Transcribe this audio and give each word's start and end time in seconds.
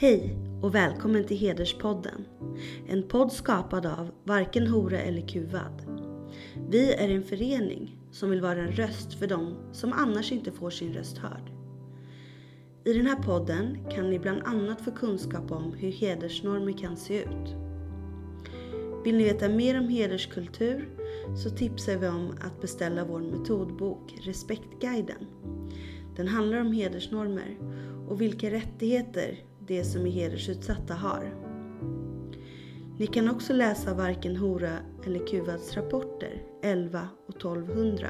Hej 0.00 0.36
och 0.62 0.74
välkommen 0.74 1.24
till 1.24 1.36
Hederspodden. 1.36 2.26
En 2.88 3.02
podd 3.02 3.32
skapad 3.32 3.86
av 3.86 4.10
Varken 4.24 4.66
Hora 4.66 5.00
eller 5.00 5.28
Kuvad. 5.28 5.82
Vi 6.68 6.94
är 6.94 7.08
en 7.08 7.22
förening 7.22 7.98
som 8.10 8.30
vill 8.30 8.40
vara 8.40 8.58
en 8.60 8.72
röst 8.72 9.14
för 9.14 9.26
dem 9.26 9.54
som 9.72 9.92
annars 9.92 10.32
inte 10.32 10.52
får 10.52 10.70
sin 10.70 10.92
röst 10.92 11.18
hörd. 11.18 11.52
I 12.84 12.92
den 12.92 13.06
här 13.06 13.16
podden 13.16 13.78
kan 13.90 14.10
ni 14.10 14.18
bland 14.18 14.42
annat 14.44 14.80
få 14.80 14.90
kunskap 14.90 15.50
om 15.50 15.72
hur 15.72 15.92
hedersnormer 15.92 16.78
kan 16.78 16.96
se 16.96 17.22
ut. 17.22 17.56
Vill 19.04 19.16
ni 19.16 19.24
veta 19.24 19.48
mer 19.48 19.78
om 19.78 19.88
hederskultur 19.88 20.88
så 21.44 21.50
tipsar 21.50 21.96
vi 21.96 22.08
om 22.08 22.34
att 22.40 22.60
beställa 22.60 23.04
vår 23.04 23.20
metodbok 23.20 24.14
Respektguiden. 24.22 25.26
Den 26.16 26.28
handlar 26.28 26.60
om 26.60 26.72
hedersnormer 26.72 27.58
och 28.08 28.20
vilka 28.20 28.50
rättigheter 28.50 29.49
det 29.70 29.84
som 29.84 30.06
är 30.06 30.10
hedersutsatta 30.10 30.94
har. 30.94 31.34
Ni 32.98 33.06
kan 33.06 33.30
också 33.30 33.52
läsa 33.52 33.94
Varken 33.94 34.36
Hora 34.36 34.72
eller 35.06 35.26
Kuvads 35.26 35.76
rapporter 35.76 36.42
11 36.62 37.08
och 37.26 37.36
1200 37.36 38.08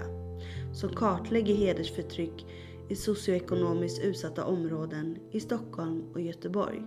som 0.74 0.88
kartlägger 0.88 1.54
hedersförtryck 1.54 2.46
i 2.88 2.96
socioekonomiskt 2.96 4.04
utsatta 4.04 4.44
områden 4.44 5.18
i 5.30 5.40
Stockholm 5.40 6.04
och 6.12 6.20
Göteborg. 6.20 6.82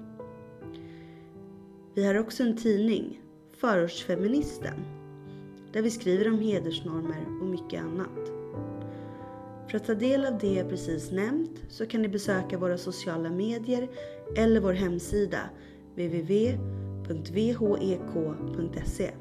Vi 1.94 2.06
har 2.06 2.20
också 2.20 2.44
en 2.44 2.58
tidning, 2.58 3.22
Förortsfeministen, 3.52 4.86
där 5.74 5.82
vi 5.82 5.92
skriver 5.92 6.28
om 6.28 6.40
hedersnormer 6.40 7.26
och 7.42 7.48
mycket 7.48 7.82
annat. 7.82 8.33
För 9.74 9.78
att 9.78 9.86
ta 9.86 9.94
del 9.94 10.26
av 10.26 10.38
det 10.38 10.54
jag 10.54 10.70
precis 10.70 11.12
nämnt 11.12 11.62
så 11.70 11.86
kan 11.86 12.02
ni 12.02 12.08
besöka 12.08 12.58
våra 12.58 12.78
sociala 12.78 13.30
medier 13.30 13.90
eller 14.38 14.62
vår 14.62 14.74
hemsida 14.74 15.40
www.vhek.se. 15.92 16.64
E. 19.04 19.12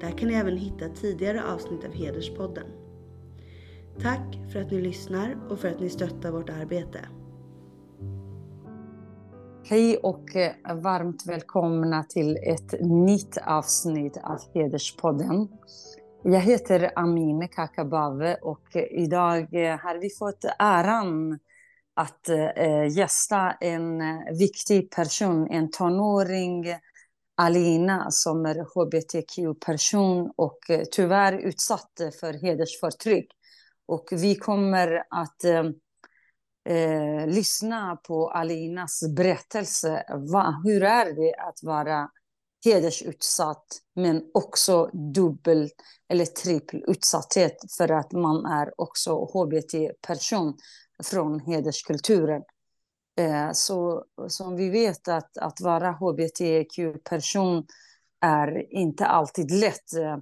Där 0.00 0.10
kan 0.10 0.28
ni 0.28 0.34
även 0.34 0.56
hitta 0.56 0.88
tidigare 0.88 1.44
avsnitt 1.44 1.84
av 1.84 1.92
Hederspodden. 1.92 2.66
Tack 4.00 4.38
för 4.52 4.60
att 4.60 4.70
ni 4.70 4.80
lyssnar 4.80 5.36
och 5.50 5.58
för 5.58 5.68
att 5.68 5.80
ni 5.80 5.90
stöttar 5.90 6.30
vårt 6.30 6.50
arbete. 6.50 6.98
Hej 9.64 9.96
och 9.96 10.36
eh, 10.36 10.52
varmt 10.82 11.26
välkomna 11.26 12.04
till 12.04 12.36
ett 12.36 12.80
nytt 12.80 13.38
avsnitt 13.46 14.16
av 14.16 14.38
Hederspodden. 14.54 15.48
Jag 16.24 16.40
heter 16.40 16.90
Amine 16.96 17.48
Kakabave 17.48 18.34
och 18.34 18.76
eh, 18.76 18.82
idag 18.82 19.54
eh, 19.54 19.78
har 19.78 19.98
vi 19.98 20.10
fått 20.10 20.44
äran 20.58 21.38
att 21.94 22.28
eh, 22.28 22.86
gästa 22.96 23.50
en 23.50 24.02
viktig 24.38 24.90
person, 24.90 25.48
en 25.50 25.70
tonåring, 25.70 26.64
Alina, 27.34 28.10
som 28.10 28.46
är 28.46 28.54
hbtq-person 28.54 30.32
och 30.36 30.58
tyvärr 30.92 31.32
utsatt 31.32 31.92
för 32.20 32.32
hedersförtryck. 32.32 33.32
Och 33.86 34.08
vi 34.12 34.34
kommer 34.34 35.04
att 35.10 35.44
eh, 35.44 37.26
lyssna 37.26 37.96
på 37.96 38.30
Alinas 38.30 39.00
berättelse. 39.16 40.04
Va, 40.32 40.60
hur 40.64 40.82
är 40.82 41.12
det 41.12 41.34
att 41.34 41.62
vara 41.62 42.08
hedersutsatt 42.64 43.66
men 43.94 44.30
också 44.34 44.90
dubbel 45.14 45.70
eller 46.08 46.24
trippel 46.24 46.84
utsatthet 46.88 47.56
för 47.76 47.92
att 47.92 48.12
man 48.12 48.46
är 48.46 48.80
också 48.80 49.24
hbt-person 49.24 50.56
från 51.02 51.40
hederskulturen. 51.40 52.42
Eh, 53.18 53.52
så 53.52 54.04
som 54.28 54.56
vi 54.56 54.70
vet 54.70 55.08
att, 55.08 55.38
att 55.38 55.60
vara 55.60 55.92
hbtq-person 55.92 57.66
är 58.20 58.72
inte 58.74 59.06
alltid 59.06 59.50
lätt. 59.50 59.94
Eh, 59.96 60.16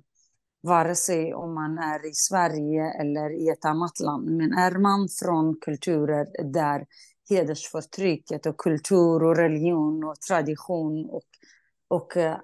vare 0.63 0.95
sig 0.95 1.35
om 1.35 1.55
man 1.55 1.79
är 1.79 2.07
i 2.07 2.15
Sverige 2.15 2.91
eller 3.01 3.31
i 3.31 3.49
ett 3.49 3.65
annat 3.65 4.01
land. 4.01 4.31
Men 4.31 4.53
är 4.53 4.79
man 4.79 5.09
från 5.09 5.61
kulturer 5.61 6.53
där 6.53 6.87
hedersförtrycket 7.31 8.47
och 8.47 8.57
kultur 8.57 9.23
och 9.23 9.37
religion 9.37 10.05
och 10.05 10.21
tradition 10.21 11.07
och, 11.11 11.30
och 11.91 12.17
eh, 12.17 12.39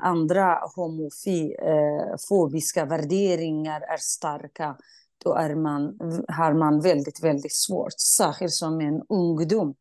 andra 0.00 0.58
homofobiska 0.76 2.80
eh, 2.80 2.86
värderingar 2.86 3.80
är 3.80 3.96
starka, 3.96 4.76
då 5.24 5.34
är 5.34 5.54
man, 5.54 5.98
har 6.28 6.52
man 6.52 6.80
väldigt, 6.80 7.24
väldigt 7.24 7.54
svårt, 7.54 8.00
särskilt 8.00 8.52
som 8.52 8.80
en 8.80 9.02
ungdom. 9.08 9.74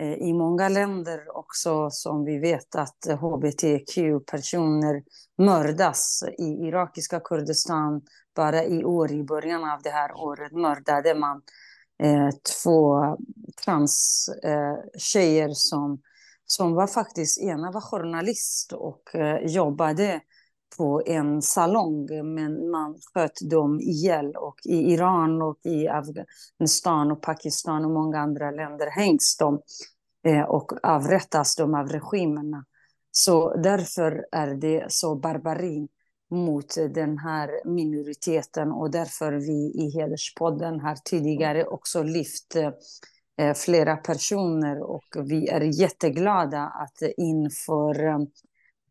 Eh, 0.00 0.12
I 0.12 0.32
många 0.32 0.68
länder 0.68 1.36
också 1.36 1.90
som 1.90 2.24
vi 2.24 2.38
vet 2.38 2.74
att 2.74 3.06
hbtq-personer 3.20 5.02
mördas. 5.38 6.24
I 6.38 6.44
irakiska 6.44 7.20
Kurdistan, 7.20 8.02
bara 8.36 8.64
i 8.64 8.84
år, 8.84 9.12
i 9.12 9.24
början 9.24 9.70
av 9.70 9.82
det 9.82 9.90
här 9.90 10.12
året, 10.12 10.52
mördade 10.52 11.14
man 11.14 11.42
eh, 12.02 12.28
två 12.62 13.16
transtjejer 13.64 15.48
eh, 15.48 15.52
som, 15.52 16.00
som 16.50 16.74
var 16.74 16.86
faktiskt, 16.86 17.42
ena 17.42 17.70
var 17.70 17.80
journalist 17.80 18.72
och 18.72 19.14
eh, 19.14 19.46
jobbade 19.46 20.20
på 20.76 21.02
en 21.06 21.42
salong, 21.42 22.06
men 22.34 22.70
man 22.70 22.98
sköt 23.14 23.50
dem 23.50 23.80
ihjäl. 23.80 24.36
Och 24.36 24.56
I 24.64 24.92
Iran, 24.92 25.42
och 25.42 25.58
i 25.64 25.88
Afghanistan, 25.88 27.12
och 27.12 27.22
Pakistan 27.22 27.84
och 27.84 27.90
många 27.90 28.18
andra 28.18 28.50
länder 28.50 28.90
hängs 28.90 29.36
de 29.36 29.62
eh, 30.24 30.42
och 30.42 30.72
avrättas 30.82 31.56
de 31.56 31.74
av 31.74 31.88
regimerna. 31.88 32.64
Så 33.10 33.56
därför 33.56 34.26
är 34.32 34.54
det 34.54 34.84
så 34.88 35.14
barbari 35.14 35.88
mot 36.30 36.74
den 36.74 37.18
här 37.18 37.50
minoriteten 37.64 38.72
och 38.72 38.90
därför 38.90 39.32
vi 39.32 39.72
i 39.74 39.90
Hederspodden 39.98 40.80
har 40.80 40.94
tidigare 41.04 41.64
också 41.64 42.02
lyft 42.02 42.56
eh, 42.56 42.70
flera 43.54 43.96
personer 43.96 44.82
och 44.82 45.16
vi 45.24 45.48
är 45.48 45.60
jätteglada 45.60 46.60
att 46.60 47.02
inför 47.16 48.06
eh, 48.06 48.18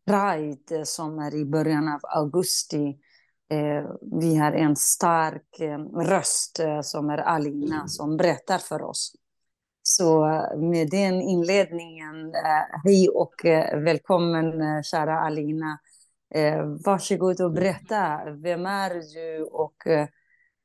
Pride 0.06 0.86
som 0.86 1.18
är 1.18 1.34
i 1.34 1.44
början 1.44 1.88
av 1.88 2.00
augusti 2.02 2.98
eh, 3.50 3.90
vi 4.20 4.36
har 4.36 4.52
en 4.52 4.76
stark 4.76 5.60
röst 6.08 6.60
som 6.82 7.10
är 7.10 7.18
Alina 7.18 7.88
som 7.88 8.16
berättar 8.16 8.58
för 8.58 8.82
oss. 8.82 9.12
Så 9.82 10.20
med 10.56 10.90
den 10.90 11.20
inledningen, 11.20 12.32
hej 12.84 13.08
och 13.08 13.34
välkommen 13.74 14.52
kära 14.84 15.20
Alina. 15.20 15.78
Varsågod 16.84 17.40
och 17.40 17.52
berätta, 17.52 18.20
vem 18.30 18.66
är 18.66 18.90
du 19.14 19.44
och 19.44 19.76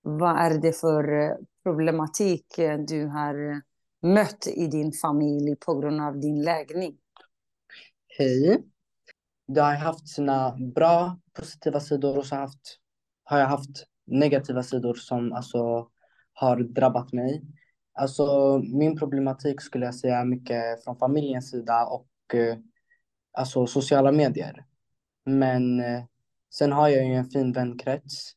vad 0.02 0.38
är 0.38 0.58
det 0.58 0.74
för 0.74 1.38
problematik 1.64 2.46
du 2.88 3.06
har 3.08 3.62
mött 4.04 4.48
i 4.48 4.68
din 4.68 4.92
familj 4.92 5.56
på 5.56 5.76
grund 5.80 6.02
av 6.02 6.20
din 6.20 6.42
läggning? 6.42 6.98
Hej. 8.18 8.64
Det 9.48 9.62
har 9.62 9.74
haft 9.74 10.08
sina 10.08 10.58
bra, 10.76 11.20
positiva 11.34 11.80
sidor 11.80 12.18
och 12.18 12.26
så 12.26 12.36
haft, 12.36 12.80
har 13.24 13.40
jag 13.40 13.48
haft 13.48 13.86
negativa 14.06 14.64
sidor 14.64 14.94
som 14.94 15.34
alltså 15.34 15.88
har 16.34 16.58
drabbat 16.58 17.14
mig. 17.14 17.44
Alltså 17.94 18.58
min 18.58 18.98
problematik 18.98 19.62
skulle 19.62 19.86
jag 19.86 19.96
säga 19.96 20.18
är 20.18 20.26
mycket 20.26 20.84
från 20.84 20.98
familjens 20.98 21.50
sida 21.50 21.86
och 21.86 22.36
eh, 22.36 22.58
alltså 23.32 23.68
sociala 23.68 24.12
medier. 24.12 24.66
Men 25.26 25.80
eh, 25.80 26.04
sen 26.54 26.72
har 26.72 26.90
jag 26.90 27.06
ju 27.06 27.14
en 27.14 27.30
fin 27.30 27.52
vänkrets 27.52 28.32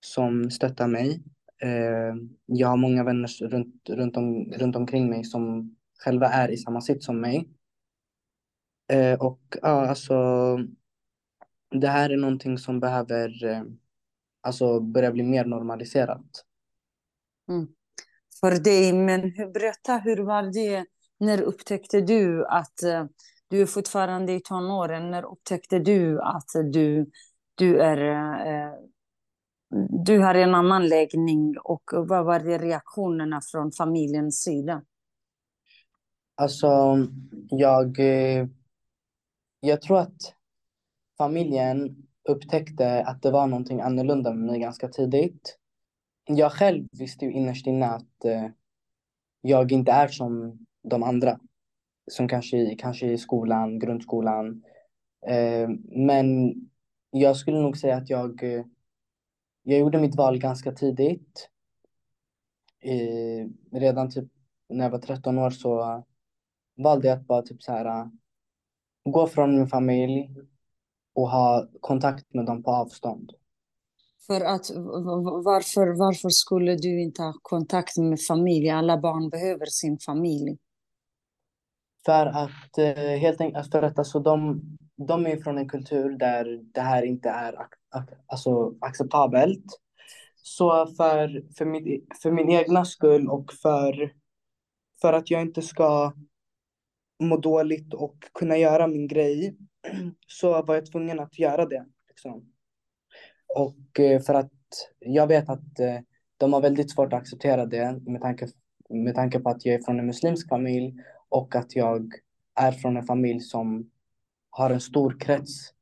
som 0.00 0.50
stöttar 0.50 0.86
mig. 0.86 1.22
Eh, 1.62 2.14
jag 2.46 2.68
har 2.68 2.76
många 2.76 3.04
vänner 3.04 3.48
runt, 3.48 3.88
runt, 3.88 4.16
om, 4.16 4.52
runt 4.52 4.76
omkring 4.76 5.10
mig 5.10 5.24
som 5.24 5.74
själva 5.98 6.26
är 6.26 6.50
i 6.50 6.56
samma 6.56 6.80
sitt 6.80 7.04
som 7.04 7.20
mig. 7.20 7.48
Eh, 8.92 9.20
och 9.20 9.40
ja, 9.62 9.86
alltså 9.86 10.14
det 11.70 11.88
här 11.88 12.10
är 12.10 12.16
någonting 12.16 12.58
som 12.58 12.80
behöver 12.80 13.44
eh, 13.44 13.62
alltså 14.40 14.80
börja 14.80 15.12
bli 15.12 15.22
mer 15.22 15.44
normaliserat. 15.44 16.44
Mm 17.48 17.68
för 18.40 18.60
dig. 18.60 18.92
Men 18.92 19.20
berätta, 19.52 19.96
hur 19.96 20.16
var 20.16 20.42
det? 20.42 20.84
När 21.18 21.42
upptäckte 21.42 22.00
du 22.00 22.46
att 22.46 22.82
eh, 22.82 23.04
du 23.48 23.62
är 23.62 23.66
fortfarande 23.66 24.32
i 24.32 24.40
tonåren? 24.40 25.10
När 25.10 25.32
upptäckte 25.32 25.78
du 25.78 26.20
att 26.20 26.48
du, 26.72 27.10
du 27.54 27.80
är 27.80 27.98
eh, 28.46 28.72
du 30.04 30.18
har 30.18 30.34
en 30.34 30.54
annan 30.54 30.88
läggning 30.88 31.54
och 31.64 31.82
vad 31.92 32.24
var 32.24 32.40
det 32.40 32.58
reaktionerna 32.58 33.40
från 33.52 33.72
familjens 33.72 34.42
sida? 34.42 34.82
Alltså, 36.34 36.68
jag, 37.50 37.98
eh, 37.98 38.46
jag 39.60 39.82
tror 39.82 39.98
att 39.98 40.34
familjen 41.18 41.96
upptäckte 42.28 43.04
att 43.04 43.22
det 43.22 43.30
var 43.30 43.46
någonting 43.46 43.80
annorlunda 43.80 44.34
med 44.34 44.46
mig 44.46 44.60
ganska 44.60 44.88
tidigt 44.88 45.60
jag 46.36 46.52
själv 46.52 46.88
visste 46.92 47.24
ju 47.24 47.32
innerst 47.32 47.66
inne 47.66 47.86
att 47.86 48.24
eh, 48.24 48.46
jag 49.40 49.72
inte 49.72 49.92
är 49.92 50.08
som 50.08 50.58
de 50.82 51.02
andra. 51.02 51.40
som 52.10 52.28
kanske, 52.28 52.74
kanske 52.74 53.06
i 53.06 53.18
skolan, 53.18 53.78
grundskolan. 53.78 54.64
Eh, 55.26 55.68
men 56.06 56.54
jag 57.10 57.36
skulle 57.36 57.58
nog 57.60 57.76
säga 57.76 57.96
att 57.96 58.10
jag, 58.10 58.42
jag 59.62 59.78
gjorde 59.78 59.98
mitt 59.98 60.16
val 60.16 60.38
ganska 60.38 60.72
tidigt. 60.72 61.48
Eh, 62.80 63.46
redan 63.78 64.10
typ 64.10 64.28
när 64.68 64.84
jag 64.84 64.90
var 64.90 64.98
13 64.98 65.38
år 65.38 65.50
så 65.50 66.04
valde 66.76 67.08
jag 67.08 67.18
att 67.18 67.26
bara 67.26 67.42
typ 67.42 67.62
så 67.62 67.72
här 67.72 68.10
gå 69.04 69.26
från 69.26 69.56
min 69.56 69.68
familj 69.68 70.36
och 71.14 71.30
ha 71.30 71.68
kontakt 71.80 72.34
med 72.34 72.46
dem 72.46 72.62
på 72.62 72.70
avstånd. 72.70 73.32
För 74.26 74.40
att 74.40 74.70
varför, 75.44 75.98
varför 75.98 76.28
skulle 76.28 76.76
du 76.76 77.02
inte 77.02 77.22
ha 77.22 77.34
kontakt 77.42 77.96
med 77.96 78.20
familj? 78.20 78.70
Alla 78.70 78.98
barn 78.98 79.30
behöver 79.30 79.66
sin 79.66 79.98
familj. 79.98 80.58
För 82.06 82.26
att 82.26 82.78
eh, 82.78 82.94
helt 82.94 83.40
enkelt, 83.40 83.70
för 83.70 83.82
att 83.82 83.98
alltså 83.98 84.20
de, 84.20 84.62
de 85.06 85.26
är 85.26 85.36
från 85.36 85.58
en 85.58 85.68
kultur 85.68 86.10
där 86.10 86.60
det 86.62 86.80
här 86.80 87.02
inte 87.02 87.28
är 87.28 87.54
alltså, 88.26 88.74
acceptabelt. 88.80 89.64
Så 90.42 90.86
för, 90.86 91.54
för, 91.58 91.64
min, 91.64 92.06
för 92.22 92.30
min 92.30 92.50
egna 92.50 92.84
skull 92.84 93.28
och 93.28 93.52
för, 93.52 94.12
för 95.00 95.12
att 95.12 95.30
jag 95.30 95.42
inte 95.42 95.62
ska 95.62 96.12
må 97.20 97.36
dåligt 97.36 97.94
och 97.94 98.16
kunna 98.34 98.56
göra 98.56 98.86
min 98.86 99.08
grej 99.08 99.56
så 100.26 100.62
var 100.62 100.74
jag 100.74 100.86
tvungen 100.86 101.20
att 101.20 101.38
göra 101.38 101.66
det. 101.66 101.86
Liksom. 102.08 102.52
Och 103.56 104.00
eh, 104.00 104.20
för 104.20 104.34
att 104.34 104.52
jag 104.98 105.26
vet 105.26 105.48
att 105.48 105.80
eh, 105.80 105.98
de 106.36 106.52
har 106.52 106.60
väldigt 106.60 106.90
svårt 106.90 107.12
att 107.12 107.20
acceptera 107.20 107.66
det 107.66 108.00
med 108.06 108.20
tanke, 108.20 108.48
med 108.88 109.14
tanke 109.14 109.40
på 109.40 109.50
att 109.50 109.64
jag 109.64 109.74
är 109.74 109.82
från 109.82 109.98
en 109.98 110.06
muslimsk 110.06 110.48
familj 110.48 110.94
och 111.28 111.56
att 111.56 111.76
jag 111.76 112.12
är 112.54 112.72
från 112.72 112.96
en 112.96 113.06
familj 113.06 113.40
som 113.40 113.90
har 114.50 114.70
en 114.70 114.80
stor 114.80 115.20
krets. 115.20 115.72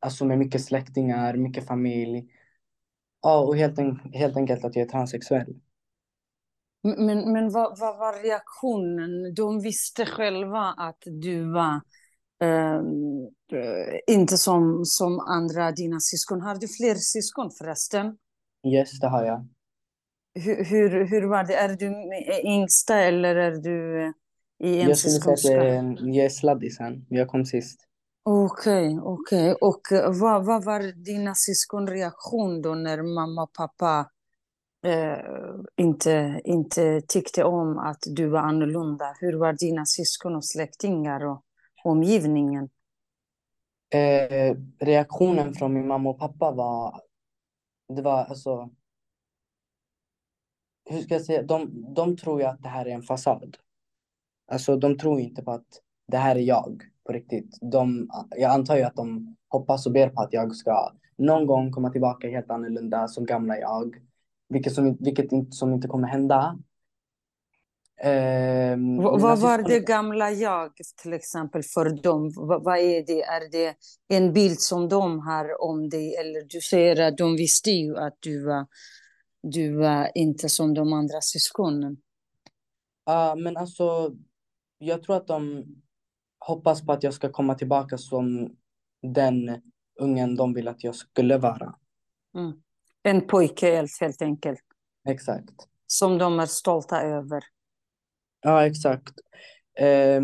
Alltså 0.00 0.24
med 0.24 0.38
mycket 0.38 0.64
släktingar, 0.64 1.36
mycket 1.36 1.66
familj. 1.66 2.26
Ja, 3.22 3.40
och 3.40 3.56
helt, 3.56 3.78
en, 3.78 3.98
helt 4.12 4.36
enkelt 4.36 4.64
att 4.64 4.76
jag 4.76 4.84
är 4.84 4.88
transsexuell. 4.88 5.60
Men, 6.82 7.32
men 7.32 7.50
vad, 7.50 7.78
vad 7.78 7.98
var 7.98 8.22
reaktionen? 8.22 9.34
De 9.34 9.60
visste 9.60 10.06
själva 10.06 10.74
att 10.76 11.02
du 11.04 11.52
var 11.52 11.80
eh, 12.42 12.80
inte 14.06 14.38
som, 14.38 14.84
som 14.84 15.20
andra 15.20 15.72
dina 15.72 16.00
syskon. 16.00 16.40
Har 16.40 16.54
du 16.54 16.68
fler 16.68 16.94
syskon 16.94 17.50
förresten? 17.58 18.16
Yes, 18.66 19.00
det 19.00 19.08
har 19.08 19.24
jag. 19.24 19.48
Hur, 20.34 20.64
hur, 20.64 21.04
hur 21.04 21.28
var 21.28 21.44
det? 21.44 21.54
Är 21.54 21.68
du 21.68 21.94
yngsta 22.50 23.00
eller 23.00 23.36
är 23.36 23.50
du 23.50 24.12
i 24.58 24.80
en 24.80 24.88
Jag 24.88 24.98
skulle 24.98 25.36
säga 25.36 25.80
att 25.80 26.00
jag 26.00 26.24
är 26.24 26.28
sladdisen. 26.28 27.06
Jag 27.08 27.28
kom 27.28 27.44
sist. 27.44 27.80
Okej, 28.22 28.88
okay, 28.88 29.00
okej. 29.02 29.52
Okay. 29.52 29.54
Och 29.60 30.16
vad, 30.20 30.46
vad 30.46 30.64
var 30.64 31.04
dina 31.04 31.34
syskon 31.34 31.86
reaktion 31.86 32.62
då 32.62 32.74
när 32.74 33.02
mamma 33.02 33.42
och 33.42 33.52
pappa 33.52 34.10
eh, 34.84 35.18
inte, 35.76 36.40
inte 36.44 37.00
tyckte 37.00 37.44
om 37.44 37.78
att 37.78 38.02
du 38.06 38.26
var 38.26 38.40
annorlunda? 38.40 39.14
Hur 39.20 39.32
var 39.32 39.52
dina 39.52 39.86
syskon 39.86 40.36
och 40.36 40.44
släktingar 40.44 41.24
och 41.26 41.42
omgivningen? 41.84 42.68
Eh, 43.94 44.56
reaktionen 44.78 45.54
från 45.54 45.74
min 45.74 45.86
mamma 45.86 46.10
och 46.10 46.18
pappa 46.18 46.50
var... 46.50 47.00
Det 47.88 48.02
var 48.02 48.24
alltså... 48.24 48.70
Hur 50.90 51.00
ska 51.00 51.14
jag 51.14 51.24
säga? 51.24 51.42
De, 51.42 51.84
de 51.94 52.16
tror 52.16 52.40
ju 52.40 52.46
att 52.46 52.62
det 52.62 52.68
här 52.68 52.86
är 52.86 52.90
en 52.90 53.02
fasad. 53.02 53.56
Alltså 54.52 54.76
de 54.76 54.98
tror 54.98 55.20
inte 55.20 55.42
på 55.42 55.50
att 55.50 55.66
det 56.08 56.16
här 56.16 56.36
är 56.36 56.40
jag 56.40 56.82
på 57.06 57.12
riktigt. 57.12 57.58
De, 57.60 58.08
jag 58.36 58.50
antar 58.50 58.76
ju 58.76 58.82
att 58.82 58.96
de 58.96 59.36
hoppas 59.48 59.86
och 59.86 59.92
ber 59.92 60.08
på 60.08 60.20
att 60.20 60.32
jag 60.32 60.56
ska 60.56 60.92
någon 61.18 61.46
gång 61.46 61.72
komma 61.72 61.90
tillbaka 61.90 62.28
helt 62.28 62.50
annorlunda 62.50 63.08
som 63.08 63.26
gamla 63.26 63.58
jag. 63.58 63.96
Vilket 64.48 64.74
som, 64.74 64.96
vilket 65.00 65.32
inte, 65.32 65.52
som 65.52 65.72
inte 65.72 65.88
kommer 65.88 66.08
hända. 66.08 66.58
Eh, 68.00 68.76
vad 69.20 69.38
var 69.38 69.62
det 69.62 69.80
gamla 69.80 70.30
jag 70.30 70.72
till 71.02 71.12
exempel 71.12 71.62
för 71.62 72.02
dem? 72.02 72.32
vad, 72.36 72.64
vad 72.64 72.78
är 72.78 73.06
det? 73.06 73.22
Är 73.22 73.50
det 73.50 73.74
en 74.08 74.32
bild 74.32 74.60
som 74.60 74.88
de 74.88 75.20
har 75.20 75.62
om 75.62 75.88
dig? 75.88 76.16
Eller 76.16 76.42
du 76.48 76.60
säger 76.60 77.08
att 77.08 77.18
de 77.18 77.36
visste 77.36 77.70
ju 77.70 77.96
att 77.96 78.16
du 78.20 78.44
var, 78.44 78.66
du 79.42 79.76
var 79.76 80.10
inte 80.14 80.48
som 80.48 80.74
de 80.74 80.92
andra 80.92 81.20
syskonen. 81.20 81.96
Ja, 83.04 83.34
uh, 83.36 83.42
men 83.42 83.56
alltså 83.56 84.12
jag 84.78 85.02
tror 85.02 85.16
att 85.16 85.26
de 85.26 85.64
hoppas 86.38 86.86
på 86.86 86.92
att 86.92 87.02
jag 87.02 87.14
ska 87.14 87.32
komma 87.32 87.54
tillbaka 87.54 87.98
som 87.98 88.56
den 89.02 89.62
ungen 90.00 90.36
de 90.36 90.54
vill 90.54 90.68
att 90.68 90.84
jag 90.84 90.94
skulle 90.94 91.38
vara. 91.38 91.74
Mm. 92.34 92.52
En 93.02 93.26
pojke 93.26 93.86
helt 94.00 94.22
enkelt. 94.22 94.60
Exakt. 95.08 95.54
Som 95.86 96.18
de 96.18 96.40
är 96.40 96.46
stolta 96.46 97.02
över. 97.02 97.44
Ja, 98.40 98.66
exakt. 98.66 99.12
Eh, 99.78 100.22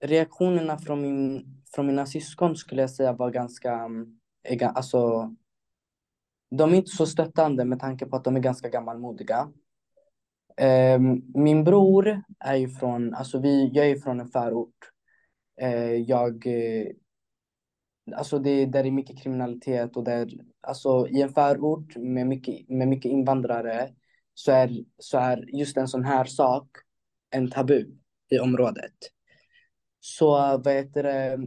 reaktionerna 0.00 0.78
från, 0.78 1.02
min, 1.02 1.46
från 1.74 1.86
mina 1.86 2.06
syskon 2.06 2.56
skulle 2.56 2.80
jag 2.80 2.90
säga 2.90 3.12
var 3.12 3.30
ganska, 3.30 3.90
alltså, 4.74 5.30
de 6.50 6.72
är 6.72 6.76
inte 6.76 6.90
så 6.90 7.06
stöttande 7.06 7.64
med 7.64 7.80
tanke 7.80 8.06
på 8.06 8.16
att 8.16 8.24
de 8.24 8.36
är 8.36 8.40
ganska 8.40 8.68
gammalmodiga. 8.68 9.52
Ehm, 10.56 11.22
min 11.34 11.64
bror 11.64 12.22
är 12.40 12.56
ju 12.56 12.68
från, 12.68 13.14
alltså 13.14 13.38
vi, 13.38 13.70
jag 13.72 13.86
är 13.86 13.96
från 13.96 14.20
en 14.20 14.28
förort. 14.28 14.90
Eh, 15.60 15.94
jag, 15.94 16.46
eh, 16.46 16.86
alltså 18.16 18.38
det, 18.38 18.66
där 18.66 18.84
är 18.84 18.90
mycket 18.90 19.22
kriminalitet 19.22 19.96
och 19.96 20.04
där, 20.04 20.28
alltså 20.60 21.08
i 21.08 21.22
en 21.22 21.32
förort 21.32 21.96
med 21.96 22.26
mycket, 22.26 22.68
med 22.68 22.88
mycket 22.88 23.10
invandrare 23.10 23.94
så 24.34 24.52
är, 24.52 24.84
så 24.98 25.18
är 25.18 25.44
just 25.56 25.76
en 25.76 25.88
sån 25.88 26.04
här 26.04 26.24
sak 26.24 26.68
en 27.30 27.50
tabu 27.50 27.86
i 28.30 28.38
området. 28.38 28.94
Så 30.00 30.30
vad 30.58 30.74
heter 30.74 31.02
det, 31.02 31.38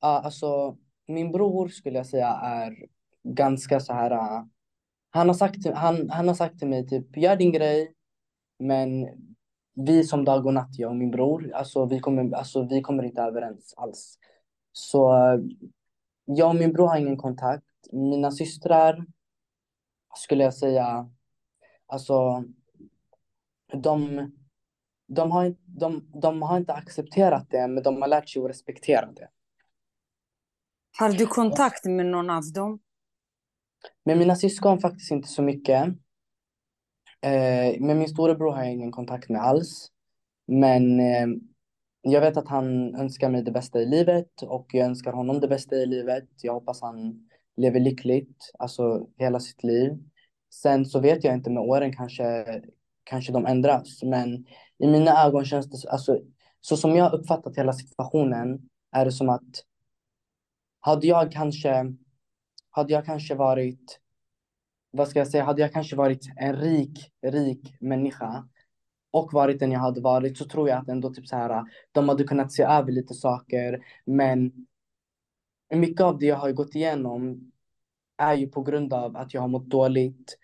alltså 0.00 0.76
min 1.06 1.32
bror 1.32 1.68
skulle 1.68 1.98
jag 1.98 2.06
säga 2.06 2.28
är 2.28 2.76
ganska 3.24 3.80
så 3.80 3.92
här, 3.92 4.10
eh, 4.10 4.44
han 5.10 5.28
har 5.28 5.34
sagt, 5.34 5.66
han, 5.74 6.10
han 6.10 6.28
har 6.28 6.34
sagt 6.34 6.58
till 6.58 6.68
mig 6.68 6.86
typ, 6.86 7.16
gör 7.16 7.36
din 7.36 7.52
grej, 7.52 7.94
men 8.62 9.08
vi 9.74 10.04
som 10.04 10.24
dag 10.24 10.46
och 10.46 10.54
natt, 10.54 10.78
jag 10.78 10.90
och 10.90 10.96
min 10.96 11.10
bror, 11.10 11.52
alltså 11.54 11.86
vi 11.86 12.00
kommer, 12.00 12.34
alltså, 12.34 12.62
vi 12.62 12.80
kommer 12.80 13.02
inte 13.02 13.22
överens 13.22 13.74
alls. 13.76 14.18
Så 14.72 15.12
jag 16.24 16.48
och 16.48 16.56
min 16.56 16.72
bror 16.72 16.88
har 16.88 16.96
ingen 16.96 17.16
kontakt. 17.16 17.64
Mina 17.92 18.30
systrar 18.30 19.06
skulle 20.14 20.44
jag 20.44 20.54
säga, 20.54 21.10
alltså 21.86 22.44
de, 23.72 24.30
de, 25.06 25.30
har, 25.30 25.56
de, 25.64 26.10
de 26.22 26.42
har 26.42 26.56
inte 26.56 26.72
accepterat 26.72 27.50
det, 27.50 27.68
men 27.68 27.82
de 27.82 28.02
har 28.02 28.08
lärt 28.08 28.28
sig 28.28 28.42
att 28.42 28.50
respektera 28.50 29.12
det. 29.12 29.28
Har 30.98 31.12
du 31.12 31.26
kontakt 31.26 31.84
med 31.84 32.06
någon 32.06 32.30
av 32.30 32.42
dem? 32.54 32.80
Med 34.04 34.18
mina 34.18 34.36
syskon 34.36 34.80
faktiskt 34.80 35.10
inte 35.10 35.28
så 35.28 35.42
mycket. 35.42 35.88
Eh, 37.22 37.80
med 37.80 37.96
min 37.96 38.08
storebror 38.08 38.52
har 38.52 38.62
jag 38.62 38.72
ingen 38.72 38.92
kontakt 38.92 39.28
med 39.28 39.42
alls. 39.42 39.88
Men 40.46 41.00
eh, 41.00 41.26
jag 42.02 42.20
vet 42.20 42.36
att 42.36 42.48
han 42.48 42.94
önskar 42.94 43.30
mig 43.30 43.42
det 43.42 43.52
bästa 43.52 43.80
i 43.80 43.86
livet 43.86 44.42
och 44.42 44.66
jag 44.72 44.86
önskar 44.86 45.12
honom 45.12 45.40
det 45.40 45.48
bästa 45.48 45.76
i 45.76 45.86
livet. 45.86 46.28
Jag 46.42 46.52
hoppas 46.52 46.82
han 46.82 47.28
lever 47.56 47.80
lyckligt, 47.80 48.50
alltså 48.58 49.06
hela 49.18 49.40
sitt 49.40 49.62
liv. 49.62 49.92
Sen 50.50 50.86
så 50.86 51.00
vet 51.00 51.24
jag 51.24 51.34
inte, 51.34 51.50
med 51.50 51.62
åren 51.62 51.96
kanske, 51.96 52.60
kanske 53.04 53.32
de 53.32 53.46
ändras. 53.46 54.02
Men 54.02 54.46
i 54.78 54.86
mina 54.86 55.24
ögon 55.24 55.44
känns 55.44 55.70
det, 55.70 55.90
alltså, 55.90 56.18
så 56.60 56.76
som 56.76 56.96
jag 56.96 57.12
uppfattat 57.12 57.56
hela 57.56 57.72
situationen, 57.72 58.68
är 58.92 59.04
det 59.04 59.12
som 59.12 59.28
att 59.28 59.64
hade 60.80 61.06
jag 61.06 61.32
kanske, 61.32 61.94
hade 62.70 62.92
jag 62.92 63.04
kanske 63.06 63.34
varit 63.34 64.00
vad 64.92 65.08
ska 65.08 65.18
jag 65.18 65.28
säga, 65.28 65.44
hade 65.44 65.62
jag 65.62 65.72
kanske 65.72 65.96
varit 65.96 66.26
en 66.36 66.56
rik, 66.56 67.12
rik 67.22 67.76
människa 67.80 68.48
och 69.10 69.32
varit 69.32 69.60
den 69.60 69.72
jag 69.72 69.80
hade 69.80 70.00
varit 70.00 70.38
så 70.38 70.44
tror 70.44 70.68
jag 70.68 70.78
att 70.78 70.88
ändå 70.88 71.14
typ 71.14 71.26
så 71.28 71.36
här, 71.36 71.64
de 71.92 72.08
hade 72.08 72.24
kunnat 72.24 72.52
se 72.52 72.62
över 72.62 72.92
lite 72.92 73.14
saker. 73.14 73.84
Men 74.04 74.66
mycket 75.74 76.00
av 76.00 76.18
det 76.18 76.26
jag 76.26 76.36
har 76.36 76.52
gått 76.52 76.74
igenom 76.74 77.52
är 78.16 78.34
ju 78.34 78.46
på 78.48 78.62
grund 78.62 78.92
av 78.92 79.16
att 79.16 79.34
jag 79.34 79.40
har 79.40 79.48
mått 79.48 79.66
dåligt. 79.66 80.38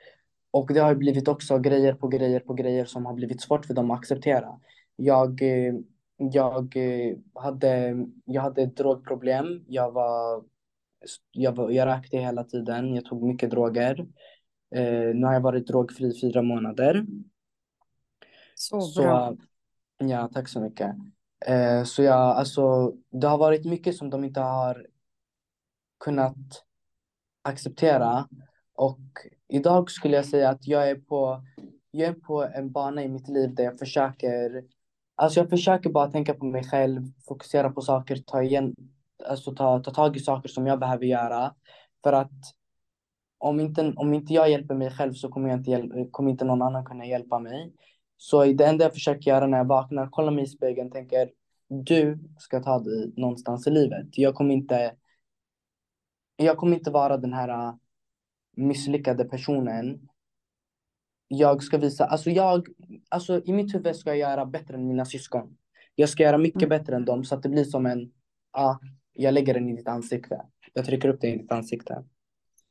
Och 0.50 0.74
det 0.74 0.80
har 0.80 0.94
blivit 0.94 1.28
också 1.28 1.58
grejer 1.58 1.94
på 1.94 2.08
grejer 2.08 2.40
på 2.40 2.54
grejer 2.54 2.84
som 2.84 3.06
har 3.06 3.14
blivit 3.14 3.40
svårt 3.40 3.66
för 3.66 3.74
dem 3.74 3.90
att 3.90 3.98
acceptera. 3.98 4.60
Jag, 4.96 5.42
eh, 5.42 5.74
jag, 6.16 6.76
eh, 6.76 7.16
hade, 7.34 7.96
jag 8.24 8.42
hade 8.42 8.66
drogproblem. 8.66 9.64
Jag 9.68 9.92
var, 9.92 10.44
jag, 11.32 11.52
var, 11.52 11.70
jag 11.70 11.86
rökte 11.86 12.18
hela 12.18 12.44
tiden. 12.44 12.94
Jag 12.94 13.04
tog 13.04 13.22
mycket 13.22 13.50
droger. 13.50 14.06
Eh, 14.74 15.14
nu 15.14 15.26
har 15.26 15.32
jag 15.32 15.40
varit 15.40 15.66
drogfri 15.66 16.06
i 16.06 16.20
fyra 16.20 16.42
månader. 16.42 17.06
Så 18.54 18.76
bra. 18.76 19.36
Så, 19.36 19.36
ja, 19.98 20.30
tack 20.34 20.48
så 20.48 20.60
mycket. 20.60 20.96
Eh, 21.46 21.84
så 21.84 22.02
jag, 22.02 22.18
alltså, 22.18 22.92
det 23.10 23.26
har 23.26 23.38
varit 23.38 23.64
mycket 23.64 23.96
som 23.96 24.10
de 24.10 24.24
inte 24.24 24.40
har 24.40 24.86
kunnat 26.00 26.64
acceptera. 27.42 28.28
Och 28.74 29.00
idag 29.48 29.90
skulle 29.90 30.16
jag 30.16 30.26
säga 30.26 30.50
att 30.50 30.66
jag 30.66 30.90
är 30.90 30.94
på, 30.94 31.44
jag 31.90 32.08
är 32.08 32.12
på 32.14 32.42
en 32.44 32.72
bana 32.72 33.02
i 33.02 33.08
mitt 33.08 33.28
liv 33.28 33.54
där 33.54 33.64
jag 33.64 33.78
försöker, 33.78 34.64
alltså 35.14 35.40
jag 35.40 35.50
försöker 35.50 35.90
bara 35.90 36.10
tänka 36.10 36.34
på 36.34 36.44
mig 36.44 36.64
själv, 36.64 37.02
fokusera 37.28 37.70
på 37.70 37.80
saker, 37.80 38.16
ta 38.16 38.42
igen, 38.42 38.74
alltså 39.28 39.54
ta, 39.54 39.82
ta 39.82 39.90
tag 39.90 40.16
i 40.16 40.20
saker 40.20 40.48
som 40.48 40.66
jag 40.66 40.78
behöver 40.78 41.04
göra. 41.04 41.54
För 42.02 42.12
att 42.12 42.57
om 43.38 43.60
inte, 43.60 43.92
om 43.96 44.14
inte 44.14 44.34
jag 44.34 44.50
hjälper 44.50 44.74
mig 44.74 44.90
själv 44.90 45.12
så 45.12 45.28
kommer, 45.28 45.48
jag 45.48 45.58
inte 45.58 45.70
hjälpa, 45.70 45.94
kommer 46.10 46.30
inte 46.30 46.44
någon 46.44 46.62
annan 46.62 46.84
kunna 46.84 47.06
hjälpa 47.06 47.38
mig. 47.38 47.72
Så 48.16 48.44
det 48.44 48.66
enda 48.66 48.84
jag 48.84 48.92
försöker 48.94 49.30
göra 49.30 49.46
när 49.46 49.58
jag 49.58 49.64
vaknar, 49.64 50.06
kollar 50.06 50.32
mig 50.32 50.44
i 50.44 50.46
spegeln, 50.46 50.90
tänker 50.90 51.30
du 51.68 52.18
ska 52.38 52.62
ta 52.62 52.78
dig 52.78 53.12
någonstans 53.16 53.66
i 53.66 53.70
livet. 53.70 54.06
Jag 54.18 54.34
kommer 54.34 54.54
inte, 54.54 54.94
jag 56.36 56.56
kommer 56.56 56.76
inte 56.76 56.90
vara 56.90 57.16
den 57.16 57.32
här 57.32 57.48
äh, 57.48 57.74
misslyckade 58.56 59.24
personen. 59.24 60.08
Jag 61.28 61.62
ska 61.62 61.78
visa, 61.78 62.04
alltså 62.04 62.30
jag, 62.30 62.68
alltså 63.08 63.42
i 63.44 63.52
mitt 63.52 63.74
huvud 63.74 63.96
ska 63.96 64.10
jag 64.10 64.18
göra 64.18 64.46
bättre 64.46 64.74
än 64.74 64.88
mina 64.88 65.04
syskon. 65.04 65.56
Jag 65.94 66.08
ska 66.08 66.22
göra 66.22 66.38
mycket 66.38 66.62
Mm. 66.62 66.68
bättre 66.68 66.96
än 66.96 67.04
dem 67.04 67.24
så 67.24 67.34
att 67.34 67.42
det 67.42 67.48
blir 67.48 67.64
som 67.64 67.86
en, 67.86 68.12
ja, 68.52 68.80
jag 69.12 69.34
lägger 69.34 69.54
den 69.54 69.68
i 69.68 69.76
ditt 69.76 69.88
ansikte. 69.88 70.46
Jag 70.72 70.84
trycker 70.84 71.08
upp 71.08 71.20
den 71.20 71.30
i 71.30 71.36
ditt 71.36 71.52
ansikte. 71.52 72.04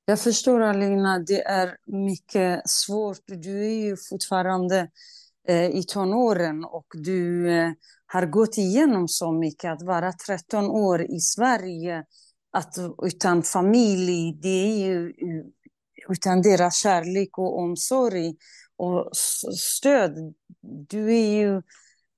Jag 0.09 0.19
förstår 0.19 0.61
Alina, 0.61 1.19
det 1.19 1.41
är 1.41 1.77
mycket 1.85 2.69
svårt. 2.69 3.23
Du 3.25 3.65
är 3.65 3.85
ju 3.85 3.97
fortfarande 4.09 4.89
eh, 5.47 5.65
i 5.65 5.83
tonåren 5.83 6.65
och 6.65 6.85
du 6.93 7.49
eh, 7.51 7.71
har 8.05 8.25
gått 8.25 8.57
igenom 8.57 9.07
så 9.07 9.31
mycket. 9.31 9.71
Att 9.71 9.81
vara 9.81 10.11
13 10.11 10.65
år 10.65 11.01
i 11.01 11.19
Sverige, 11.19 12.03
att 12.51 12.75
utan 13.03 13.43
familj, 13.43 14.39
det 14.41 14.47
är 14.49 14.77
ju 14.77 15.13
utan 16.09 16.41
deras 16.41 16.77
kärlek 16.77 17.37
och 17.37 17.59
omsorg 17.59 18.35
och 18.77 19.09
stöd. 19.57 20.33
Du 20.89 21.13
är 21.15 21.41
ju, 21.41 21.61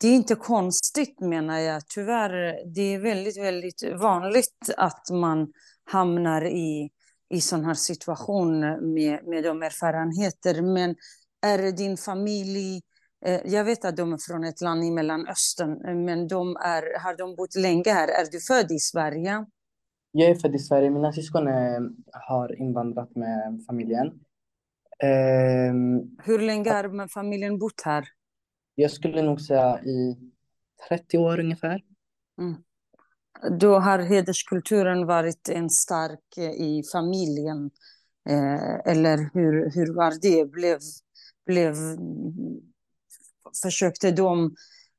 det 0.01 0.07
är 0.07 0.15
inte 0.15 0.35
konstigt 0.35 1.19
menar 1.19 1.59
jag. 1.59 1.87
Tyvärr, 1.87 2.65
det 2.75 2.81
är 2.81 2.99
väldigt, 2.99 3.37
väldigt 3.37 3.83
vanligt 4.01 4.69
att 4.77 5.09
man 5.11 5.47
hamnar 5.85 6.45
i 6.45 6.89
i 7.29 7.41
sån 7.41 7.65
här 7.65 7.73
situation 7.73 8.59
med, 8.93 9.27
med 9.27 9.43
de 9.43 9.63
erfarenheter. 9.63 10.61
Men 10.61 10.95
är 11.41 11.71
din 11.71 11.97
familj, 11.97 12.81
eh, 13.25 13.41
jag 13.45 13.63
vet 13.63 13.85
att 13.85 13.97
de 13.97 14.13
är 14.13 14.17
från 14.27 14.43
ett 14.43 14.61
land 14.61 14.83
i 14.83 14.91
Mellanöstern, 14.91 16.05
men 16.05 16.27
de 16.27 16.55
är, 16.55 16.99
har 17.03 17.17
de 17.17 17.35
bott 17.35 17.55
länge 17.55 17.91
här? 17.91 18.07
Är 18.07 18.31
du 18.31 18.39
född 18.39 18.71
i 18.71 18.79
Sverige? 18.79 19.45
Jag 20.11 20.29
är 20.29 20.35
född 20.35 20.55
i 20.55 20.59
Sverige. 20.59 20.89
Mina 20.89 21.11
syskon 21.11 21.47
är, 21.47 21.81
har 22.27 22.61
invandrat 22.61 23.15
med 23.15 23.63
familjen. 23.67 24.07
Ehm, 25.03 26.17
Hur 26.23 26.39
länge 26.39 26.71
har 26.71 27.07
familjen 27.07 27.59
bott 27.59 27.81
här? 27.85 28.07
jag 28.75 28.91
skulle 28.91 29.21
nog 29.21 29.41
säga 29.41 29.79
i 29.83 30.17
30 30.89 31.17
år 31.17 31.39
ungefär. 31.39 31.81
Mm. 32.37 32.55
Då 33.59 33.79
har 33.79 33.99
hederskulturen 33.99 35.05
varit 35.05 35.49
en 35.49 35.69
stark 35.69 36.37
eh, 36.37 36.51
i 36.51 36.83
familjen. 36.91 37.69
Eh, 38.29 38.91
eller 38.93 39.29
hur, 39.33 39.71
hur 39.75 39.95
var 39.95 40.13
det? 40.21 40.45
Blev, 40.51 40.79
blev, 41.45 41.75
försökte 43.63 44.11
de 44.11 44.55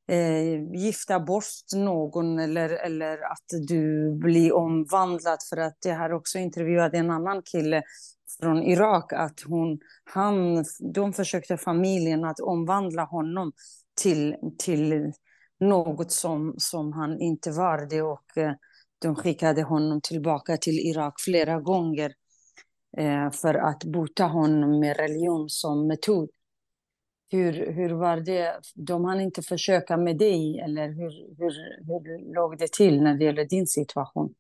eh, 0.09 0.75
gifta 0.75 1.21
bort 1.21 1.45
någon 1.75 2.39
eller, 2.39 2.69
eller 2.69 3.19
att 3.33 3.69
du 3.69 4.15
blir 4.15 4.53
omvandlad? 4.53 5.39
För 5.51 5.57
att 5.57 5.79
jag 5.85 5.99
har 5.99 6.13
också 6.13 6.39
intervjuat 6.39 6.95
en 6.95 7.11
annan 7.11 7.43
kille 7.43 7.83
från 8.41 8.63
Irak 8.63 9.13
att 9.13 9.41
hon, 9.47 9.79
han, 10.05 10.65
de 10.95 11.13
försökte 11.13 11.57
familjen 11.57 12.25
att 12.25 12.41
omvandla 12.41 13.05
honom 13.05 13.53
till, 14.03 14.37
till 14.59 15.13
något 15.61 16.13
som, 16.13 16.55
som 16.59 16.93
han 16.93 17.21
inte 17.21 17.51
var 17.51 17.87
det 17.91 18.03
och 18.03 18.39
eh, 18.39 18.53
de 18.99 19.15
skickade 19.17 19.63
honom 19.63 20.01
tillbaka 20.01 20.57
till 20.57 20.79
Irak 20.79 21.15
flera 21.21 21.61
gånger 21.61 22.13
eh, 22.97 23.31
för 23.31 23.55
att 23.55 23.85
bota 23.85 24.25
honom 24.25 24.81
med 24.81 24.97
religion 24.97 25.49
som 25.49 25.87
metod. 25.87 26.31
Hur, 27.31 27.73
hur 27.73 27.91
var 27.91 28.17
det? 28.17 28.61
De 28.75 29.05
hann 29.05 29.21
inte 29.21 29.43
försöka 29.43 29.97
med 29.97 30.19
dig 30.19 30.61
eller 30.61 30.89
hur, 30.89 31.37
hur, 31.39 31.51
hur 31.87 32.35
låg 32.35 32.59
det 32.59 32.73
till 32.73 33.03
när 33.03 33.15
det 33.15 33.25
gäller 33.25 33.45
din 33.45 33.67
situation? 33.67 34.35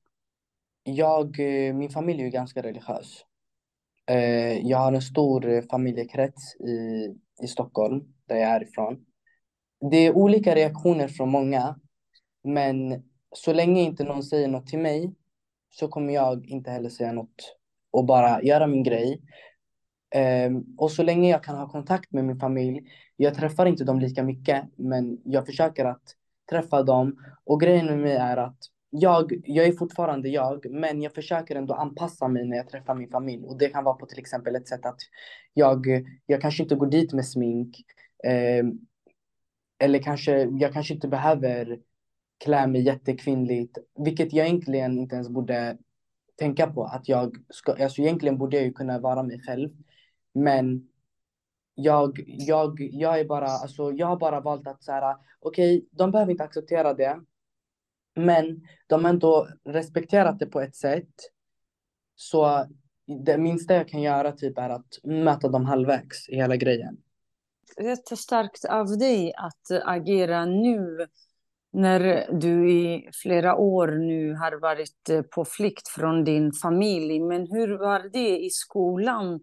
Jag, 0.83 1.41
eh, 1.41 1.75
min 1.75 1.91
familj 1.91 2.23
är 2.23 2.29
ganska 2.29 2.63
religiös. 2.63 3.25
Eh, 4.07 4.67
jag 4.67 4.79
har 4.79 4.93
en 4.93 5.03
stor 5.03 5.49
eh, 5.49 5.63
familjekrets 5.71 6.57
i, 6.57 7.07
i 7.43 7.47
Stockholm, 7.47 8.05
där 8.29 8.37
jag 8.37 8.51
är 8.51 8.63
ifrån. 8.63 9.05
Det 9.81 9.97
är 9.97 10.17
olika 10.17 10.55
reaktioner 10.55 11.09
från 11.09 11.29
många, 11.29 11.81
men 12.45 13.03
så 13.33 13.53
länge 13.53 13.83
inte 13.83 14.05
någon 14.05 14.23
säger 14.23 14.49
något 14.49 14.67
till 14.67 14.79
mig 14.79 15.15
så 15.71 15.89
kommer 15.89 16.15
jag 16.15 16.47
inte 16.47 16.71
heller 16.71 16.89
säga 16.89 17.13
något 17.13 17.57
och 17.91 18.05
bara 18.05 18.43
göra 18.43 18.67
min 18.67 18.83
grej. 18.83 19.21
Um, 20.47 20.75
och 20.79 20.93
så 20.93 21.03
länge 21.03 21.31
jag 21.31 21.45
kan 21.45 21.57
ha 21.57 21.69
kontakt 21.69 22.13
med 22.13 22.25
min 22.25 22.39
familj, 22.39 22.81
jag 23.17 23.35
träffar 23.35 23.67
inte 23.67 23.85
dem 23.85 24.01
lika 24.01 24.23
mycket, 24.23 24.65
men 24.77 25.19
jag 25.25 25.47
försöker 25.47 25.85
att 25.85 26.03
träffa 26.51 26.83
dem. 26.83 27.17
Och 27.45 27.61
grejen 27.61 27.87
med 27.87 27.99
mig 27.99 28.17
är 28.17 28.37
att 28.37 28.59
jag, 28.91 29.33
jag 29.45 29.67
är 29.67 29.73
fortfarande 29.73 30.29
jag, 30.29 30.71
men 30.71 31.03
jag 31.03 31.15
försöker 31.15 31.57
ändå 31.57 31.75
anpassa 31.75 32.29
mig 32.29 32.45
när 32.45 32.57
jag 32.57 32.69
träffar 32.69 32.95
min 32.95 33.11
familj. 33.11 33.45
Och 33.45 33.59
det 33.59 33.69
kan 33.69 33.85
vara 33.85 33.95
på 33.95 34.07
till 34.07 34.19
exempel 34.19 34.57
ett 34.57 34.69
sätt 34.69 34.87
att 34.87 34.99
jag, 35.55 35.87
jag 36.27 36.41
kanske 36.41 36.63
inte 36.63 36.75
går 36.75 36.87
dit 36.87 37.13
med 37.13 37.27
smink. 37.27 37.77
Um, 38.63 38.87
eller 39.81 39.99
kanske, 39.99 40.43
jag 40.43 40.73
kanske 40.73 40.95
inte 40.95 41.09
behöver 41.09 41.81
klä 42.45 42.67
mig 42.67 42.83
jättekvinnligt, 42.83 43.79
vilket 43.99 44.33
jag 44.33 44.47
egentligen 44.47 44.99
inte 44.99 45.15
ens 45.15 45.29
borde 45.29 45.79
tänka 46.37 46.67
på. 46.67 46.85
Att 46.85 47.09
jag 47.09 47.37
ska, 47.49 47.85
alltså 47.85 48.03
egentligen 48.03 48.39
borde 48.39 48.57
jag 48.57 48.67
ju 48.67 48.73
kunna 48.73 48.99
vara 48.99 49.23
mig 49.23 49.41
själv. 49.41 49.71
Men 50.35 50.89
jag, 51.75 52.25
jag, 52.27 52.81
jag 52.81 53.21
är 53.21 53.25
bara, 53.25 53.47
alltså 53.47 53.93
jag 53.93 54.07
har 54.07 54.17
bara 54.17 54.41
valt 54.41 54.67
att 54.67 54.85
så 54.85 54.93
här, 54.93 55.17
okej, 55.41 55.89
de 55.91 56.11
behöver 56.11 56.33
inte 56.33 56.45
acceptera 56.45 56.95
det. 56.95 57.21
Men 58.15 58.67
de 58.87 59.05
har 59.05 59.11
ändå 59.11 59.49
respekterat 59.65 60.39
det 60.39 60.47
på 60.47 60.61
ett 60.61 60.77
sätt. 60.77 61.15
Så 62.15 62.67
det 63.25 63.39
minsta 63.39 63.75
jag 63.75 63.89
kan 63.89 64.03
göra 64.03 64.33
typ 64.33 64.59
är 64.59 64.71
att 64.71 64.99
möta 65.05 65.49
dem 65.49 65.65
halvvägs 65.65 66.29
i 66.29 66.37
hela 66.37 66.57
grejen. 66.57 66.97
Jättestarkt 67.83 68.65
av 68.65 68.99
dig 68.99 69.33
att 69.37 69.85
agera 69.85 70.45
nu 70.45 71.07
när 71.73 72.27
du 72.33 72.71
i 72.71 73.11
flera 73.23 73.57
år 73.57 73.89
nu 73.89 74.35
har 74.35 74.61
varit 74.61 75.09
eh, 75.11 75.23
på 75.23 75.45
flykt 75.45 75.89
från 75.89 76.25
din 76.25 76.53
familj. 76.53 77.21
Men 77.21 77.47
hur 77.47 77.79
var 77.79 78.11
det 78.13 78.39
i 78.39 78.51
skolan? 78.51 79.41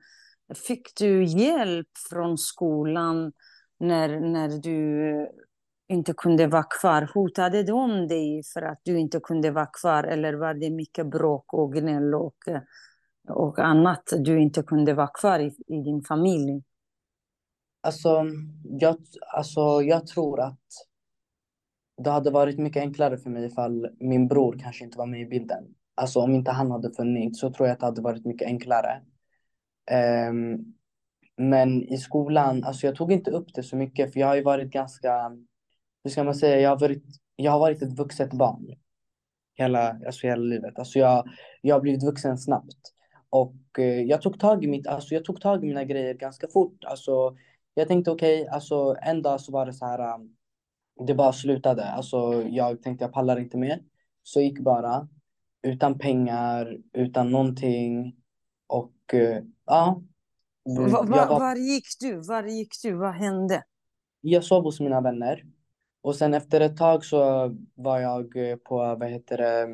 Fick 0.67 0.95
du 0.97 1.23
hjälp 1.23 1.87
från 2.09 2.37
skolan 2.37 3.31
när, 3.79 4.19
när 4.19 4.49
du 4.49 5.27
inte 5.87 6.13
kunde 6.13 6.47
vara 6.47 6.63
kvar? 6.63 7.09
Hotade 7.13 7.63
de 7.63 8.07
dig 8.07 8.41
för 8.53 8.61
att 8.61 8.79
du 8.83 8.99
inte 8.99 9.19
kunde 9.19 9.51
vara 9.51 9.69
kvar? 9.81 10.03
Eller 10.03 10.33
var 10.33 10.53
det 10.53 10.69
mycket 10.69 11.07
bråk 11.07 11.53
och 11.53 11.73
gnäll 11.73 12.15
och, 12.15 12.47
eh, 12.47 12.61
och 13.27 13.59
annat? 13.59 14.13
Du 14.19 14.39
inte 14.39 14.63
kunde 14.63 14.93
vara 14.93 15.11
kvar 15.13 15.39
i, 15.39 15.55
i 15.67 15.81
din 15.81 16.01
familj? 16.01 16.63
Alltså 17.87 18.25
jag, 18.63 18.97
alltså, 19.33 19.81
jag 19.81 20.07
tror 20.07 20.39
att 20.41 20.59
det 22.03 22.09
hade 22.09 22.31
varit 22.31 22.59
mycket 22.59 22.81
enklare 22.81 23.17
för 23.17 23.29
mig 23.29 23.45
ifall 23.45 23.89
min 23.99 24.27
bror 24.27 24.59
kanske 24.59 24.83
inte 24.83 24.97
var 24.97 25.05
med 25.05 25.21
i 25.21 25.25
bilden. 25.25 25.63
Alltså 25.95 26.19
om 26.19 26.35
inte 26.35 26.51
han 26.51 26.71
hade 26.71 26.91
funnits 26.91 27.39
så 27.39 27.51
tror 27.51 27.67
jag 27.67 27.73
att 27.73 27.79
det 27.79 27.85
hade 27.85 28.01
varit 28.01 28.25
mycket 28.25 28.47
enklare. 28.47 29.01
Um, 30.29 30.75
men 31.37 31.83
i 31.83 31.97
skolan, 31.97 32.63
alltså 32.63 32.87
jag 32.87 32.95
tog 32.95 33.11
inte 33.11 33.31
upp 33.31 33.53
det 33.53 33.63
så 33.63 33.75
mycket 33.75 34.13
för 34.13 34.19
jag 34.19 34.27
har 34.27 34.35
ju 34.35 34.43
varit 34.43 34.71
ganska, 34.71 35.31
hur 36.03 36.11
ska 36.11 36.23
man 36.23 36.35
säga, 36.35 36.59
jag 36.59 36.69
har 36.69 36.79
varit, 36.79 37.03
jag 37.35 37.51
har 37.51 37.59
varit 37.59 37.81
ett 37.81 37.97
vuxet 37.97 38.33
barn. 38.33 38.75
Hela, 39.55 39.99
alltså 40.05 40.27
hela 40.27 40.43
livet. 40.43 40.79
Alltså 40.79 40.99
jag, 40.99 41.27
jag 41.61 41.75
har 41.75 41.81
blivit 41.81 42.03
vuxen 42.03 42.37
snabbt. 42.37 42.93
Och 43.29 43.79
eh, 43.79 44.01
jag 44.01 44.21
tog 44.21 44.39
tag 44.39 44.63
i 44.63 44.67
mitt, 44.67 44.87
alltså 44.87 45.13
jag 45.13 45.25
tog 45.25 45.41
tag 45.41 45.63
i 45.63 45.67
mina 45.67 45.83
grejer 45.83 46.13
ganska 46.13 46.47
fort. 46.47 46.83
Alltså 46.83 47.37
jag 47.79 47.87
tänkte 47.87 48.11
okej, 48.11 48.47
alltså 48.47 48.95
en 49.01 49.21
dag 49.21 49.41
så 49.41 49.51
var 49.51 49.65
det 49.65 49.73
så 49.73 49.85
här, 49.85 50.15
um, 50.15 50.35
det 51.07 51.15
bara 51.15 51.33
slutade. 51.33 51.85
Alltså 51.85 52.43
jag 52.43 52.81
tänkte 52.81 53.05
jag 53.05 53.13
pallar 53.13 53.39
inte 53.39 53.57
mer. 53.57 53.79
Så 54.23 54.41
gick 54.41 54.59
bara. 54.59 55.07
Utan 55.61 55.99
pengar, 55.99 56.77
utan 56.93 57.31
någonting. 57.31 58.15
Och 58.67 59.13
eh, 59.13 59.43
ja. 59.65 60.01
Va, 60.63 61.03
va, 61.03 61.17
Jag, 61.17 61.27
var, 61.27 61.39
var 61.39 61.55
gick 61.55 61.85
du? 61.99 62.15
Var 62.15 62.43
gick 62.43 62.73
du? 62.83 62.93
Vad 62.93 63.13
hände? 63.13 63.63
jag 64.21 64.43
sov 64.43 64.63
hos 64.63 64.79
mina 64.79 65.01
vänner. 65.01 65.45
Och 66.01 66.15
sen 66.15 66.33
efter 66.33 66.61
ett 66.61 66.77
tag 66.77 67.05
så 67.05 67.51
var 67.75 67.99
jag 67.99 68.33
på, 68.63 68.95
vad 68.99 69.09
heter 69.09 69.37
det, 69.37 69.61
eh, 69.61 69.67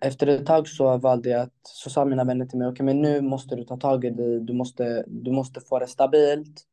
efter 0.00 0.26
ett 0.26 0.46
tag 0.46 0.68
så 0.68 0.96
valde 0.98 1.28
jag 1.28 1.40
att, 1.40 1.54
så 1.62 1.90
sa 1.90 2.04
mina 2.04 2.24
vänner 2.24 2.46
till 2.46 2.58
mig, 2.58 2.68
okej 2.68 2.72
okay, 2.72 2.86
men 2.86 3.02
nu 3.02 3.20
måste 3.20 3.56
du 3.56 3.64
ta 3.64 3.76
tag 3.76 4.04
i 4.04 4.10
det, 4.10 4.40
du 4.40 4.52
måste, 4.52 5.04
du 5.06 5.32
måste 5.32 5.60
få 5.60 5.78
det 5.78 5.86
stabilt. 5.86 6.66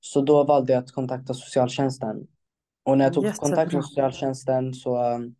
Så 0.00 0.20
då 0.20 0.44
valde 0.44 0.72
jag 0.72 0.82
att 0.82 0.92
kontakta 0.92 1.34
socialtjänsten. 1.34 2.26
Och 2.84 2.98
när 2.98 3.04
jag 3.04 3.14
tog 3.14 3.24
Jättebra. 3.24 3.48
kontakt 3.48 3.72
med 3.72 3.84
socialtjänsten 3.84 4.74
så 4.74 5.14
um, 5.14 5.34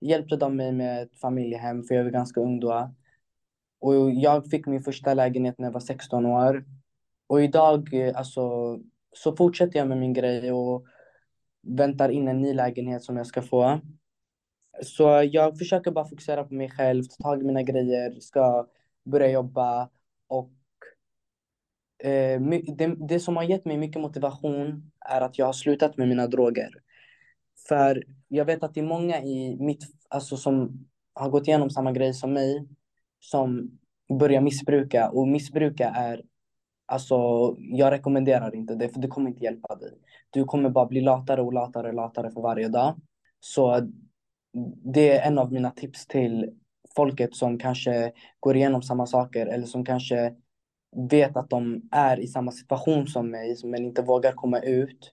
hjälpte 0.00 0.36
de 0.36 0.56
mig 0.56 0.72
med 0.72 1.02
ett 1.02 1.20
familjehem, 1.20 1.84
för 1.84 1.94
jag 1.94 2.04
var 2.04 2.10
ganska 2.10 2.40
ung 2.40 2.60
då. 2.60 2.94
Och 3.80 4.10
jag 4.10 4.50
fick 4.50 4.66
min 4.66 4.82
första 4.82 5.14
lägenhet 5.14 5.58
när 5.58 5.66
jag 5.66 5.72
var 5.72 5.80
16 5.80 6.26
år. 6.26 6.64
Och 7.26 7.42
idag, 7.42 7.94
eh, 7.94 8.16
alltså, 8.16 8.78
så 9.12 9.36
fortsätter 9.36 9.78
jag 9.78 9.88
med 9.88 9.98
min 9.98 10.12
grej 10.12 10.52
och 10.52 10.84
väntar 11.62 12.08
in 12.08 12.28
en 12.28 12.40
ny 12.40 12.54
lägenhet 12.54 13.02
som 13.02 13.16
jag 13.16 13.26
ska 13.26 13.42
få. 13.42 13.80
Så 14.80 15.28
jag 15.32 15.58
försöker 15.58 15.90
bara 15.90 16.04
fokusera 16.08 16.44
på 16.44 16.54
mig 16.54 16.70
själv, 16.70 17.02
ta 17.02 17.22
tag 17.22 17.40
i 17.40 17.44
mina 17.44 17.62
grejer, 17.62 18.20
ska 18.20 18.66
börja 19.04 19.30
jobba 19.30 19.90
och 20.28 20.52
eh, 22.04 22.40
det, 22.76 22.94
det 23.08 23.20
som 23.20 23.36
har 23.36 23.44
gett 23.44 23.64
mig 23.64 23.76
mycket 23.76 24.02
motivation 24.02 24.90
är 25.00 25.20
att 25.20 25.38
jag 25.38 25.46
har 25.46 25.52
slutat 25.52 25.96
med 25.96 26.08
mina 26.08 26.26
droger. 26.26 26.70
För 27.68 28.04
jag 28.28 28.44
vet 28.44 28.62
att 28.62 28.74
det 28.74 28.80
är 28.80 28.84
många 28.84 29.22
i 29.22 29.56
mitt, 29.60 29.84
alltså 30.08 30.36
som 30.36 30.86
har 31.14 31.30
gått 31.30 31.48
igenom 31.48 31.70
samma 31.70 31.92
grej 31.92 32.14
som 32.14 32.32
mig, 32.32 32.68
som 33.20 33.78
börjar 34.18 34.40
missbruka. 34.40 35.10
Och 35.10 35.28
missbruka 35.28 35.88
är, 35.88 36.22
alltså 36.86 37.16
jag 37.58 37.90
rekommenderar 37.90 38.54
inte 38.54 38.74
det, 38.74 38.88
för 38.88 39.00
det 39.00 39.08
kommer 39.08 39.30
inte 39.30 39.44
hjälpa 39.44 39.76
dig. 39.76 39.92
Du 40.30 40.44
kommer 40.44 40.70
bara 40.70 40.86
bli 40.86 41.00
latare 41.00 41.42
och 41.42 41.52
latare 41.52 41.88
och 41.88 41.94
latare 41.94 42.30
för 42.30 42.40
varje 42.40 42.68
dag. 42.68 42.94
Så 43.40 43.88
det 44.84 45.18
är 45.18 45.26
en 45.26 45.38
av 45.38 45.52
mina 45.52 45.70
tips 45.70 46.06
till 46.06 46.50
folket 46.96 47.34
som 47.36 47.58
kanske 47.58 48.12
går 48.40 48.56
igenom 48.56 48.82
samma 48.82 49.06
saker 49.06 49.46
eller 49.46 49.66
som 49.66 49.84
kanske 49.84 50.34
vet 51.10 51.36
att 51.36 51.50
de 51.50 51.88
är 51.92 52.20
i 52.20 52.26
samma 52.26 52.52
situation 52.52 53.06
som 53.06 53.30
mig 53.30 53.56
men 53.64 53.84
inte 53.84 54.02
vågar 54.02 54.32
komma 54.32 54.60
ut. 54.60 55.12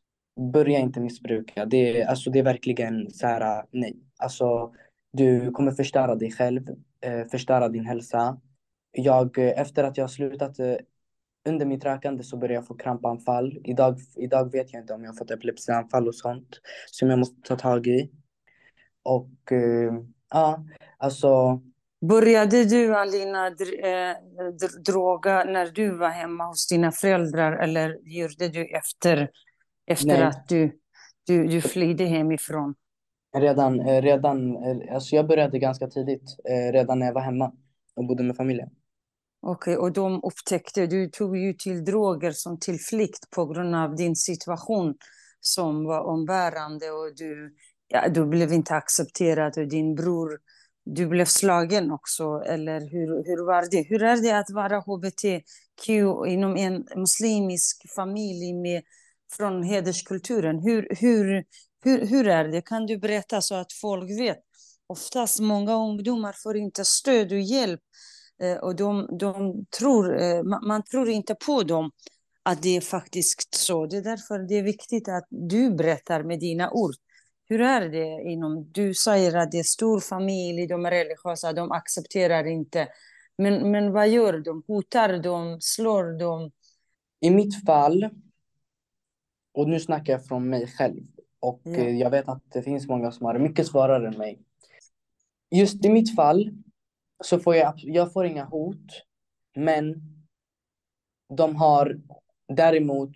Börja 0.54 0.80
inte 0.80 1.00
missbruka. 1.00 1.66
Det 1.66 2.02
är, 2.02 2.08
alltså, 2.08 2.30
det 2.30 2.40
är 2.40 2.44
verkligen 2.44 3.12
så 3.12 3.28
här, 3.28 3.66
nej. 3.72 3.96
Alltså, 4.18 4.74
du 5.12 5.52
kommer 5.52 5.72
förstöra 5.72 6.16
dig 6.16 6.32
själv, 6.32 6.70
eh, 7.02 7.28
förstöra 7.32 7.70
din 7.70 7.86
hälsa. 7.86 8.42
Jag, 8.92 9.38
eh, 9.38 9.62
efter 9.62 9.84
att 9.84 9.98
jag 9.98 10.10
slutat 10.10 10.60
eh, 10.60 10.76
under 11.50 11.66
mitt 11.66 11.86
rökande 11.86 12.24
så 12.24 12.38
började 12.38 12.54
jag 12.54 12.68
få 12.68 12.76
krampanfall. 12.76 13.58
Idag, 13.64 14.00
idag 14.16 14.52
vet 14.52 14.74
jag 14.74 14.82
inte 14.84 14.94
om 14.94 15.04
jag 15.04 15.12
har 15.12 15.18
fått 15.18 15.32
epilepsianfall 15.32 16.08
och 16.08 16.16
sånt 16.16 16.60
som 16.92 17.10
jag 17.10 17.20
måste 17.20 17.42
ta 17.42 17.56
tag 17.56 17.88
i. 17.88 18.12
Och 19.04 19.52
eh, 19.52 19.94
ja, 20.30 20.66
alltså. 20.98 21.62
Började 22.10 22.66
du 22.66 22.96
Alina 22.96 23.48
eh, 23.48 24.16
droga 24.86 25.44
när 25.44 25.68
du 25.68 25.98
var 25.98 26.10
hemma 26.10 26.48
hos 26.48 26.68
dina 26.68 26.92
föräldrar 26.92 27.52
eller 27.64 27.98
gjorde 28.04 28.48
du 28.48 28.66
efter, 28.66 29.30
efter 29.88 30.22
att 30.22 30.48
du, 30.48 30.80
du, 31.28 31.48
du 31.48 31.62
flydde 31.62 32.06
hemifrån? 32.06 32.76
Redan, 33.38 33.80
eh, 33.80 34.02
redan, 34.02 34.58
alltså 34.92 35.16
jag 35.16 35.28
började 35.28 35.60
ganska 35.60 35.88
tidigt, 35.88 36.36
redan 36.74 37.00
när 37.00 37.06
jag 37.06 37.14
var 37.14 37.22
hemma 37.22 37.52
och 37.96 38.06
bodde 38.06 38.24
med 38.24 38.36
familjen. 38.36 38.70
Okej, 39.42 39.78
okay, 39.78 39.88
och 39.88 39.94
de 39.94 40.24
upptäckte, 40.24 40.88
du 40.88 41.10
tog 41.10 41.38
ju 41.38 41.54
till 41.54 41.86
droger 41.86 42.32
som 42.32 42.60
tillflykt 42.60 43.30
på 43.30 43.46
grund 43.46 43.76
av 43.76 43.96
din 43.96 44.16
situation 44.16 44.96
som 45.40 45.86
var 45.86 46.02
ombärande 46.02 46.92
och 46.92 47.16
du 47.16 47.56
ja, 47.90 48.10
du 48.10 48.26
blev 48.26 48.54
inte 48.54 48.76
accepterad 48.76 49.58
och 49.58 49.68
din 49.68 49.96
bror, 49.96 50.40
du 50.86 51.08
blev 51.08 51.26
slagen 51.26 51.92
också, 51.92 52.44
eller 52.46 52.80
hur, 52.80 53.26
hur 53.26 53.46
var 53.46 53.72
det? 53.72 53.82
Hur 53.90 54.04
är 54.04 54.22
det 54.22 54.38
att 54.38 54.50
vara 54.50 54.80
hbtq 54.80 55.90
inom 56.28 56.58
en 56.58 56.86
muslimsk 56.96 57.94
familj 57.96 58.54
med, 58.54 58.84
från 59.38 59.64
hederskulturen? 59.64 60.60
Hur, 60.60 60.88
hur, 61.00 61.44
hur, 61.84 62.06
hur 62.06 62.28
är 62.28 62.48
det? 62.48 62.62
Kan 62.62 62.86
du 62.86 62.98
berätta 62.98 63.42
så 63.42 63.56
att 63.56 63.74
folk 63.74 64.10
vet? 64.20 64.40
Oftast 64.88 65.40
många 65.40 65.76
ungdomar 65.76 66.36
får 66.44 66.58
inte 66.58 66.86
stöd 66.86 67.32
och 67.32 67.40
hjälp 67.40 67.82
eh, 68.42 68.58
och 68.58 68.76
de, 68.76 69.18
de 69.20 69.66
tror, 69.80 70.22
eh, 70.22 70.44
man 70.44 70.84
tror 70.84 71.10
inte 71.10 71.36
på 71.36 71.64
dem 71.64 71.92
att 72.44 72.62
det 72.62 72.78
är 72.78 72.82
faktiskt 72.82 73.56
så. 73.56 73.86
Det 73.86 73.98
är 73.98 74.02
därför 74.02 74.40
det 74.40 74.58
är 74.58 74.64
viktigt 74.64 75.08
att 75.08 75.28
du 75.30 75.72
berättar 75.72 76.24
med 76.24 76.40
dina 76.40 76.72
ord. 76.72 76.96
Hur 77.50 77.62
är 77.62 77.90
det 77.90 78.30
inom... 78.30 78.72
Du 78.72 78.94
säger 78.94 79.36
att 79.36 79.52
det 79.52 79.60
är 79.60 79.64
stor 79.64 80.00
familj, 80.00 80.68
de 80.68 80.86
är 80.86 80.92
religiösa, 80.92 81.54
de 81.54 81.72
accepterar 81.72 82.46
inte. 82.46 82.88
Men, 83.38 83.72
men 83.72 83.92
vad 83.92 84.10
gör 84.10 84.40
de? 84.40 84.64
Hotar 84.68 85.18
de? 85.18 85.58
Slår 85.62 86.20
de? 86.20 86.52
I 87.20 87.30
mitt 87.30 87.66
fall, 87.66 88.10
och 89.54 89.70
nu 89.70 89.80
snackar 89.80 90.14
jag 90.14 90.26
från 90.26 90.50
mig 90.50 90.68
själv, 90.68 91.04
och 91.40 91.62
ja. 91.64 91.72
Eh, 91.72 91.98
jag 91.98 92.10
vet 92.10 92.28
att 92.28 92.44
det 92.52 92.62
finns 92.62 92.88
många 92.88 93.12
som 93.12 93.26
har 93.26 93.34
det 93.34 93.40
mycket 93.40 93.68
svårare 93.68 94.08
än 94.08 94.18
mig. 94.18 94.40
Just 95.52 95.86
i 95.86 95.90
mitt 95.90 96.16
fall 96.16 96.52
så 97.24 97.40
får 97.40 97.56
jag, 97.56 97.74
jag 97.78 98.14
får 98.14 98.26
inga 98.26 98.46
hot, 98.46 99.04
men 99.56 100.02
de 101.30 101.56
har 101.56 102.02
däremot 102.48 103.12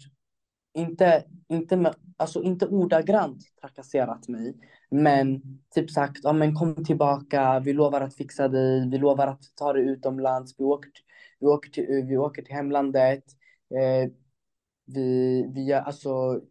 inte, 0.74 1.24
inte, 1.48 1.78
med, 1.78 1.96
alltså 2.18 2.42
inte 2.42 2.68
ordagrant 2.68 3.44
trakasserat 3.62 4.28
mig, 4.28 4.56
men 4.90 5.42
typ 5.76 5.92
sagt, 5.92 6.20
ja 6.24 6.34
men 6.34 6.56
kom 6.56 6.86
tillbaka, 6.86 7.60
vi 7.60 7.74
lovar 7.74 8.02
att 8.02 8.16
fixa 8.16 8.48
dig, 8.48 8.90
vi 8.90 8.98
lovar 8.98 9.28
att 9.28 9.44
ta 9.56 9.74
dig 9.74 9.84
utomlands, 9.84 10.60
vi 10.60 10.64
åker, 10.64 10.92
vi 11.40 11.48
åker, 11.48 11.70
till, 11.70 12.06
vi 12.10 12.18
åker 12.18 12.42
till 12.42 12.56
hemlandet, 12.56 13.24
eh, 13.76 14.12
vi, 14.86 15.46
vi, 15.56 15.74
alltså, 15.74 16.42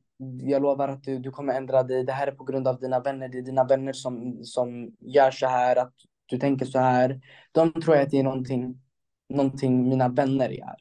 jag 0.40 0.62
lovar 0.62 0.88
att 0.88 1.04
du, 1.04 1.18
du 1.18 1.30
kommer 1.30 1.54
ändra 1.54 1.82
dig, 1.82 2.04
det 2.04 2.12
här 2.12 2.26
är 2.26 2.32
på 2.32 2.44
grund 2.44 2.68
av 2.68 2.80
dina 2.80 3.00
vänner, 3.00 3.28
det 3.28 3.38
är 3.38 3.42
dina 3.42 3.64
vänner 3.64 3.92
som, 3.92 4.44
som 4.44 4.96
gör 5.00 5.30
så 5.30 5.46
här, 5.46 5.76
att 5.76 5.94
du 6.26 6.38
tänker 6.38 6.66
så 6.66 6.78
här. 6.78 7.20
De 7.52 7.72
tror 7.72 7.96
att 7.96 8.10
det 8.10 8.18
är 8.18 8.22
någonting, 8.22 8.80
någonting 9.28 9.88
mina 9.88 10.08
vänner 10.08 10.48
gör. 10.48 10.76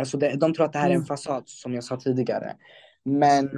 Alltså 0.00 0.18
det, 0.18 0.36
de 0.36 0.54
tror 0.54 0.66
att 0.66 0.72
det 0.72 0.78
här 0.78 0.86
är 0.86 0.90
en 0.90 0.96
mm. 0.96 1.06
fasad 1.06 1.42
som 1.46 1.74
jag 1.74 1.84
sa 1.84 1.96
tidigare. 1.96 2.56
Men, 3.04 3.50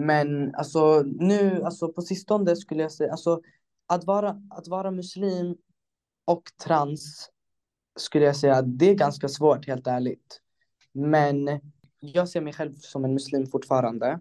men 0.00 0.54
alltså 0.54 1.02
nu, 1.02 1.62
alltså 1.64 1.88
på 1.88 2.02
sistone 2.02 2.56
skulle 2.56 2.82
jag 2.82 2.92
säga, 2.92 3.10
alltså 3.10 3.40
att 3.86 4.04
vara, 4.04 4.42
att 4.50 4.68
vara 4.68 4.90
muslim 4.90 5.56
och 6.24 6.42
trans 6.64 7.30
skulle 7.96 8.24
jag 8.24 8.36
säga, 8.36 8.62
det 8.62 8.90
är 8.90 8.94
ganska 8.94 9.28
svårt 9.28 9.66
helt 9.66 9.86
ärligt. 9.86 10.40
Men 10.92 11.60
jag 12.00 12.28
ser 12.28 12.40
mig 12.40 12.52
själv 12.52 12.72
som 12.72 13.04
en 13.04 13.14
muslim 13.14 13.46
fortfarande. 13.46 14.20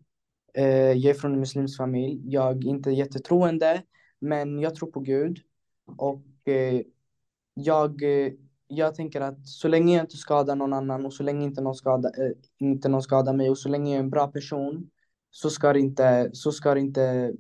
Eh, 0.54 0.92
jag 0.92 1.15
är 1.15 1.20
från 1.20 1.34
en 1.34 1.39
muslimsk 1.39 1.78
familj. 1.78 2.22
Jag 2.26 2.65
är 2.65 2.70
inte 2.70 2.92
jättetroende, 2.92 3.84
men 4.20 4.60
jag 4.60 4.76
tror 4.76 4.92
på 4.92 5.00
Gud. 5.00 5.39
Och 5.98 6.48
eh, 6.48 6.82
jag 7.54 8.04
eh, 8.04 8.34
jag 8.68 8.96
tänker 8.96 9.22
att 9.22 9.48
så 9.48 9.68
länge 9.68 9.96
jag 9.96 10.04
inte 10.04 10.18
skadar 10.18 10.56
någon 10.56 10.74
annan 10.74 11.06
och 11.06 11.13
så 11.13 11.24
länge 11.24 11.46
inte 11.46 11.62
någon, 11.62 11.76
skada, 11.76 12.10
eh, 12.10 12.32
inte 12.58 12.89
någon 12.89 13.02
skadar 13.02 13.34
mig 13.34 13.50
och 13.50 13.58
så 13.58 13.70
länge 13.70 13.92
jag 13.92 13.96
är 13.96 14.04
en 14.04 14.10
bra 14.10 14.28
person 14.28 14.89
så 15.32 15.50
ska 15.50 15.74
det 15.74 15.80
inte, 15.80 16.30
så 16.34 16.52
ska 16.52 16.74
det 16.74 16.80
inte 16.80 17.34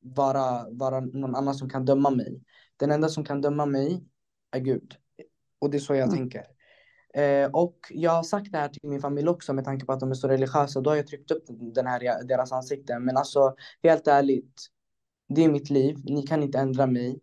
vara, 0.00 0.70
vara 0.70 1.00
någon 1.00 1.34
annan 1.34 1.54
som 1.54 1.68
kan 1.68 1.84
döma 1.84 2.10
mig. 2.10 2.42
Den 2.76 2.90
enda 2.90 3.08
som 3.08 3.24
kan 3.24 3.40
döma 3.40 3.66
mig 3.66 4.04
är 4.50 4.60
Gud. 4.60 4.96
Och 5.58 5.70
det 5.70 5.76
är 5.76 5.80
så 5.80 5.94
jag 5.94 6.08
mm. 6.08 6.16
tänker. 6.16 6.44
Eh, 7.14 7.50
och 7.50 7.78
jag 7.90 8.10
har 8.10 8.22
sagt 8.22 8.52
det 8.52 8.58
här 8.58 8.68
till 8.68 8.80
min 8.88 9.00
familj 9.00 9.28
också 9.28 9.52
med 9.52 9.64
tanke 9.64 9.86
på 9.86 9.92
att 9.92 10.00
de 10.00 10.10
är 10.10 10.14
så 10.14 10.28
religiösa. 10.28 10.80
Då 10.80 10.90
har 10.90 10.96
jag 10.96 11.06
tryckt 11.06 11.30
upp 11.30 11.44
den 11.48 11.86
här, 11.86 12.24
deras 12.24 12.52
ansikten. 12.52 13.04
Men 13.04 13.16
alltså 13.16 13.54
helt 13.82 14.08
ärligt, 14.08 14.66
det 15.28 15.44
är 15.44 15.48
mitt 15.48 15.70
liv. 15.70 15.96
Ni 16.04 16.22
kan 16.22 16.42
inte 16.42 16.58
ändra 16.58 16.86
mig. 16.86 17.20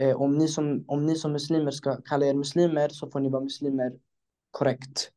Eh, 0.00 0.16
om, 0.16 0.38
ni 0.38 0.48
som, 0.48 0.84
om 0.88 1.06
ni 1.06 1.16
som 1.16 1.32
muslimer 1.32 1.70
ska 1.70 2.02
kalla 2.02 2.26
er 2.26 2.34
muslimer 2.34 2.88
så 2.88 3.10
får 3.10 3.20
ni 3.20 3.28
vara 3.28 3.42
muslimer 3.42 3.92
korrekt. 4.50 5.10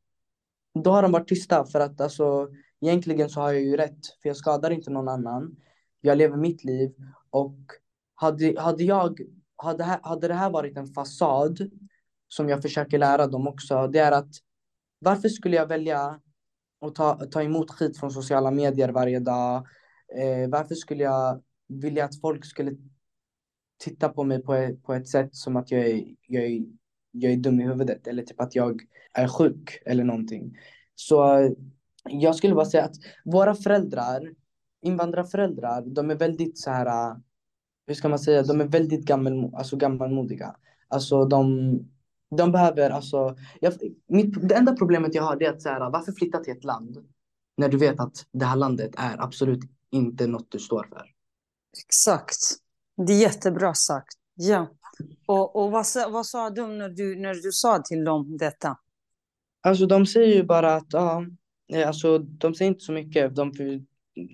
Då 0.84 0.90
har 0.90 1.02
de 1.02 1.12
varit 1.12 1.28
tysta 1.28 1.64
för 1.64 1.80
att 1.80 2.00
alltså, 2.00 2.48
egentligen 2.80 3.30
så 3.30 3.40
har 3.40 3.52
jag 3.52 3.62
ju 3.62 3.76
rätt 3.76 4.06
för 4.22 4.28
jag 4.28 4.36
skadar 4.36 4.70
inte 4.70 4.90
någon 4.90 5.08
annan. 5.08 5.56
Jag 6.00 6.18
lever 6.18 6.36
mitt 6.36 6.64
liv 6.64 6.94
och 7.30 7.56
hade, 8.14 8.60
hade 8.60 8.84
jag 8.84 9.20
hade, 9.62 9.84
hade 10.02 10.28
det 10.28 10.34
här 10.34 10.50
varit 10.50 10.76
en 10.76 10.86
fasad 10.86 11.70
som 12.28 12.48
jag 12.48 12.62
försöker 12.62 12.98
lära 12.98 13.26
dem 13.26 13.48
också, 13.48 13.86
det 13.86 13.98
är 13.98 14.12
att 14.12 14.30
varför 14.98 15.28
skulle 15.28 15.56
jag 15.56 15.66
välja 15.66 16.20
att 16.80 16.94
ta, 16.94 17.14
ta 17.14 17.42
emot 17.42 17.70
skit 17.70 17.98
från 17.98 18.10
sociala 18.10 18.50
medier 18.50 18.88
varje 18.88 19.20
dag? 19.20 19.66
Eh, 20.16 20.48
varför 20.48 20.74
skulle 20.74 21.04
jag 21.04 21.42
vilja 21.68 22.04
att 22.04 22.20
folk 22.20 22.44
skulle 22.44 22.76
titta 23.78 24.08
på 24.08 24.24
mig 24.24 24.42
på 24.42 24.54
ett, 24.54 24.82
på 24.82 24.94
ett 24.94 25.08
sätt 25.08 25.34
som 25.34 25.56
att 25.56 25.70
jag 25.70 25.80
är, 25.80 26.04
jag, 26.26 26.44
är, 26.44 26.60
jag 27.10 27.32
är 27.32 27.36
dum 27.36 27.60
i 27.60 27.64
huvudet 27.64 28.06
eller 28.06 28.22
typ 28.22 28.40
att 28.40 28.54
jag 28.54 28.82
är 29.12 29.28
sjuk 29.28 29.82
eller 29.84 30.04
någonting. 30.04 30.58
Så 30.94 31.50
jag 32.04 32.36
skulle 32.36 32.54
bara 32.54 32.64
säga 32.64 32.84
att 32.84 32.96
våra 33.24 33.54
föräldrar 33.54 34.34
invandrarföräldrar, 34.82 35.82
de 35.86 36.10
är 36.10 36.14
väldigt 36.14 36.58
så 36.58 36.70
här, 36.70 37.16
hur 37.86 37.94
ska 37.94 38.08
man 38.08 38.18
säga, 38.18 38.42
de 38.42 38.60
är 38.60 38.64
väldigt 38.64 39.04
gammel, 39.04 39.50
alltså 39.54 39.76
gammalmodiga. 39.76 40.56
Alltså 40.88 41.24
de, 41.24 41.78
de 42.36 42.52
behöver, 42.52 42.90
alltså, 42.90 43.36
jag, 43.60 43.74
mitt, 44.08 44.48
det 44.48 44.54
enda 44.54 44.76
problemet 44.76 45.14
jag 45.14 45.22
har 45.22 45.42
är 45.42 45.50
att 45.50 45.62
så 45.62 45.68
här, 45.68 45.90
varför 45.90 46.12
flytta 46.12 46.38
till 46.38 46.56
ett 46.56 46.64
land 46.64 46.96
när 47.56 47.68
du 47.68 47.78
vet 47.78 48.00
att 48.00 48.26
det 48.32 48.44
här 48.44 48.56
landet 48.56 48.90
är 48.96 49.22
absolut 49.22 49.60
inte 49.90 50.26
något 50.26 50.50
du 50.50 50.58
står 50.58 50.86
för. 50.88 51.06
Exakt. 51.86 52.38
Det 53.06 53.12
är 53.12 53.20
jättebra 53.20 53.74
sagt. 53.74 54.16
Ja. 54.34 54.68
Och, 55.26 55.56
och 55.56 55.70
vad, 55.70 55.86
vad 56.10 56.26
sa 56.26 56.50
de 56.50 56.78
när 56.78 56.88
du, 56.88 57.20
när 57.20 57.34
du 57.34 57.52
sa 57.52 57.78
till 57.78 58.04
dem 58.04 58.36
detta? 58.36 58.78
Alltså 59.62 59.86
de 59.86 60.06
säger 60.06 60.36
ju 60.36 60.42
bara 60.44 60.74
att, 60.74 60.86
ja, 60.88 61.24
alltså 61.86 62.18
de 62.18 62.54
säger 62.54 62.70
inte 62.70 62.84
så 62.84 62.92
mycket. 62.92 63.36
De, 63.36 63.52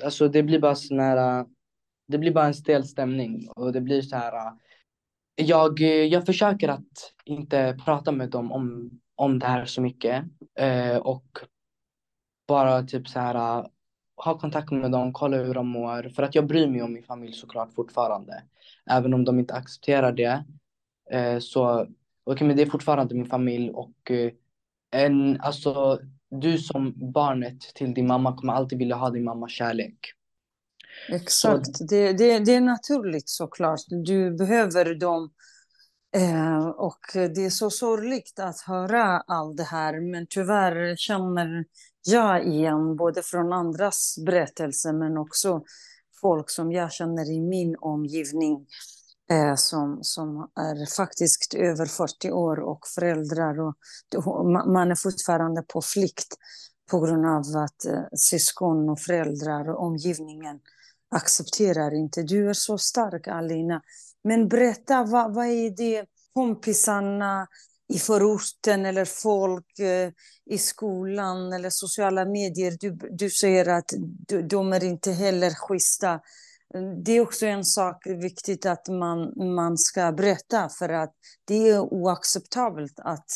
alltså 0.05 0.29
det 0.29 0.43
blir 0.43 0.59
bara 0.59 0.75
sån 0.75 1.01
här, 1.01 1.41
äh, 1.41 1.47
det 2.09 2.19
blir 2.19 2.33
bara 2.33 2.47
en 2.47 2.55
stel 2.55 2.85
stämning 2.85 3.49
och 3.49 3.73
det 3.73 3.81
blir 3.81 4.03
så 4.03 4.17
här. 4.17 4.33
Äh, 4.33 4.53
jag, 5.37 5.81
jag 5.81 6.27
försöker 6.27 6.69
att 6.69 7.15
inte 7.25 7.79
prata 7.85 8.13
med 8.13 8.31
dem 8.31 8.53
om, 8.53 8.91
om 9.15 9.39
det 9.39 9.47
här 9.47 9.65
så 9.65 9.81
mycket 9.81 10.25
eh, 10.59 10.97
och 10.97 11.39
bara 12.49 12.83
typ 12.83 13.09
så 13.09 13.21
här 13.21 13.35
äh, 13.35 13.67
ha 14.17 14.39
kontakt 14.39 14.71
med 14.71 14.91
dem, 14.91 15.13
kolla 15.13 15.37
hur 15.37 15.55
de 15.55 15.69
mår. 15.69 16.09
För 16.09 16.23
att 16.23 16.35
jag 16.35 16.47
bryr 16.47 16.67
mig 16.67 16.83
om 16.83 16.93
min 16.93 17.03
familj 17.03 17.33
såklart 17.33 17.75
fortfarande. 17.75 18.43
Även 18.91 19.15
om 19.15 19.25
de 19.25 19.39
inte 19.39 19.55
accepterar 19.55 20.13
det. 20.13 20.45
Eh, 21.11 21.39
så 21.39 21.87
okay, 22.25 22.47
men 22.47 22.57
det 22.57 22.63
är 22.63 22.71
fortfarande 22.71 23.15
min 23.15 23.27
familj 23.27 23.71
och 23.71 24.11
eh, 24.11 24.33
en, 24.91 25.41
alltså, 25.41 26.01
du 26.31 26.59
som 26.59 27.13
barnet 27.13 27.61
till 27.75 27.95
din 27.95 28.07
mamma 28.07 28.37
kommer 28.37 28.53
alltid 28.53 28.79
vilja 28.79 28.97
ha 28.97 29.11
din 29.11 29.25
mammas 29.25 29.51
kärlek. 29.51 29.99
Exakt, 31.09 31.89
det, 31.89 32.13
det, 32.13 32.39
det 32.39 32.55
är 32.55 32.61
naturligt 32.61 33.29
såklart. 33.29 33.81
Du 33.89 34.37
behöver 34.37 34.95
dem. 34.95 35.31
Eh, 36.17 36.67
och 36.67 37.01
det 37.13 37.45
är 37.45 37.51
så 37.51 37.71
sorgligt 37.71 38.39
att 38.39 38.61
höra 38.61 39.21
allt 39.21 39.57
det 39.57 39.63
här, 39.63 40.01
men 40.13 40.27
tyvärr 40.31 40.97
känner 40.97 41.65
jag 42.07 42.47
igen, 42.47 42.97
både 42.97 43.23
från 43.23 43.53
andras 43.53 44.17
berättelser 44.27 44.93
men 44.93 45.19
också 45.19 45.63
folk 46.21 46.51
som 46.51 46.73
jag 46.73 46.93
känner 46.93 47.31
i 47.31 47.41
min 47.41 47.77
omgivning 47.81 48.67
Eh, 49.31 49.55
som, 49.55 49.99
som 50.03 50.51
är 50.55 50.97
faktiskt 50.97 51.55
över 51.55 51.87
40 51.87 52.31
år 52.31 52.61
och 52.61 52.87
föräldrar. 52.95 53.61
Och, 53.61 53.75
man 54.47 54.91
är 54.91 54.95
fortfarande 54.95 55.63
på 55.63 55.83
flykt 55.83 56.35
på 56.91 57.01
grund 57.01 57.27
av 57.27 57.63
att 57.63 57.85
eh, 57.85 58.03
syskon 58.17 58.89
och 58.89 59.01
föräldrar 59.01 59.69
och 59.71 59.83
omgivningen 59.83 60.61
accepterar 61.11 61.95
inte. 61.95 62.23
Du 62.23 62.51
är 62.51 62.53
så 62.53 62.79
stark, 62.79 63.29
Alina. 63.29 63.83
Men 64.25 64.49
berätta, 64.49 65.05
vad, 65.05 65.35
vad 65.35 65.47
är 65.47 65.71
det 65.71 66.07
kompisarna 66.35 67.47
i 67.89 67.99
förorten 67.99 68.87
eller 68.87 69.05
folk 69.05 69.79
eh, 69.79 70.11
i 70.51 70.59
skolan 70.59 71.53
eller 71.53 71.71
sociala 71.71 72.25
medier. 72.25 72.77
Du, 72.81 72.99
du 73.11 73.31
säger 73.31 73.69
att 73.69 73.93
du, 74.29 74.43
de 74.43 74.73
är 74.73 74.85
inte 74.85 75.13
heller 75.13 75.51
schyssta. 75.51 76.21
Det 77.05 77.13
är 77.13 77.21
också 77.21 77.47
en 77.47 77.65
sak 77.65 78.07
viktigt 78.07 78.67
att 78.67 78.89
man, 78.89 79.33
man 79.55 79.79
ska 79.79 80.13
berätta 80.13 80.69
för 80.69 80.89
att 80.89 81.15
det 81.45 81.69
är 81.69 81.81
oacceptabelt 81.81 82.99
att, 82.99 83.27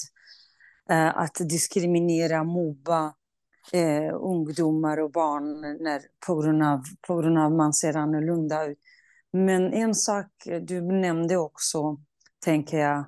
eh, 0.90 1.18
att 1.18 1.36
diskriminera, 1.40 2.44
mobba 2.44 3.14
eh, 3.72 4.14
ungdomar 4.14 5.00
och 5.00 5.12
barn 5.12 5.60
när, 5.60 6.02
på, 6.26 6.36
grund 6.36 6.62
av, 6.62 6.82
på 7.06 7.16
grund 7.16 7.38
av 7.38 7.52
man 7.52 7.72
ser 7.72 7.96
annorlunda 7.96 8.66
ut. 8.66 8.78
Men 9.32 9.72
en 9.72 9.94
sak 9.94 10.26
du 10.62 10.80
nämnde 10.80 11.36
också, 11.36 11.98
tänker 12.44 12.78
jag, 12.78 13.04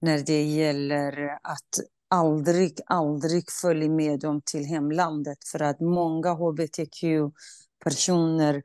när 0.00 0.18
det 0.18 0.42
gäller 0.42 1.38
att 1.42 1.80
aldrig, 2.08 2.80
aldrig 2.86 3.44
följa 3.62 3.90
med 3.90 4.20
dem 4.20 4.42
till 4.44 4.64
hemlandet. 4.64 5.38
För 5.52 5.62
att 5.62 5.80
många 5.80 6.32
hbtq-personer, 6.32 8.54
eh, 8.54 8.60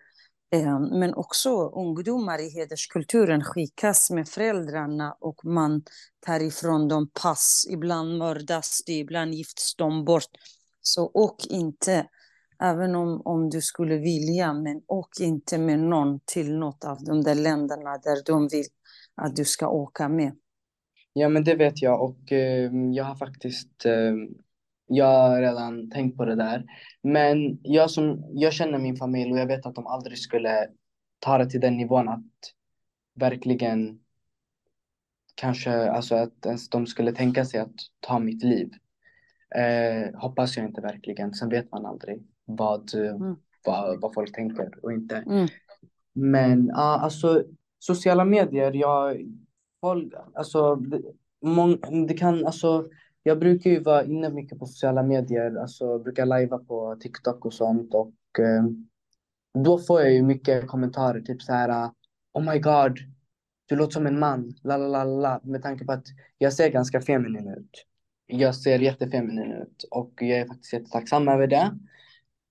Ehm, 0.54 1.00
men 1.00 1.14
också 1.14 1.70
ungdomar 1.70 2.42
i 2.42 2.50
hederskulturen 2.50 3.44
skickas 3.44 4.12
med 4.12 4.28
föräldrarna 4.28 5.18
och 5.20 5.46
man 5.46 5.84
tar 6.26 6.40
ifrån 6.40 6.88
dem 6.88 7.10
pass. 7.22 7.68
Ibland 7.70 8.18
mördas 8.18 8.84
de, 8.86 8.94
ibland 8.94 9.34
gifts 9.34 9.76
de 9.76 10.06
bort. 10.06 10.30
Så 10.82 11.12
åk 11.14 11.46
inte, 11.46 12.08
även 12.60 12.96
om, 12.96 13.22
om 13.26 13.50
du 13.50 13.62
skulle 13.62 13.98
vilja, 13.98 14.54
men 14.54 14.82
åk 14.88 15.20
inte 15.20 15.58
med 15.58 15.80
någon 15.80 16.20
till 16.26 16.58
något 16.58 16.84
av 16.84 17.04
de 17.04 17.24
där 17.24 17.36
länderna 17.36 17.98
där 17.98 18.26
de 18.26 18.48
vill 18.48 18.66
att 19.16 19.36
du 19.36 19.46
ska 19.46 19.68
åka 19.68 20.10
med. 20.10 20.36
Ja, 21.14 21.30
men 21.30 21.44
det 21.44 21.56
vet 21.56 21.82
jag 21.82 22.02
och 22.02 22.32
eh, 22.32 22.72
jag 22.94 23.04
har 23.04 23.16
faktiskt 23.16 23.86
eh, 23.86 24.14
jag 24.92 25.30
har 25.30 25.42
redan 25.42 25.90
tänkt 25.90 26.18
på 26.18 26.26
det 26.26 26.36
där. 26.36 26.66
Men 27.02 27.60
jag, 27.64 27.92
som, 27.92 28.24
jag 28.34 28.54
känner 28.54 28.80
min 28.80 28.96
familj 28.96 29.32
och 29.32 29.40
jag 29.40 29.48
vet 29.48 29.66
att 29.66 29.76
de 29.76 29.88
aldrig 29.88 30.18
skulle 30.18 30.68
ta 31.20 31.38
det 31.38 31.50
till 31.50 31.60
den 31.60 31.78
nivån 31.78 32.10
att 32.10 32.26
verkligen 33.16 34.00
kanske, 35.36 35.92
alltså 35.92 36.16
att 36.16 36.46
ens 36.46 36.70
de 36.70 36.88
skulle 36.88 37.12
tänka 37.12 37.46
sig 37.46 37.60
att 37.60 37.76
ta 38.00 38.20
mitt 38.20 38.44
liv. 38.44 38.72
Eh, 39.56 40.20
hoppas 40.20 40.58
jag 40.58 40.66
inte 40.66 40.82
verkligen. 40.82 41.34
Sen 41.34 41.50
vet 41.50 41.72
man 41.72 41.86
aldrig 41.86 42.28
vad, 42.46 42.94
mm. 42.94 43.36
vad, 43.66 44.02
vad 44.02 44.14
folk 44.14 44.36
tänker 44.36 44.86
och 44.86 44.94
inte. 44.94 45.16
Mm. 45.16 45.48
Men 46.14 46.68
ja, 46.68 47.00
alltså 47.00 47.44
sociala 47.80 48.26
medier, 48.26 48.72
jag, 48.74 49.18
folk, 49.82 50.14
alltså, 50.34 50.76
det, 50.76 51.02
mång, 51.42 51.78
det 52.08 52.14
kan, 52.14 52.46
alltså, 52.46 52.90
jag 53.24 53.40
brukar 53.40 53.70
ju 53.70 53.80
vara 53.80 54.04
inne 54.04 54.30
mycket 54.30 54.60
på 54.60 54.66
sociala 54.66 55.04
medier, 55.04 55.56
alltså 55.56 56.00
brukar 56.00 56.26
lajva 56.26 56.58
på 56.58 56.96
TikTok 56.96 57.46
och 57.46 57.54
sånt 57.54 57.94
och 57.94 58.40
eh, 58.40 58.64
då 59.64 59.80
får 59.80 60.02
jag 60.02 60.14
ju 60.14 60.24
mycket 60.24 60.68
kommentarer, 60.68 61.22
typ 61.22 61.42
så 61.42 61.54
här 61.54 61.92
Oh 62.34 62.52
my 62.52 62.60
god, 62.60 62.98
du 63.66 63.76
låter 63.76 63.94
som 63.94 64.08
en 64.08 64.20
man, 64.20 64.54
la 64.64 64.78
la 64.78 64.88
la 64.88 65.04
la, 65.04 65.42
med 65.44 65.62
tanke 65.62 65.86
på 65.86 65.92
att 65.92 66.06
jag 66.38 66.54
ser 66.54 66.70
ganska 66.70 67.02
feminin 67.02 67.48
ut. 67.48 67.86
Jag 68.26 68.56
ser 68.56 68.80
jättefeminin 68.80 69.52
ut 69.52 69.84
och 69.92 70.14
jag 70.18 70.40
är 70.40 70.48
faktiskt 70.48 70.74
jättetacksam 70.74 71.28
över 71.28 71.48
det. 71.48 71.78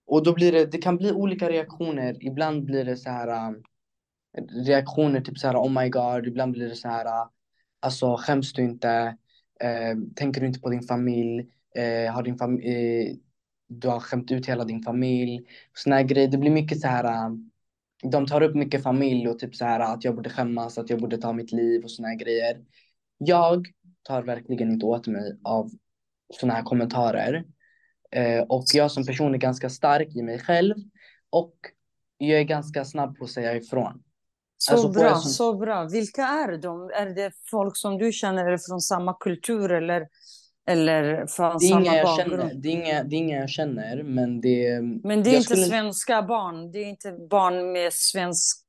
Och 0.07 0.25
då 0.25 0.35
blir 0.35 0.53
det, 0.53 0.67
det 0.67 0.79
kan 0.79 0.97
bli 0.97 1.13
olika 1.13 1.51
reaktioner. 1.51 2.27
Ibland 2.27 2.65
blir 2.65 2.85
det 2.85 2.97
så 2.97 3.11
här 3.11 3.29
eh, 3.29 3.55
reaktioner 4.67 5.21
typ 5.21 5.39
så 5.39 5.47
här 5.47 5.57
oh 5.57 5.83
my 5.83 5.89
god, 5.89 6.27
ibland 6.27 6.53
blir 6.53 6.69
det 6.69 6.77
så 6.77 6.89
här 6.89 7.29
alltså 7.81 8.17
skäms 8.17 8.53
du 8.53 8.63
inte, 8.63 9.17
Eh, 9.61 9.97
tänker 10.17 10.41
du 10.41 10.47
inte 10.47 10.61
på 10.61 10.71
din 10.71 10.83
familj, 10.83 11.47
eh, 11.75 12.13
har 12.13 12.23
din 12.23 12.39
fam 12.39 12.59
eh, 12.61 13.17
du 13.69 13.89
har 13.89 14.01
skämt 14.01 14.31
ut 14.31 14.49
hela 14.49 14.65
din 14.65 14.83
familj, 14.83 15.41
såna 15.75 15.97
här 15.97 16.03
grejer. 16.03 16.29
Det 16.29 16.39
blir 16.39 16.51
mycket 16.51 16.81
så 16.81 16.89
här, 16.89 17.05
eh, 17.05 17.31
de 18.03 18.27
tar 18.27 18.43
upp 18.43 18.55
mycket 18.55 18.83
familj 18.83 19.29
och 19.29 19.39
typ 19.39 19.57
så 19.57 19.65
här 19.65 19.81
att 19.81 20.05
jag 20.05 20.15
borde 20.15 20.31
skämmas, 20.31 20.79
att 20.79 20.91
jag 20.91 21.01
borde 21.01 21.19
ta 21.19 21.33
mitt 21.33 21.53
liv 21.53 21.85
och 21.85 21.91
såna 21.91 22.09
här 22.09 22.17
grejer. 22.17 22.61
Jag 23.19 23.67
tar 24.03 24.23
verkligen 24.23 24.71
inte 24.71 24.87
åt 24.87 25.07
mig 25.07 25.39
av 25.45 25.71
såna 26.35 26.55
här 26.55 26.63
kommentarer. 26.63 27.45
Eh, 28.11 28.41
och 28.41 28.65
jag 28.75 28.91
som 28.91 29.07
person 29.07 29.35
är 29.35 29.39
ganska 29.39 29.71
stark 29.71 30.17
i 30.17 30.23
mig 30.23 30.39
själv 30.39 30.75
och 31.31 31.55
jag 32.19 32.41
är 32.41 32.45
ganska 32.45 32.85
snabb 32.85 33.19
på 33.19 33.25
att 33.25 33.31
säga 33.31 33.57
ifrån. 33.57 34.03
Så 34.63 34.73
alltså, 34.73 34.89
bra, 34.89 35.15
som... 35.15 35.31
så 35.31 35.55
bra. 35.55 35.85
Vilka 35.85 36.23
är 36.23 36.57
de? 36.57 36.91
Är 36.95 37.15
det 37.15 37.33
folk 37.51 37.77
som 37.77 37.99
du 37.99 38.13
känner 38.13 38.47
eller 38.47 38.59
från 38.59 38.81
samma 38.81 39.15
kultur 39.15 39.73
eller, 39.73 40.09
eller 40.69 41.27
från 41.27 41.61
samma 41.61 41.97
jag 41.97 42.05
bakgrund? 42.05 42.41
Känner. 42.41 42.55
Det, 42.55 42.69
är 42.69 42.73
inga, 42.73 43.03
det 43.03 43.17
är 43.17 43.19
inga 43.19 43.37
jag 43.37 43.51
känner, 43.51 44.03
men 44.03 44.41
det... 44.41 44.81
Men 44.81 45.23
det 45.23 45.31
är 45.31 45.37
inte 45.37 45.43
skulle... 45.43 45.67
svenska 45.67 46.23
barn. 46.23 46.73
Det 46.73 46.79
är 46.79 46.87
inte 46.87 47.13
barn 47.31 47.73
med 47.73 47.93
svensk 47.93 48.67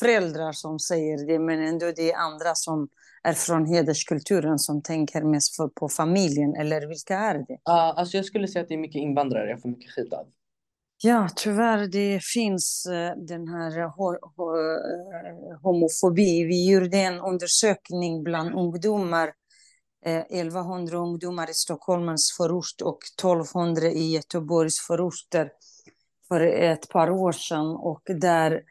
föräldrar 0.00 0.52
som 0.52 0.78
säger 0.78 1.26
det, 1.26 1.38
men 1.38 1.62
ändå 1.62 1.92
det 1.96 2.12
är 2.12 2.16
andra 2.16 2.54
som 2.54 2.88
är 3.22 3.32
från 3.32 3.66
hederskulturen 3.66 4.58
som 4.58 4.82
tänker 4.82 5.22
mest 5.22 5.56
på 5.74 5.88
familjen, 5.88 6.54
eller 6.54 6.86
vilka 6.86 7.18
är 7.18 7.34
det? 7.34 7.52
Uh, 7.52 7.58
alltså 7.68 8.16
jag 8.16 8.24
skulle 8.24 8.48
säga 8.48 8.62
att 8.62 8.68
det 8.68 8.74
är 8.74 8.78
mycket 8.78 9.00
invandrare 9.00 9.50
jag 9.50 9.62
får 9.62 9.68
mycket 9.68 9.90
skit 9.90 10.12
av. 10.12 10.26
Ja, 11.06 11.28
tyvärr 11.36 11.86
det 11.86 12.20
finns 12.24 12.86
eh, 12.86 13.16
den 13.16 13.48
här 13.48 13.78
eh, 13.78 13.90
homofobi. 15.62 16.44
Vi 16.44 16.70
gjorde 16.70 16.96
en 16.98 17.20
undersökning 17.20 18.22
bland 18.22 18.54
ungdomar. 18.54 19.32
Eh, 20.06 20.20
1100 20.20 20.98
ungdomar 20.98 21.50
i 21.50 21.54
Stockholms 21.54 22.36
förort 22.36 22.80
och 22.82 22.98
1200 23.18 23.86
i 23.86 24.12
Göteborgs 24.14 24.80
förorter 24.80 25.50
för 26.28 26.40
ett 26.40 26.88
par 26.88 27.10
år 27.10 27.32
sedan. 27.32 27.66
Och 27.66 28.02
där, 28.06 28.50
mm, 28.50 28.62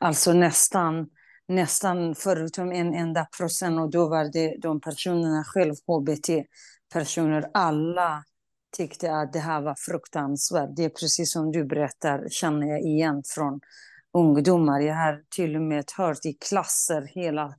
alltså 0.00 0.32
nästan, 0.32 1.08
nästan 1.48 2.14
förutom 2.14 2.72
en 2.72 2.94
enda 2.94 3.26
procent, 3.38 3.80
och 3.80 3.90
då 3.90 4.08
var 4.08 4.32
det 4.32 4.56
de 4.62 4.80
personerna 4.80 5.44
själv, 5.44 5.74
HBT-personer, 5.86 7.50
alla 7.54 8.24
tyckte 8.76 9.16
att 9.16 9.32
det 9.32 9.38
här 9.38 9.60
var 9.60 9.74
fruktansvärt. 9.78 10.70
Det 10.76 10.84
är 10.84 10.88
precis 10.88 11.32
som 11.32 11.52
du 11.52 11.64
berättar, 11.64 12.28
känner 12.30 12.66
jag 12.66 12.80
igen 12.80 13.22
från 13.26 13.60
ungdomar. 14.12 14.80
Jag 14.80 14.94
har 14.94 15.22
till 15.36 15.56
och 15.56 15.62
med 15.62 15.84
hört 15.96 16.24
i 16.24 16.32
klasser, 16.32 17.02
hela 17.14 17.54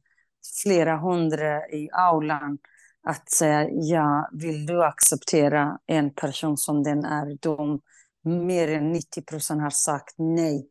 flera 0.63 0.97
hundra 0.97 1.67
i 1.67 1.89
aulan, 1.91 2.57
att 3.03 3.31
säga 3.31 3.67
ja, 3.71 4.29
vill 4.33 4.65
du 4.65 4.83
acceptera 4.83 5.79
en 5.85 6.13
person 6.13 6.57
som 6.57 6.83
den 6.83 7.05
är? 7.05 7.37
De, 7.41 7.81
mer 8.23 8.67
än 8.67 8.91
90 8.91 9.21
procent 9.21 9.61
har 9.61 9.69
sagt 9.69 10.15
nej. 10.17 10.67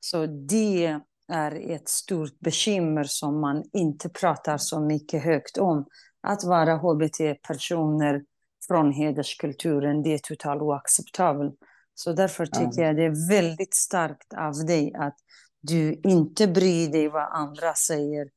Så 0.00 0.26
det 0.26 1.00
är 1.28 1.70
ett 1.70 1.88
stort 1.88 2.38
bekymmer 2.38 3.04
som 3.04 3.40
man 3.40 3.64
inte 3.72 4.08
pratar 4.08 4.58
så 4.58 4.80
mycket 4.80 5.22
högt 5.22 5.58
om. 5.58 5.86
Att 6.20 6.44
vara 6.44 6.76
hbt-personer 6.76 8.22
från 8.66 8.92
hederskulturen, 8.92 10.02
det 10.02 10.14
är 10.14 10.18
totalt 10.18 10.62
oacceptabelt. 10.62 11.54
Så 11.94 12.12
därför 12.12 12.46
tycker 12.46 12.82
ja. 12.82 12.86
jag 12.86 12.96
det 12.96 13.04
är 13.04 13.28
väldigt 13.28 13.74
starkt 13.74 14.34
av 14.34 14.66
dig 14.66 14.94
att 14.94 15.16
du 15.60 16.00
inte 16.04 16.48
bryr 16.48 16.88
dig 16.88 17.08
vad 17.08 17.32
andra 17.32 17.74
säger, 17.74 18.28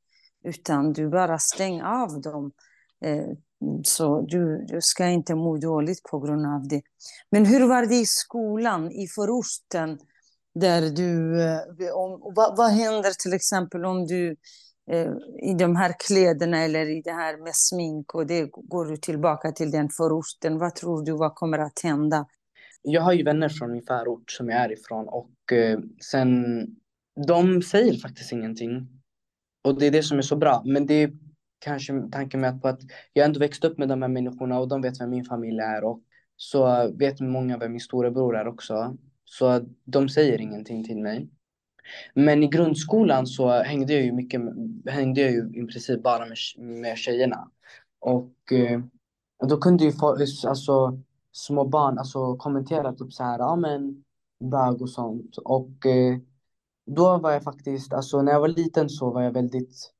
utan 0.43 0.93
du 0.93 1.09
bara 1.09 1.39
stänger 1.39 1.83
av 1.83 2.21
dem. 2.21 2.51
Eh, 3.05 3.27
så 3.83 4.21
du, 4.21 4.65
du 4.67 4.81
ska 4.81 5.07
inte 5.07 5.35
må 5.35 5.57
dåligt 5.57 6.03
på 6.03 6.19
grund 6.19 6.45
av 6.45 6.67
det. 6.67 6.81
Men 7.31 7.45
hur 7.45 7.67
var 7.67 7.85
det 7.85 7.95
i 7.95 8.05
skolan, 8.05 8.91
i 8.91 9.07
förorten? 9.07 9.99
Där 10.59 10.81
du, 10.81 11.41
eh, 11.43 11.95
om, 11.95 12.33
vad, 12.35 12.57
vad 12.57 12.71
händer 12.71 13.11
till 13.11 13.33
exempel 13.33 13.85
om 13.85 14.07
du 14.07 14.35
Eh, 14.91 15.11
i 15.51 15.53
de 15.53 15.75
här 15.75 15.93
kläderna 16.07 16.57
eller 16.63 16.85
i 16.97 17.01
det 17.01 17.11
här 17.11 17.37
med 17.37 17.55
smink 17.55 18.15
och 18.15 18.27
det 18.27 18.49
går 18.51 18.85
du 18.85 18.97
tillbaka 18.97 19.51
till 19.51 19.71
den 19.71 19.89
förorten. 19.89 20.57
Vad 20.57 20.75
tror 20.75 21.05
du, 21.05 21.11
vad 21.11 21.35
kommer 21.35 21.59
att 21.59 21.79
hända? 21.83 22.25
Jag 22.81 23.01
har 23.01 23.13
ju 23.13 23.23
vänner 23.23 23.49
från 23.49 23.71
min 23.71 23.85
förort 23.85 24.31
som 24.31 24.49
jag 24.49 24.59
är 24.59 24.71
ifrån 24.71 25.07
och 25.07 25.53
eh, 25.53 25.79
sen 26.11 26.55
de 27.27 27.61
säger 27.61 27.93
faktiskt 27.93 28.31
ingenting. 28.31 28.87
Och 29.63 29.79
det 29.79 29.87
är 29.87 29.91
det 29.91 30.03
som 30.03 30.17
är 30.17 30.21
så 30.21 30.35
bra. 30.35 30.63
Men 30.65 30.85
det 30.85 30.93
är 30.93 31.11
kanske 31.59 31.93
tanken 32.11 32.41
med 32.41 32.61
på 32.61 32.67
att 32.67 32.79
jag 33.13 33.25
ändå 33.25 33.39
växt 33.39 33.63
upp 33.63 33.77
med 33.77 33.89
de 33.89 34.01
här 34.01 34.09
människorna 34.09 34.59
och 34.59 34.67
de 34.67 34.81
vet 34.81 35.01
vem 35.01 35.09
min 35.09 35.25
familj 35.25 35.59
är 35.59 35.83
och 35.83 36.01
så 36.35 36.91
vet 36.97 37.19
många 37.19 37.57
vem 37.57 37.71
min 37.71 37.79
storebror 37.79 38.37
är 38.37 38.47
också. 38.47 38.97
Så 39.25 39.65
de 39.83 40.09
säger 40.09 40.41
ingenting 40.41 40.83
till 40.83 41.01
mig. 41.01 41.29
Men 42.13 42.43
i 42.43 42.47
grundskolan 42.47 43.27
så 43.27 43.49
hängde 43.49 43.93
jag 43.93 44.03
ju 44.03 44.11
mycket, 44.11 44.41
hängde 44.85 45.21
jag 45.21 45.31
ju 45.31 45.49
i 45.53 45.67
princip 45.67 46.03
bara 46.03 46.25
med, 46.25 46.37
med 46.57 46.97
tjejerna. 46.97 47.49
Och 47.99 48.51
eh, 48.51 48.81
då 49.47 49.57
kunde 49.57 49.83
ju 49.83 49.91
alltså, 50.47 50.99
små 51.31 51.65
barn 51.65 51.97
alltså, 51.97 52.35
kommentera 52.35 52.93
typ 52.93 53.13
så 53.13 53.23
här, 53.23 53.39
ja 53.39 53.55
men 53.55 54.03
bög 54.39 54.81
och 54.81 54.89
sånt. 54.89 55.37
Och 55.37 55.85
eh, 55.85 56.17
då 56.85 57.17
var 57.17 57.31
jag 57.31 57.43
faktiskt, 57.43 57.93
alltså 57.93 58.21
när 58.21 58.31
jag 58.31 58.39
var 58.39 58.47
liten 58.47 58.89
så 58.89 59.11
var 59.11 59.21
jag 59.21 59.31
väldigt, 59.31 59.91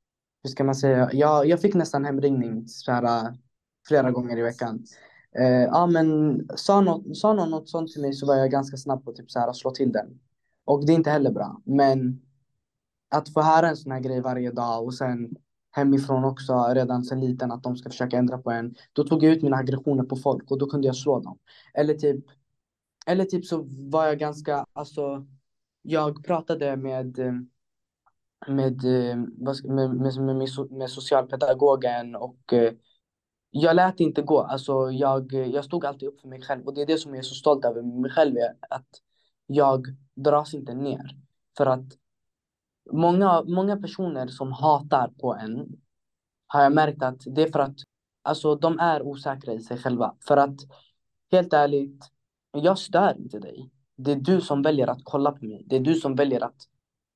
hur 0.44 0.50
ska 0.50 0.64
man 0.64 0.76
säga, 0.76 1.10
jag, 1.14 1.48
jag 1.48 1.62
fick 1.62 1.74
nästan 1.76 2.06
hemringning 2.06 2.68
så 2.68 2.92
här, 2.92 3.34
flera 3.88 4.12
gånger 4.12 4.38
i 4.38 4.42
veckan. 4.42 4.86
Eh, 5.40 5.64
ja 5.64 5.88
men 5.88 6.40
sa, 6.56 6.82
något, 6.82 7.18
sa 7.18 7.34
någon 7.34 7.50
något 7.50 7.70
sånt 7.70 7.92
till 7.92 8.02
mig 8.02 8.14
så 8.14 8.26
var 8.26 8.36
jag 8.36 8.52
ganska 8.52 8.78
snabb 8.78 9.06
på 9.06 9.14
typ 9.14 9.32
så 9.32 9.40
här, 9.40 9.48
att 9.48 9.56
slå 9.56 9.72
till 9.72 9.92
den. 9.92 10.20
Och 10.66 10.86
det 10.86 10.94
är 10.94 10.96
inte 10.96 11.10
heller 11.10 11.32
bra. 11.32 11.62
Men 11.66 12.22
att 13.10 13.34
få 13.34 13.42
höra 13.42 13.70
en 13.70 13.78
sån 13.78 13.92
här 13.92 14.00
grej 14.00 14.22
varje 14.22 14.52
dag 14.52 14.84
och 14.84 14.94
sen 14.94 15.36
hemifrån 15.72 16.24
också 16.24 16.74
redan 16.76 17.04
sen 17.04 17.20
liten 17.20 17.52
att 17.52 17.64
de 17.64 17.78
ska 17.78 17.90
försöka 17.90 18.18
ändra 18.18 18.38
på 18.38 18.52
en. 18.52 18.76
Då 18.94 19.04
tog 19.04 19.24
jag 19.24 19.32
ut 19.34 19.44
mina 19.44 19.58
aggressioner 19.58 20.04
på 20.04 20.16
folk 20.16 20.52
och 20.52 20.58
då 20.58 20.66
kunde 20.68 20.88
jag 20.88 20.96
slå 20.96 21.20
dem. 21.20 21.38
Eller 21.74 21.94
typ, 21.94 22.26
eller 23.06 23.26
typ 23.26 23.46
så 23.46 23.66
var 23.70 24.06
jag 24.06 24.20
ganska, 24.20 24.66
alltså 24.74 25.26
jag 25.82 26.24
pratade 26.26 26.78
med 26.78 27.18
med, 28.48 28.84
med, 28.84 29.64
med, 29.64 30.18
med, 30.18 30.72
med 30.72 30.90
socialpedagogen 30.90 32.16
och 32.16 32.54
jag 33.50 33.76
lät 33.76 34.00
inte 34.00 34.22
gå. 34.22 34.42
Alltså 34.42 34.92
jag, 34.92 35.34
jag 35.34 35.66
stod 35.66 35.86
alltid 35.86 36.10
upp 36.10 36.22
för 36.22 36.28
mig 36.28 36.42
själv 36.42 36.66
och 36.66 36.74
det 36.74 36.82
är 36.82 36.86
det 36.86 36.98
som 36.98 37.12
jag 37.12 37.20
är 37.20 37.24
så 37.24 37.36
stolt 37.36 37.66
över 37.66 37.82
mig 37.82 38.12
själv. 38.12 38.36
Att 38.70 38.88
jag 39.48 39.86
dras 40.16 40.54
inte 40.54 40.74
ner. 40.74 41.18
För 41.58 41.66
att 41.66 41.86
många, 42.92 43.44
många 43.44 43.78
personer 43.78 44.28
som 44.28 44.52
hatar 44.52 45.08
på 45.08 45.36
en 45.36 45.68
har 46.48 46.64
jag 46.64 46.74
märkt 46.74 47.04
att 47.04 47.22
det 47.26 47.44
är 47.44 47.52
för 47.52 47.60
att 47.60 47.76
alltså, 48.22 48.56
de 48.56 48.80
är 48.80 49.02
osäkra 49.02 49.54
i 49.54 49.60
sig 49.60 49.78
själva. 49.78 50.16
För 50.28 50.38
att 50.38 50.56
helt 51.32 51.54
ärligt, 51.54 52.06
jag 52.52 52.78
stör 52.78 53.18
inte 53.18 53.40
dig. 53.40 53.72
Det 53.98 54.12
är 54.12 54.16
du 54.16 54.42
som 54.42 54.62
väljer 54.62 54.88
att 54.88 55.02
kolla 55.04 55.32
på 55.32 55.46
mig. 55.46 55.64
Det 55.66 55.76
är 55.76 55.80
du 55.80 55.96
som 55.96 56.16
väljer 56.16 56.44
att 56.44 56.68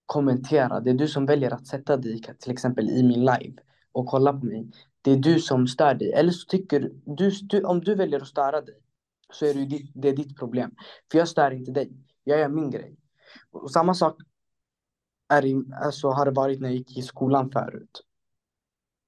kommentera. 0.06 0.80
Det 0.80 0.90
är 0.90 0.94
du 0.94 1.08
som 1.08 1.26
väljer 1.26 1.54
att 1.54 1.68
sätta 1.68 1.98
dig 1.98 2.22
till 2.40 2.52
exempel 2.52 2.90
i 2.90 3.04
min 3.04 3.20
live 3.20 3.54
och 3.92 4.06
kolla 4.06 4.34
på 4.34 4.46
mig. 4.46 4.72
Det 5.02 5.12
är 5.12 5.18
du 5.18 5.40
som 5.40 5.68
stör 5.68 5.94
dig. 5.94 6.14
Eller 6.14 6.32
så 6.32 6.48
tycker 6.48 6.92
du, 7.06 7.32
du 7.42 7.64
om 7.64 7.80
du 7.80 7.96
väljer 7.96 8.22
att 8.22 8.28
störa 8.28 8.62
dig 8.62 8.76
så 9.34 9.46
är 9.46 9.54
det, 9.54 9.66
ditt, 9.66 9.92
det 9.94 10.10
är 10.10 10.16
ditt 10.16 10.38
problem. 10.38 10.76
För 11.12 11.18
jag 11.18 11.28
stör 11.28 11.52
inte 11.52 11.72
dig. 11.72 11.92
Jag 12.30 12.40
gör 12.40 12.50
min 12.50 12.70
grej. 12.70 12.96
Och 13.52 13.72
samma 13.72 13.94
sak 13.94 14.22
är 15.30 15.56
alltså, 15.84 16.10
har 16.10 16.26
det 16.26 16.32
varit 16.32 16.60
när 16.60 16.70
jag 16.70 16.78
gick 16.78 16.98
i 16.98 17.02
skolan 17.02 17.52
förut. 17.52 18.02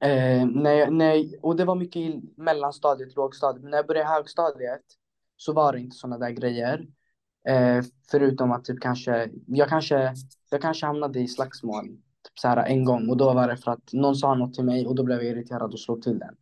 Eh, 0.03 0.45
när 0.45 0.71
jag, 0.71 0.93
när 0.93 1.13
jag, 1.13 1.33
och 1.41 1.55
det 1.55 1.65
var 1.65 1.75
mycket 1.75 1.95
i 1.95 2.21
mellanstadiet, 2.37 3.15
lågstadiet. 3.15 3.61
Men 3.63 3.71
när 3.71 3.77
jag 3.77 3.87
började 3.87 4.09
högstadiet 4.09 4.81
så 5.37 5.53
var 5.53 5.73
det 5.73 5.79
inte 5.79 5.95
sådana 5.95 6.17
där 6.17 6.29
grejer. 6.29 6.87
Eh, 7.47 7.83
förutom 8.11 8.51
att 8.51 8.65
typ 8.65 8.81
kanske, 8.81 9.29
jag 9.47 9.69
kanske, 9.69 10.13
jag 10.49 10.61
kanske 10.61 10.85
hamnade 10.85 11.19
i 11.19 11.27
slagsmål 11.27 11.87
typ 11.87 12.39
så 12.39 12.47
här 12.47 12.65
en 12.65 12.85
gång 12.85 13.09
och 13.09 13.17
då 13.17 13.33
var 13.33 13.47
det 13.47 13.57
för 13.57 13.71
att 13.71 13.93
någon 13.93 14.15
sa 14.15 14.35
något 14.35 14.53
till 14.53 14.63
mig 14.63 14.87
och 14.87 14.95
då 14.95 15.03
blev 15.03 15.17
jag 15.17 15.27
irriterad 15.27 15.73
och 15.73 15.79
slog 15.79 16.01
till 16.01 16.19
den. 16.19 16.35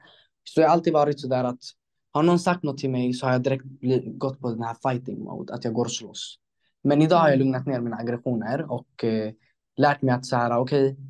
Så 0.43 0.61
jag 0.61 0.67
har 0.67 0.73
alltid 0.73 0.93
varit 0.93 1.19
sådär 1.19 1.43
att 1.43 1.59
har 2.11 2.23
någon 2.23 2.39
sagt 2.39 2.63
något 2.63 2.77
till 2.77 2.89
mig 2.89 3.13
så 3.13 3.25
har 3.25 3.33
jag 3.33 3.43
direkt 3.43 3.65
gått 4.17 4.39
på 4.39 4.49
den 4.49 4.63
här 4.63 4.75
fighting 4.89 5.23
mode, 5.23 5.53
att 5.53 5.63
jag 5.63 5.73
går 5.73 5.85
och 5.85 5.91
slåss. 5.91 6.39
Men 6.83 7.01
idag 7.01 7.17
har 7.17 7.29
jag 7.29 7.39
lugnat 7.39 7.65
ner 7.65 7.79
mina 7.79 7.97
aggressioner 7.97 8.71
och 8.71 9.03
eh, 9.03 9.33
lärt 9.77 10.01
mig 10.01 10.15
att 10.15 10.25
så 10.25 10.35
här, 10.35 10.57
okej, 10.57 10.91
okay, 10.91 11.03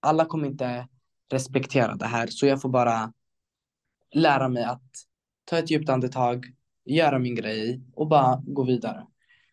alla 0.00 0.24
kommer 0.24 0.46
inte 0.46 0.88
respektera 1.32 1.94
det 1.94 2.06
här, 2.06 2.26
så 2.26 2.46
jag 2.46 2.62
får 2.62 2.68
bara 2.68 3.12
lära 4.14 4.48
mig 4.48 4.64
att 4.64 4.90
ta 5.44 5.58
ett 5.58 5.70
djupt 5.70 5.88
andetag, 5.88 6.46
göra 6.84 7.18
min 7.18 7.34
grej 7.34 7.82
och 7.92 8.08
bara 8.08 8.42
gå 8.46 8.64
vidare. 8.64 9.06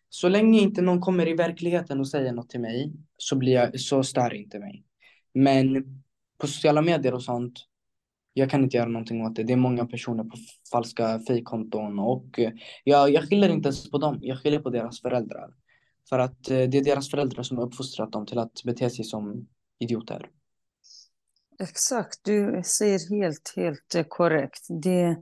Så 0.10 0.30
länge 0.30 0.60
inte 0.60 0.82
någon 0.82 1.02
kommer 1.02 1.28
i 1.28 1.34
verkligheten 1.34 2.00
och 2.00 2.08
säger 2.08 2.34
något 2.34 2.50
till 2.50 2.60
mig 2.60 2.94
så, 3.18 3.36
blir 3.36 3.54
jag, 3.54 3.80
så 3.80 4.04
stör 4.04 4.34
inte 4.34 4.60
mig. 4.60 4.84
Men 5.34 5.84
på 6.38 6.48
sociala 6.48 6.82
medier 6.82 7.14
och 7.14 7.24
sånt, 7.24 7.60
jag 8.34 8.50
kan 8.50 8.64
inte 8.64 8.78
göra 8.78 8.90
någonting 8.90 9.26
åt 9.26 9.36
det. 9.36 9.44
Det 9.44 9.54
är 9.54 9.58
många 9.58 9.86
personer 9.86 10.24
på 10.24 10.38
falska 10.72 11.20
fejkkonton 11.28 12.00
och 12.00 12.40
eh, 12.40 12.52
jag, 12.84 13.10
jag 13.10 13.30
skiljer 13.30 13.50
inte 13.50 13.68
ens 13.68 13.92
på 13.92 13.98
dem. 13.98 14.20
Jag 14.22 14.42
skiljer 14.42 14.60
på 14.60 14.70
deras 14.70 15.02
föräldrar. 15.02 15.54
För 16.10 16.20
att 16.20 16.50
eh, 16.50 16.58
det 16.58 16.78
är 16.78 16.84
deras 16.84 17.10
föräldrar 17.10 17.44
som 17.44 17.58
har 17.58 17.66
uppfostrat 17.66 18.12
dem 18.12 18.26
till 18.26 18.40
att 18.40 18.64
bete 18.66 18.90
sig 18.90 19.06
som 19.06 19.48
idioter. 19.80 20.30
Exakt, 21.60 22.20
du 22.24 22.62
säger 22.66 23.10
helt, 23.10 23.54
helt 23.56 23.96
eh, 23.96 24.04
korrekt. 24.04 24.68
Det 24.84 25.18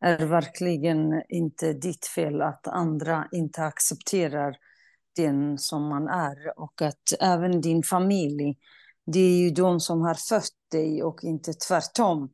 är 0.00 0.26
verkligen 0.26 1.22
inte 1.28 1.72
ditt 1.72 2.06
fel 2.06 2.42
att 2.42 2.68
andra 2.68 3.28
inte 3.32 3.62
accepterar 3.62 4.56
den 5.16 5.58
som 5.58 5.88
man 5.88 6.08
är 6.08 6.58
och 6.60 6.82
att 6.82 7.12
även 7.20 7.60
din 7.60 7.82
familj, 7.82 8.58
det 9.06 9.20
är 9.20 9.38
ju 9.38 9.50
de 9.50 9.80
som 9.80 10.00
har 10.00 10.14
fött 10.14 10.56
dig 10.70 11.02
och 11.02 11.24
inte 11.24 11.52
tvärtom. 11.52 12.30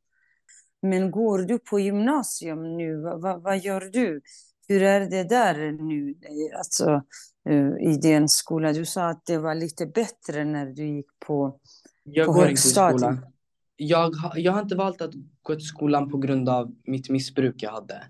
Men 0.82 1.10
går 1.10 1.38
du 1.38 1.58
på 1.58 1.80
gymnasium 1.80 2.76
nu, 2.76 2.96
vad, 2.96 3.42
vad 3.42 3.58
gör 3.58 3.80
du? 3.80 4.20
Hur 4.68 4.82
är 4.82 5.00
det 5.00 5.24
där 5.24 5.72
nu, 5.72 6.14
alltså 6.58 7.02
eh, 7.48 7.92
i 7.92 7.98
den 8.02 8.28
skolan? 8.28 8.74
Du 8.74 8.86
sa 8.86 9.08
att 9.08 9.26
det 9.26 9.38
var 9.38 9.54
lite 9.54 9.86
bättre 9.86 10.44
när 10.44 10.66
du 10.66 10.86
gick 10.86 11.18
på, 11.26 11.60
jag 12.02 12.26
på 12.26 12.32
går 12.32 12.42
högstadiet. 12.42 12.92
Inte 12.92 13.04
i 13.04 13.16
skolan. 13.16 13.32
Jag, 13.76 14.12
jag 14.36 14.52
har 14.52 14.62
inte 14.62 14.76
valt 14.76 15.00
att 15.00 15.14
gå 15.42 15.54
till 15.54 15.66
skolan 15.66 16.10
på 16.10 16.18
grund 16.18 16.48
av 16.48 16.74
mitt 16.84 17.10
missbruk 17.10 17.62
jag 17.62 17.70
hade. 17.70 18.04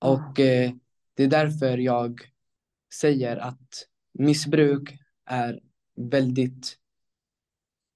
Och 0.00 0.40
eh, 0.40 0.72
det 1.14 1.22
är 1.22 1.28
därför 1.28 1.78
jag 1.78 2.20
säger 3.00 3.36
att 3.36 3.86
missbruk 4.18 4.98
är 5.26 5.60
väldigt, 5.96 6.76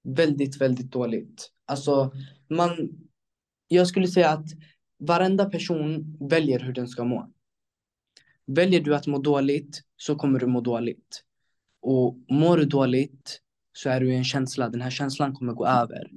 väldigt, 0.03 0.61
väldigt 0.61 0.91
dåligt. 0.91 1.51
Alltså, 1.65 2.11
man, 2.49 2.89
jag 3.67 3.87
skulle 3.87 4.07
säga 4.07 4.29
att 4.29 4.45
varenda 4.99 5.45
person 5.45 6.17
väljer 6.29 6.59
hur 6.59 6.73
den 6.73 6.87
ska 6.87 7.03
må. 7.03 7.31
Väljer 8.45 8.81
du 8.81 8.95
att 8.95 9.07
må 9.07 9.17
dåligt 9.17 9.81
så 9.97 10.15
kommer 10.15 10.39
du 10.39 10.47
må 10.47 10.61
dåligt. 10.61 11.23
Och 11.81 12.17
mår 12.29 12.57
du 12.57 12.65
dåligt 12.65 13.41
så 13.73 13.89
är 13.89 13.99
du 13.99 14.13
i 14.13 14.15
en 14.15 14.23
känsla, 14.23 14.69
den 14.69 14.81
här 14.81 14.89
känslan 14.89 15.35
kommer 15.35 15.53
gå 15.53 15.67
över. 15.67 16.11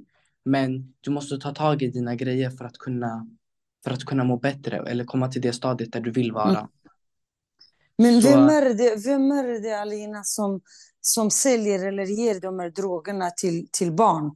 Men 0.45 0.93
du 1.01 1.11
måste 1.11 1.37
ta 1.37 1.53
tag 1.53 1.81
i 1.81 1.87
dina 1.87 2.15
grejer 2.15 2.49
för 2.49 2.65
att 2.65 2.77
kunna 2.77 3.27
för 3.83 3.91
att 3.91 4.03
kunna 4.03 4.23
må 4.23 4.37
bättre 4.37 4.77
eller 4.77 5.05
komma 5.05 5.27
till 5.27 5.41
det 5.41 5.53
stadiet 5.53 5.91
där 5.91 6.01
du 6.01 6.11
vill 6.11 6.31
vara. 6.31 6.49
Mm. 6.49 6.67
Men 7.97 8.21
så... 8.21 8.29
vem, 8.29 8.49
är 8.49 8.73
det, 8.73 9.05
vem 9.05 9.31
är 9.31 9.61
det, 9.61 9.81
Alina, 9.81 10.23
som, 10.23 10.61
som 11.01 11.31
säljer 11.31 11.87
eller 11.87 12.03
ger 12.03 12.39
de 12.39 12.59
här 12.59 12.69
drogerna 12.69 13.29
till, 13.29 13.67
till 13.71 13.91
barn? 13.91 14.35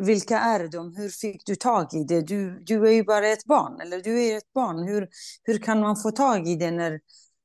Vilka 0.00 0.38
är 0.38 0.68
de? 0.68 0.96
Hur 0.96 1.08
fick 1.08 1.46
du 1.46 1.56
tag 1.56 1.94
i 1.94 2.04
det? 2.04 2.20
Du, 2.20 2.60
du 2.64 2.88
är 2.88 2.92
ju 2.92 3.04
bara 3.04 3.28
ett 3.28 3.44
barn, 3.44 3.80
eller 3.80 4.00
du 4.00 4.24
är 4.24 4.36
ett 4.36 4.52
barn. 4.54 4.88
Hur, 4.88 5.08
hur 5.42 5.58
kan 5.58 5.80
man 5.80 5.96
få 5.96 6.10
tag 6.10 6.48
i 6.48 6.56
det 6.56 6.70
när... 6.70 7.00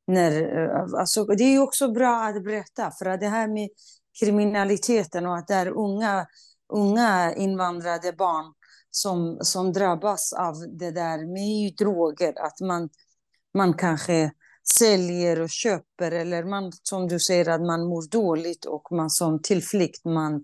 när 0.07 0.31
eh, 0.31 0.99
alltså, 0.99 1.25
det 1.25 1.43
är 1.43 1.59
också 1.59 1.91
bra 1.91 2.23
att 2.23 2.43
berätta, 2.43 2.91
för 2.91 3.05
att 3.05 3.19
det 3.19 3.27
här 3.27 3.47
med 3.47 3.69
kriminaliteten 4.19 5.25
och 5.25 5.37
att 5.37 5.47
det 5.47 5.53
är 5.53 5.67
unga, 5.67 6.27
unga 6.73 7.33
invandrade 7.35 8.13
barn 8.13 8.53
som, 8.91 9.37
som 9.41 9.73
drabbas 9.73 10.33
av 10.33 10.55
det 10.79 10.91
där 10.91 11.17
med 11.17 11.75
droger, 11.77 12.33
att 12.45 12.59
man, 12.59 12.89
man 13.53 13.73
kanske 13.73 14.31
säljer 14.77 15.41
och 15.41 15.49
köper 15.49 16.11
eller 16.11 16.43
man, 16.43 16.71
som 16.83 17.07
du 17.07 17.19
säger, 17.19 17.49
att 17.49 17.61
man 17.61 17.87
mår 17.87 18.09
dåligt 18.09 18.65
och 18.65 18.91
man 18.91 19.09
som 19.09 19.41
tillflykt 19.41 20.05
man, 20.05 20.43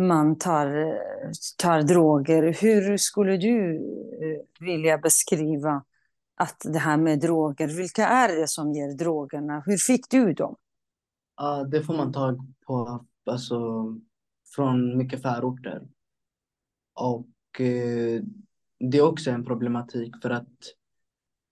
man 0.00 0.38
tar, 0.38 0.98
tar 1.58 1.82
droger. 1.82 2.42
Hur 2.62 2.96
skulle 2.96 3.36
du 3.36 3.76
eh, 3.76 4.66
vilja 4.66 4.98
beskriva 4.98 5.84
att 6.36 6.62
det 6.64 6.78
här 6.78 6.96
med 6.96 7.20
droger, 7.20 7.68
vilka 7.68 8.06
är 8.06 8.40
det 8.40 8.48
som 8.48 8.72
ger 8.72 8.94
drogerna? 8.94 9.62
Hur 9.66 9.76
fick 9.76 10.10
du 10.10 10.32
dem? 10.32 10.56
Uh, 11.42 11.68
det 11.68 11.82
får 11.82 11.94
man 11.94 12.12
tag 12.12 12.40
på 12.66 13.04
alltså, 13.26 13.58
från 14.54 14.98
mycket 14.98 15.22
förorter. 15.22 15.82
Och 16.94 17.60
eh, 17.60 18.22
det 18.78 18.98
är 18.98 19.02
också 19.02 19.30
en 19.30 19.44
problematik 19.44 20.14
för 20.22 20.30
att 20.30 20.58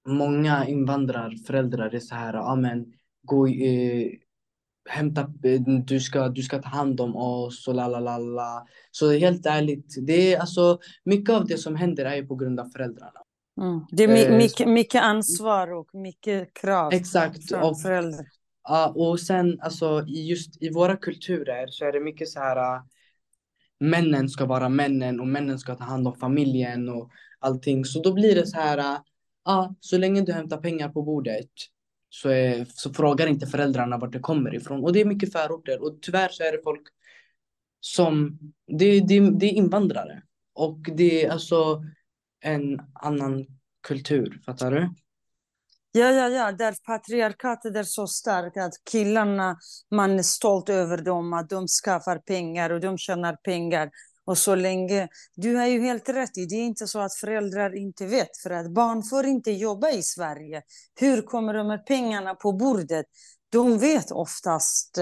många 0.06 0.66
invandrarföräldrar 0.66 1.94
är 1.94 2.00
så 2.00 2.14
här, 2.14 2.34
ja 2.34 2.54
men 2.54 2.92
gå, 3.22 3.46
eh, 3.46 4.12
hämta, 4.88 5.33
du 5.87 6.01
ska, 6.01 6.29
du 6.29 6.42
ska 6.42 6.62
ta 6.62 6.68
hand 6.68 7.01
om 7.01 7.16
oss 7.16 7.68
och 7.68 7.74
la 7.74 7.88
la 7.88 8.01
la 8.01 8.18
la. 8.18 8.66
Så 8.90 9.12
helt 9.12 9.46
ärligt, 9.46 9.94
det 10.07 10.35
är 10.35 10.40
alltså 10.40 10.79
mycket 11.05 11.35
av 11.35 11.46
det 11.46 11.59
som 11.59 11.77
händer 11.77 12.05
är 12.05 12.22
på 12.22 12.35
grund 12.35 12.61
av 12.61 12.64
föräldrarna. 12.64 13.20
Mm. 13.61 13.81
Det 13.90 14.05
är 14.05 14.31
eh, 14.31 14.37
mycket, 14.37 14.68
mycket 14.68 15.03
ansvar 15.03 15.72
och 15.72 15.94
mycket 15.94 16.55
krav 16.55 16.92
Exakt. 16.92 17.48
från 17.48 17.62
och, 17.62 17.81
föräldrar. 17.81 18.27
Ja, 18.68 18.92
och 18.96 19.20
sen 19.20 19.61
alltså 19.61 20.05
just 20.07 20.62
i 20.62 20.70
våra 20.70 20.96
kulturer 20.96 21.66
så 21.66 21.85
är 21.85 21.92
det 21.92 22.01
mycket 22.01 22.29
så 22.29 22.40
här 22.40 22.83
männen 23.81 24.29
ska 24.29 24.46
vara 24.46 24.68
männen 24.68 25.20
och 25.20 25.27
männen 25.27 25.59
ska 25.59 25.74
ta 25.74 25.85
hand 25.85 26.09
om 26.09 26.14
familjen 26.14 26.88
och 26.88 27.11
allting. 27.38 27.85
Så 27.85 28.03
då 28.03 28.12
blir 28.12 28.35
det 28.35 28.46
så 28.46 28.57
här 28.57 28.98
ja, 29.44 29.74
så 29.81 29.98
länge 29.98 30.20
du 30.20 30.33
hämtar 30.33 30.57
pengar 30.57 30.88
på 30.88 31.03
bordet 31.03 31.51
så, 32.09 32.29
är, 32.29 32.66
så 32.68 32.94
frågar 32.94 33.27
inte 33.27 33.47
föräldrarna 33.47 33.99
vart 33.99 34.12
det 34.12 34.18
kommer 34.21 34.55
ifrån. 34.55 34.85
Och 34.85 34.92
det 34.92 35.01
är 35.01 35.05
mycket 35.05 35.33
förorter 35.33 35.83
och 35.83 35.99
tyvärr 36.03 36.29
så 36.29 36.42
är 36.42 36.53
det 36.53 36.62
folk 36.64 36.83
som, 37.81 38.38
det, 38.79 39.01
det, 39.01 39.31
det 39.31 39.47
är 39.47 39.53
invandrare. 39.53 40.23
Och 40.55 40.79
det 40.97 41.25
är 41.25 41.31
alltså 41.31 41.85
en 42.40 42.81
annan 42.94 43.47
kultur, 43.83 44.42
fattar 44.47 44.71
du? 44.71 44.90
Ja, 45.92 46.11
ja, 46.11 46.29
ja, 46.29 46.53
där 46.53 46.75
patriarkatet 46.87 47.77
är 47.77 47.83
så 47.83 48.07
starkt 48.07 48.57
att 48.57 48.73
killarna, 48.90 49.59
man 49.90 50.18
är 50.18 50.23
stolt 50.23 50.68
över 50.68 50.97
dem, 50.97 51.33
att 51.33 51.51
de 51.51 51.66
skaffar 51.66 52.18
pengar 52.18 52.71
och 52.71 52.81
de 52.81 52.99
tjänar 52.99 53.37
pengar. 53.37 53.90
Och 54.28 54.38
så 54.38 54.54
länge, 54.54 55.08
du 55.34 55.56
har 55.56 55.66
ju 55.66 55.80
helt 55.80 56.08
rätt 56.08 56.38
i, 56.38 56.46
det 56.46 56.54
är 56.54 56.64
inte 56.64 56.86
så 56.86 57.00
att 57.00 57.14
föräldrar 57.14 57.76
inte 57.76 58.06
vet, 58.06 58.36
för 58.42 58.50
att 58.50 58.70
barn 58.70 59.02
får 59.02 59.26
inte 59.26 59.50
jobba 59.50 59.90
i 59.90 60.02
Sverige. 60.02 60.62
Hur 61.00 61.22
kommer 61.22 61.54
de 61.54 61.66
med 61.66 61.86
pengarna 61.86 62.34
på 62.34 62.52
bordet? 62.52 63.06
De 63.52 63.78
vet 63.78 64.10
oftast. 64.10 64.98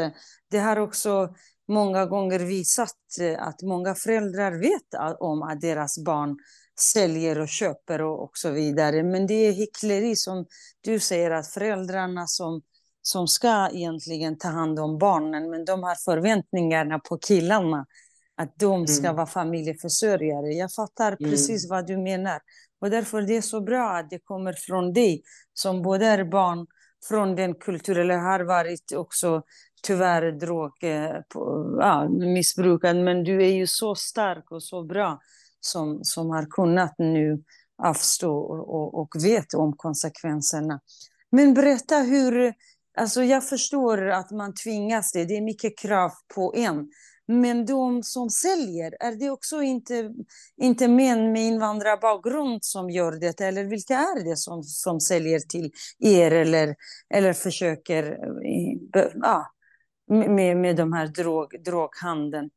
Det 0.51 0.59
har 0.59 0.77
också 0.77 1.35
många 1.69 2.07
gånger 2.07 2.39
visat 2.39 2.95
eh, 3.21 3.43
att 3.43 3.63
många 3.63 3.95
föräldrar 3.95 4.53
vet 4.53 5.19
om 5.21 5.43
att 5.43 5.61
deras 5.61 6.05
barn 6.05 6.37
säljer 6.93 7.39
och 7.39 7.49
köper 7.49 8.03
och, 8.03 8.23
och 8.23 8.31
så 8.35 8.51
vidare. 8.51 9.03
Men 9.03 9.27
det 9.27 9.35
är 9.35 9.53
hyckleri 9.53 10.17
som 10.17 10.47
du 10.81 11.01
säger, 11.01 11.31
att 11.31 11.49
föräldrarna 11.49 12.27
som, 12.27 12.63
som 13.03 13.29
ska 13.29 13.69
egentligen 13.73 14.39
ta 14.39 14.49
hand 14.49 14.79
om 14.79 14.99
barnen, 14.99 15.51
men 15.51 15.65
de 15.65 15.83
har 15.83 15.95
förväntningarna 16.05 16.99
på 16.99 17.19
killarna 17.19 17.87
att 18.37 18.59
de 18.59 18.87
ska 18.87 19.07
mm. 19.07 19.17
vara 19.17 19.27
familjeförsörjare. 19.27 20.53
Jag 20.53 20.73
fattar 20.73 21.17
mm. 21.21 21.31
precis 21.31 21.71
vad 21.71 21.87
du 21.87 21.97
menar. 21.97 22.41
Och 22.81 22.91
därför 22.91 23.19
är 23.19 23.27
det 23.27 23.43
så 23.43 23.61
bra 23.61 23.91
att 23.91 24.11
det 24.11 24.19
kommer 24.19 24.53
från 24.53 24.93
dig, 24.93 25.23
som 25.55 25.83
både 25.83 26.07
är 26.07 26.25
barn 26.25 26.67
från 27.09 27.35
den 27.35 27.55
kulturen, 27.55 28.03
eller 28.03 28.19
har 28.19 28.41
varit 28.41 28.93
också 28.93 29.43
tyvärr 29.83 30.33
drog, 30.33 30.85
eh, 30.85 31.17
ja, 31.81 32.09
missbrukad. 32.09 32.97
Men 32.97 33.25
du 33.25 33.45
är 33.45 33.53
ju 33.53 33.67
så 33.67 33.95
stark 33.95 34.51
och 34.51 34.63
så 34.63 34.85
bra 34.85 35.21
som, 35.61 36.01
som 36.03 36.31
har 36.31 36.47
kunnat 36.51 36.95
nu 36.99 37.43
avstå 37.83 38.37
och, 38.37 38.75
och, 38.75 39.01
och 39.01 39.25
vet 39.25 39.55
om 39.55 39.77
konsekvenserna. 39.77 40.81
Men 41.31 41.55
berätta 41.55 41.97
hur, 41.97 42.55
alltså 42.99 43.23
jag 43.23 43.49
förstår 43.49 44.11
att 44.11 44.31
man 44.31 44.55
tvingas 44.55 45.13
det, 45.13 45.25
det 45.25 45.37
är 45.37 45.43
mycket 45.43 45.79
krav 45.79 46.11
på 46.35 46.55
en. 46.57 46.89
Men 47.29 47.67
de 47.67 48.03
som 48.03 48.31
säljer, 48.31 48.95
är 49.01 49.13
det 49.13 49.31
också 49.31 49.63
inte, 49.63 50.13
inte 50.57 50.89
män 50.89 51.33
med 51.33 51.43
invandrarbakgrund 51.43 52.65
som 52.65 52.91
gör 52.91 53.13
det? 53.13 53.41
Eller 53.41 53.65
vilka 53.65 53.95
är 53.95 54.25
det 54.25 54.37
som, 54.37 54.63
som 54.63 55.01
säljer 55.01 55.41
till 55.41 55.73
er 55.99 56.31
eller, 56.31 56.75
eller 57.15 57.33
försöker 57.33 58.05
eh, 58.97 59.07
ja, 59.15 59.47
med, 60.09 60.57
med 60.57 60.77
de 60.77 60.93
här 60.93 61.07
drog, 61.07 61.63
droghandeln? 61.65 62.51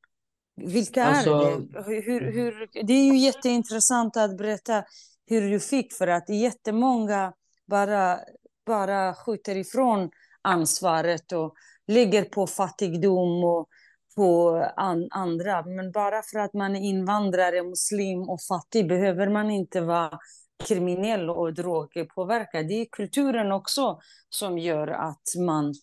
Vilka 0.55 1.05
alltså... 1.05 1.31
är 1.31 1.59
det? 1.59 2.01
Hur, 2.01 2.31
hur, 2.31 2.69
det 2.83 2.93
är 2.93 3.13
ju 3.13 3.17
jätteintressant 3.17 4.17
att 4.17 4.37
berätta 4.37 4.83
hur 5.25 5.49
du 5.49 5.59
fick, 5.59 5.93
för 5.93 6.07
att 6.07 6.29
jättemånga 6.29 7.33
bara, 7.67 8.19
bara 8.65 9.13
skjuter 9.13 9.57
ifrån 9.57 10.09
ansvaret 10.41 11.31
och 11.31 11.53
lägger 11.87 12.23
på 12.23 12.47
fattigdom 12.47 13.43
och 13.43 13.69
på 14.15 14.49
an, 14.75 15.07
andra. 15.11 15.65
Men 15.65 15.91
bara 15.91 16.21
för 16.21 16.39
att 16.39 16.53
man 16.53 16.75
är 16.75 16.81
invandrare, 16.81 17.63
muslim 17.63 18.19
och 18.29 18.41
fattig 18.41 18.87
behöver 18.87 19.29
man 19.29 19.51
inte 19.51 19.81
vara 19.81 20.19
kriminell 20.67 21.29
och 21.29 21.53
drogpåverkad. 21.53 22.67
Det 22.67 22.73
är 22.73 22.85
kulturen 22.91 23.51
också 23.51 23.99
som 24.29 24.57
gör 24.57 24.87
att 24.87 25.23
man 25.45 25.73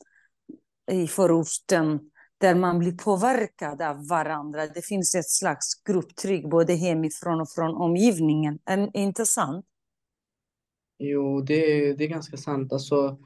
i 0.93 1.07
förorten 1.07 2.01
där 2.39 2.55
man 2.55 2.79
blir 2.79 2.93
påverkad 2.93 3.83
av 3.83 4.09
varandra. 4.09 4.67
Det 4.67 4.83
finns 4.83 5.15
ett 5.15 5.31
slags 5.31 5.83
grupptryck 5.85 6.51
både 6.51 6.75
hemifrån 6.75 7.41
och 7.41 7.51
från 7.51 7.75
omgivningen. 7.75 8.59
Är 8.65 8.97
inte 8.97 9.27
sant? 9.27 9.67
Jo, 10.99 11.41
det, 11.41 11.93
det 11.93 12.05
är 12.05 12.09
ganska 12.09 12.37
sant. 12.37 12.73
Alltså, 12.73 13.19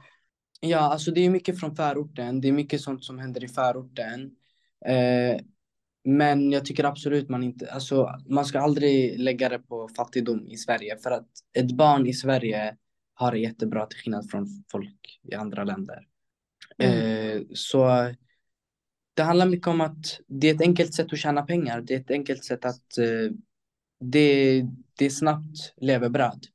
ja, 0.61 0.79
alltså 0.79 1.11
det 1.11 1.21
är 1.21 1.31
mycket 1.31 1.61
från 1.61 1.77
förorten. 1.77 2.41
Det 2.41 2.49
är 2.49 2.53
mycket 2.53 2.81
sånt 2.81 3.05
som 3.05 3.19
händer 3.19 3.45
i 3.45 3.49
förorten. 3.49 4.31
Eh, 4.87 5.41
men 6.05 6.53
jag 6.53 6.65
tycker 6.65 6.85
absolut 6.85 7.29
man 7.29 7.43
inte, 7.43 7.73
alltså 7.73 8.21
man 8.29 8.45
ska 8.45 8.61
aldrig 8.61 9.19
lägga 9.19 9.49
det 9.49 9.59
på 9.59 9.89
fattigdom 9.97 10.49
i 10.49 10.57
Sverige 10.57 10.97
för 10.97 11.11
att 11.11 11.29
ett 11.59 11.73
barn 11.73 12.07
i 12.07 12.13
Sverige 12.13 12.77
har 13.15 13.33
det 13.33 13.39
jättebra 13.39 13.87
till 13.87 13.99
skillnad 13.99 14.31
från 14.31 14.65
folk 14.71 15.21
i 15.23 15.35
andra 15.35 15.65
länder. 15.65 16.07
Mm. 16.79 17.37
Eh, 17.37 17.43
så 17.55 18.13
det 19.15 19.23
handlar 19.23 19.47
mycket 19.47 19.67
om 19.67 19.81
att 19.81 20.21
det 20.27 20.51
är 20.51 20.55
ett 20.55 20.61
enkelt 20.61 20.95
sätt 20.95 21.13
att 21.13 21.19
tjäna 21.19 21.43
pengar. 21.43 21.81
Det 21.81 21.95
är 21.95 22.01
ett 22.01 22.11
enkelt 22.11 22.45
sätt 22.45 22.65
att 22.65 22.99
eh, 22.99 23.33
det, 24.01 24.63
det 24.99 25.05
är 25.05 25.11
snabbt 25.11 25.75
levebröd. 25.77 26.47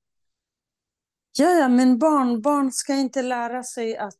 Ja, 1.38 1.50
ja, 1.50 1.68
men 1.68 2.00
barn, 2.00 2.41
barn 2.41 2.72
ska 2.72 2.93
inte 2.93 3.22
lära 3.22 3.64
sig 3.64 3.97
att 3.97 4.18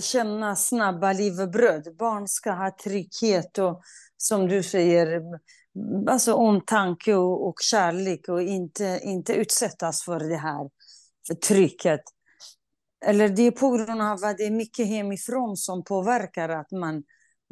känna 0.00 0.56
snabba 0.56 1.12
livbröd. 1.12 1.96
Barn 1.98 2.28
ska 2.28 2.52
ha 2.52 2.76
trygghet 2.84 3.58
och 3.58 3.82
som 4.16 4.48
du 4.48 4.62
säger, 4.62 5.22
alltså 6.08 6.34
omtanke 6.34 7.14
och, 7.14 7.48
och 7.48 7.54
kärlek 7.62 8.28
och 8.28 8.42
inte, 8.42 9.00
inte 9.02 9.32
utsättas 9.32 10.02
för 10.02 10.20
det 10.20 10.36
här 10.36 10.70
trycket. 11.48 12.00
Eller 13.06 13.28
det 13.28 13.42
är 13.42 13.50
på 13.50 13.70
grund 13.70 14.02
av 14.02 14.24
att 14.24 14.38
det 14.38 14.46
är 14.46 14.50
mycket 14.50 14.86
hemifrån 14.86 15.56
som 15.56 15.84
påverkar 15.84 16.48
att 16.48 16.70
man, 16.70 17.04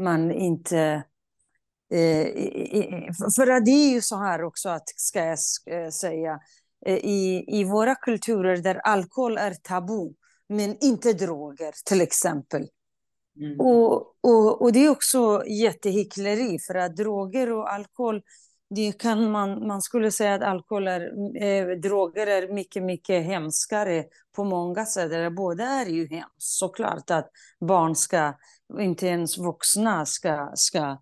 man 0.03 0.31
inte... 0.31 1.05
Eh, 1.93 2.27
för 3.37 3.51
att 3.51 3.65
det 3.65 3.71
är 3.71 3.91
ju 3.91 4.01
så 4.01 4.17
här 4.17 4.45
också, 4.45 4.69
att, 4.69 4.89
ska 4.97 5.19
jag 5.19 5.39
eh, 5.71 5.91
säga, 5.91 6.41
eh, 6.87 6.97
i, 6.97 7.45
i 7.49 7.65
våra 7.65 7.95
kulturer 7.95 8.57
där 8.57 8.75
alkohol 8.75 9.39
är 9.39 9.55
tabu, 9.55 10.15
men 10.49 10.77
inte 10.81 11.13
droger 11.13 11.73
till 11.85 12.01
exempel. 12.01 12.69
Mm. 13.41 13.61
Och, 13.61 13.93
och, 14.21 14.63
och 14.63 14.73
det 14.73 14.85
är 14.85 14.91
också 14.91 15.45
jättehyckleri 15.47 16.59
för 16.59 16.75
att 16.75 16.97
droger 16.97 17.53
och 17.53 17.73
alkohol 17.73 18.23
det 18.71 18.93
kan 18.93 19.31
man, 19.31 19.67
man 19.67 19.83
skulle 19.83 20.11
säga 20.11 20.35
att 20.35 20.43
alkohol 20.43 20.89
är, 20.89 21.01
eh, 21.43 21.79
droger 21.79 22.27
är 22.27 22.53
mycket, 22.53 22.83
mycket 22.83 23.25
hemskare 23.25 24.05
på 24.37 24.45
många 24.45 24.87
sätt. 24.87 25.33
Båda 25.37 25.65
är 25.65 25.87
ju 25.87 26.09
hemskt. 26.09 26.35
Såklart 26.39 27.11
att 27.11 27.31
barn 27.61 27.97
ska, 27.97 28.35
inte 28.79 29.07
ens 29.07 29.39
vuxna 29.39 30.07
ska, 30.07 30.53
ska 30.55 30.99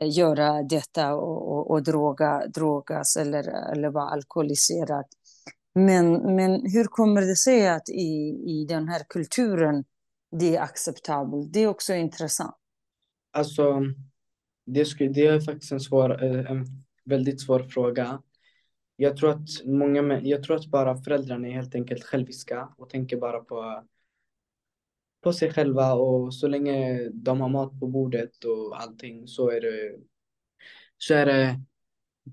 eh, 0.00 0.16
göra 0.16 0.62
detta 0.62 1.14
och, 1.14 1.52
och, 1.52 1.70
och 1.70 1.82
droga, 1.82 2.46
drogas 2.46 3.16
eller, 3.16 3.72
eller 3.72 3.90
vara 3.90 4.08
alkoholiserad. 4.10 5.04
Men, 5.78 6.36
men 6.36 6.50
hur 6.72 6.84
kommer 6.84 7.22
det 7.22 7.36
sig 7.36 7.68
att 7.68 7.88
i, 7.88 8.42
i 8.46 8.66
den 8.68 8.88
här 8.88 9.02
kulturen 9.08 9.84
det 10.30 10.56
är 10.56 10.62
acceptabelt? 10.62 11.52
Det 11.52 11.60
är 11.60 11.66
också 11.66 11.94
intressant. 11.94 12.56
Alltså, 13.32 13.82
det, 14.66 14.84
skulle, 14.84 15.10
det 15.10 15.26
är 15.26 15.40
faktiskt 15.40 15.72
en, 15.72 15.80
svår, 15.80 16.24
eh, 16.24 16.50
en 16.50 16.66
väldigt 17.04 17.40
svår 17.40 17.62
fråga. 17.62 18.22
Jag 18.96 19.16
tror 19.16 19.30
att 19.30 19.48
många, 19.64 20.20
jag 20.20 20.42
tror 20.42 20.56
att 20.56 20.66
bara 20.66 20.96
föräldrarna 20.96 21.48
är 21.48 21.52
helt 21.52 21.74
enkelt 21.74 22.04
själviska 22.04 22.68
och 22.78 22.90
tänker 22.90 23.16
bara 23.16 23.40
på, 23.40 23.84
på 25.22 25.32
sig 25.32 25.52
själva 25.52 25.94
och 25.94 26.34
så 26.34 26.48
länge 26.48 27.08
de 27.08 27.40
har 27.40 27.48
mat 27.48 27.80
på 27.80 27.86
bordet 27.86 28.44
och 28.44 28.82
allting 28.82 29.26
så 29.28 29.50
är 29.50 29.60
det, 29.60 29.96
så 30.98 31.14
är 31.14 31.26
det, 31.26 31.60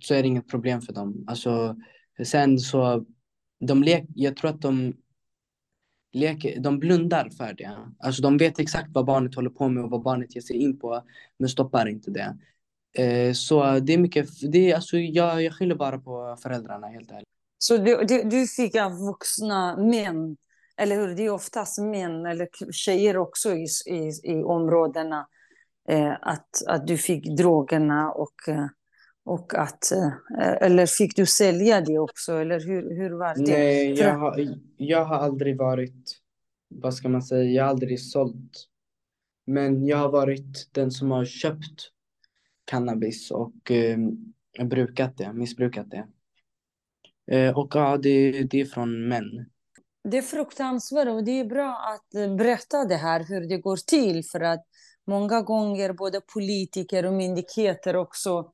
så 0.01 0.13
är 0.13 0.21
det 0.21 0.27
inget 0.27 0.49
problem 0.49 0.81
för 0.81 0.93
dem. 0.93 1.25
Alltså, 1.27 1.75
sen 2.25 2.59
så, 2.59 3.05
de 3.67 3.83
lek, 3.83 4.05
jag 4.15 4.37
tror 4.37 4.49
att 4.49 4.61
de 4.61 4.93
leker, 6.13 6.59
de 6.59 6.79
blundar 6.79 7.29
för 7.29 7.53
det. 7.53 7.77
Alltså 7.99 8.21
de 8.21 8.37
vet 8.37 8.59
exakt 8.59 8.89
vad 8.93 9.05
barnet 9.05 9.35
håller 9.35 9.49
på 9.49 9.69
med 9.69 9.83
och 9.83 9.89
vad 9.89 10.01
barnet 10.01 10.35
ger 10.35 10.41
sig 10.41 10.55
in 10.55 10.79
på, 10.79 11.03
men 11.37 11.49
stoppar 11.49 11.87
inte 11.87 12.11
det. 12.11 12.37
Eh, 13.03 13.33
så 13.33 13.79
det 13.79 13.93
är 13.93 13.97
mycket, 13.97 14.29
det 14.51 14.71
är, 14.71 14.75
alltså 14.75 14.97
jag, 14.97 15.41
jag 15.41 15.53
skyller 15.53 15.75
bara 15.75 15.97
på 15.97 16.37
föräldrarna 16.43 16.87
helt 16.87 17.11
ärligt. 17.11 17.27
Så 17.57 17.77
du, 17.77 18.03
du, 18.05 18.23
du 18.23 18.47
fick 18.47 18.75
av 18.75 18.91
vuxna 18.91 19.77
män, 19.77 20.37
eller 20.77 20.95
hur? 20.95 21.15
Det 21.15 21.25
är 21.25 21.29
oftast 21.29 21.81
män 21.81 22.25
eller 22.25 22.47
tjejer 22.71 23.17
också 23.17 23.53
i, 23.53 23.67
i, 23.85 24.11
i 24.23 24.43
områdena, 24.43 25.27
eh, 25.89 26.13
att, 26.21 26.67
att 26.67 26.87
du 26.87 26.97
fick 26.97 27.37
drogerna 27.37 28.11
och 28.11 28.47
eh, 28.47 28.65
och 29.25 29.53
att, 29.55 29.91
eh, 29.91 30.13
eller 30.61 30.85
fick 30.85 31.15
du 31.15 31.25
sälja 31.25 31.81
det 31.81 31.99
också, 31.99 32.33
eller 32.33 32.59
hur, 32.59 32.95
hur 32.95 33.09
var 33.09 33.35
det? 33.35 33.51
Nej, 33.51 33.93
jag 33.93 34.17
har, 34.17 34.57
jag 34.77 35.05
har 35.05 35.15
aldrig 35.15 35.57
varit, 35.57 36.19
vad 36.69 36.93
ska 36.93 37.09
man 37.09 37.21
säga, 37.21 37.43
jag 37.43 37.63
har 37.63 37.69
aldrig 37.69 38.01
sålt. 38.01 38.69
Men 39.45 39.85
jag 39.85 39.97
har 39.97 40.09
varit 40.09 40.69
den 40.71 40.91
som 40.91 41.11
har 41.11 41.25
köpt 41.25 41.91
cannabis 42.65 43.31
och 43.31 43.71
eh, 43.71 43.97
brukat 44.65 45.17
det, 45.17 45.33
missbrukat 45.33 45.87
det. 45.91 46.07
Eh, 47.37 47.57
och 47.57 47.71
ja, 47.75 47.97
det, 47.97 48.43
det 48.43 48.61
är 48.61 48.65
från 48.65 49.07
män. 49.07 49.45
Det 50.03 50.17
är 50.17 50.21
fruktansvärt 50.21 51.07
och 51.07 51.23
det 51.23 51.39
är 51.39 51.45
bra 51.45 51.77
att 51.93 52.37
berätta 52.37 52.85
det 52.85 52.95
här, 52.95 53.25
hur 53.29 53.47
det 53.47 53.57
går 53.57 53.77
till, 53.77 54.23
för 54.25 54.41
att 54.41 54.65
många 55.07 55.41
gånger 55.41 55.93
både 55.93 56.21
politiker 56.33 57.05
och 57.05 57.13
myndigheter 57.13 57.95
också 57.95 58.51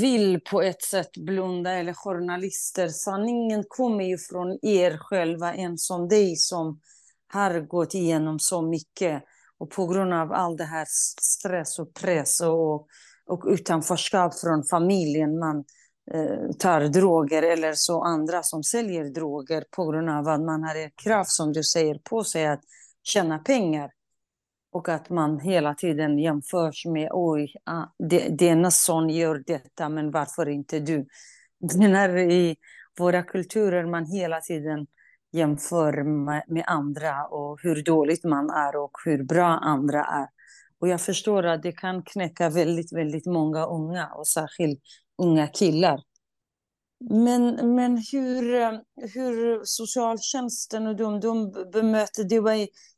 vill 0.00 0.40
på 0.40 0.62
ett 0.62 0.82
sätt 0.82 1.16
blunda, 1.16 1.70
eller 1.70 1.94
journalister. 1.94 2.88
Sanningen 2.88 3.64
kommer 3.68 4.04
ju 4.04 4.18
från 4.18 4.58
er 4.62 4.98
själva, 4.98 5.54
en 5.54 5.78
som 5.78 6.08
dig 6.08 6.36
som 6.36 6.80
har 7.32 7.60
gått 7.60 7.94
igenom 7.94 8.38
så 8.38 8.62
mycket. 8.62 9.22
Och 9.58 9.70
på 9.70 9.86
grund 9.86 10.14
av 10.14 10.32
all 10.32 10.56
det 10.56 10.64
här 10.64 10.86
stress 11.20 11.78
och 11.78 11.94
press 11.94 12.40
och, 12.40 12.86
och 13.26 13.44
utanförskap 13.46 14.40
från 14.40 14.64
familjen, 14.64 15.38
man 15.38 15.64
eh, 16.14 16.52
tar 16.58 16.80
droger 16.80 17.42
eller 17.42 17.72
så 17.74 18.02
andra 18.02 18.42
som 18.42 18.62
säljer 18.62 19.04
droger 19.04 19.64
på 19.76 19.86
grund 19.86 20.10
av 20.10 20.28
att 20.28 20.40
man 20.40 20.62
har 20.62 20.76
ett 20.76 20.96
krav, 20.96 21.24
som 21.26 21.52
du 21.52 21.62
säger, 21.62 21.94
på 21.94 22.24
sig 22.24 22.46
att 22.46 22.60
tjäna 23.02 23.38
pengar. 23.38 23.90
Och 24.72 24.88
att 24.88 25.10
man 25.10 25.40
hela 25.40 25.74
tiden 25.74 26.18
jämförs 26.18 26.86
med 26.86 27.08
oj, 27.12 27.54
ah, 27.64 27.84
denna 28.30 28.70
son 28.70 29.08
gör 29.08 29.42
detta, 29.46 29.88
men 29.88 30.10
varför 30.10 30.48
inte 30.48 30.80
du? 30.80 31.06
När 31.76 32.18
i 32.18 32.56
våra 32.98 33.22
kulturer 33.22 33.86
man 33.86 34.06
hela 34.06 34.40
tiden 34.40 34.86
jämför 35.32 36.02
med, 36.02 36.44
med 36.48 36.64
andra 36.66 37.26
och 37.26 37.60
hur 37.62 37.82
dåligt 37.82 38.24
man 38.24 38.50
är 38.50 38.76
och 38.76 38.92
hur 39.04 39.22
bra 39.22 39.46
andra 39.46 40.04
är. 40.04 40.28
Och 40.78 40.88
jag 40.88 41.00
förstår 41.00 41.46
att 41.46 41.62
det 41.62 41.72
kan 41.72 42.02
knäcka 42.02 42.48
väldigt, 42.48 42.92
väldigt 42.92 43.26
många 43.26 43.66
unga 43.66 44.06
och 44.06 44.28
särskilt 44.28 44.80
unga 45.18 45.46
killar. 45.46 46.00
Men, 47.10 47.74
men 47.74 48.02
hur, 48.12 48.54
eh, 48.54 48.72
hur 49.14 49.60
socialtjänsten 49.64 50.86
och 50.86 50.96
de, 50.96 51.20
de 51.20 51.52
bemöter, 51.72 52.24
det 52.24 52.40
var 52.40 52.52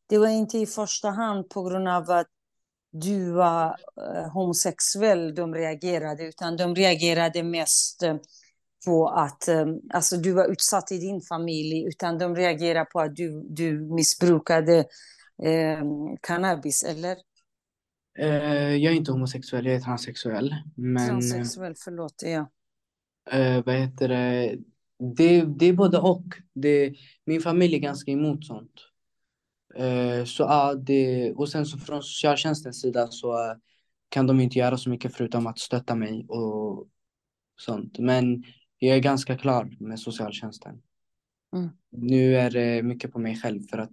det 0.06 0.18
var 0.18 0.28
inte 0.28 0.58
i 0.58 0.66
första 0.66 1.10
hand 1.10 1.48
på 1.48 1.62
grund 1.62 1.88
av 1.88 2.10
att 2.10 2.26
du 2.92 3.32
var 3.32 3.76
eh, 4.00 4.32
homosexuell 4.32 5.34
de 5.34 5.54
reagerade, 5.54 6.28
utan 6.28 6.56
de 6.56 6.74
reagerade 6.74 7.42
mest 7.42 8.02
eh, 8.02 8.16
på 8.86 9.08
att 9.08 9.48
eh, 9.48 9.66
alltså, 9.90 10.16
du 10.16 10.32
var 10.32 10.52
utsatt 10.52 10.92
i 10.92 10.98
din 10.98 11.20
familj, 11.20 11.84
utan 11.88 12.18
de 12.18 12.36
reagerade 12.36 12.84
på 12.92 13.00
att 13.00 13.16
du, 13.16 13.46
du 13.50 13.80
missbrukade 13.80 14.78
eh, 15.42 15.80
cannabis, 16.20 16.82
eller? 16.82 17.16
Jag 18.16 18.84
är 18.84 18.90
inte 18.90 19.12
homosexuell, 19.12 19.66
jag 19.66 19.74
är 19.74 19.80
transsexuell. 19.80 20.54
Men, 20.76 21.08
transsexuell, 21.08 21.74
förlåt, 21.84 22.22
ja. 22.24 22.50
Uh, 23.32 23.64
vad 23.64 23.74
heter 23.74 24.08
det? 24.08 24.56
Det, 25.16 25.44
det 25.58 25.66
är 25.66 25.72
både 25.72 25.98
och. 25.98 26.24
Det, 26.52 26.94
min 27.24 27.40
familj 27.40 27.74
är 27.74 27.78
ganska 27.78 28.10
emot 28.10 28.44
sånt. 28.44 28.70
Eh, 29.76 30.24
så 30.24 30.42
ja, 30.42 30.74
det, 30.74 31.32
och 31.32 31.48
sen 31.48 31.66
så 31.66 31.78
från 31.78 32.02
socialtjänstens 32.02 32.80
sida 32.80 33.06
så 33.06 33.32
eh, 33.32 33.56
kan 34.08 34.26
de 34.26 34.40
inte 34.40 34.58
göra 34.58 34.78
så 34.78 34.90
mycket 34.90 35.14
förutom 35.14 35.46
att 35.46 35.58
stötta 35.58 35.94
mig 35.94 36.26
och 36.28 36.88
sånt. 37.56 37.98
Men 37.98 38.44
jag 38.78 38.96
är 38.96 39.00
ganska 39.00 39.38
klar 39.38 39.76
med 39.80 40.00
socialtjänsten. 40.00 40.82
Mm. 41.56 41.68
Nu 41.90 42.36
är 42.36 42.50
det 42.50 42.82
mycket 42.82 43.12
på 43.12 43.18
mig 43.18 43.36
själv 43.36 43.62
för 43.62 43.78
att 43.78 43.90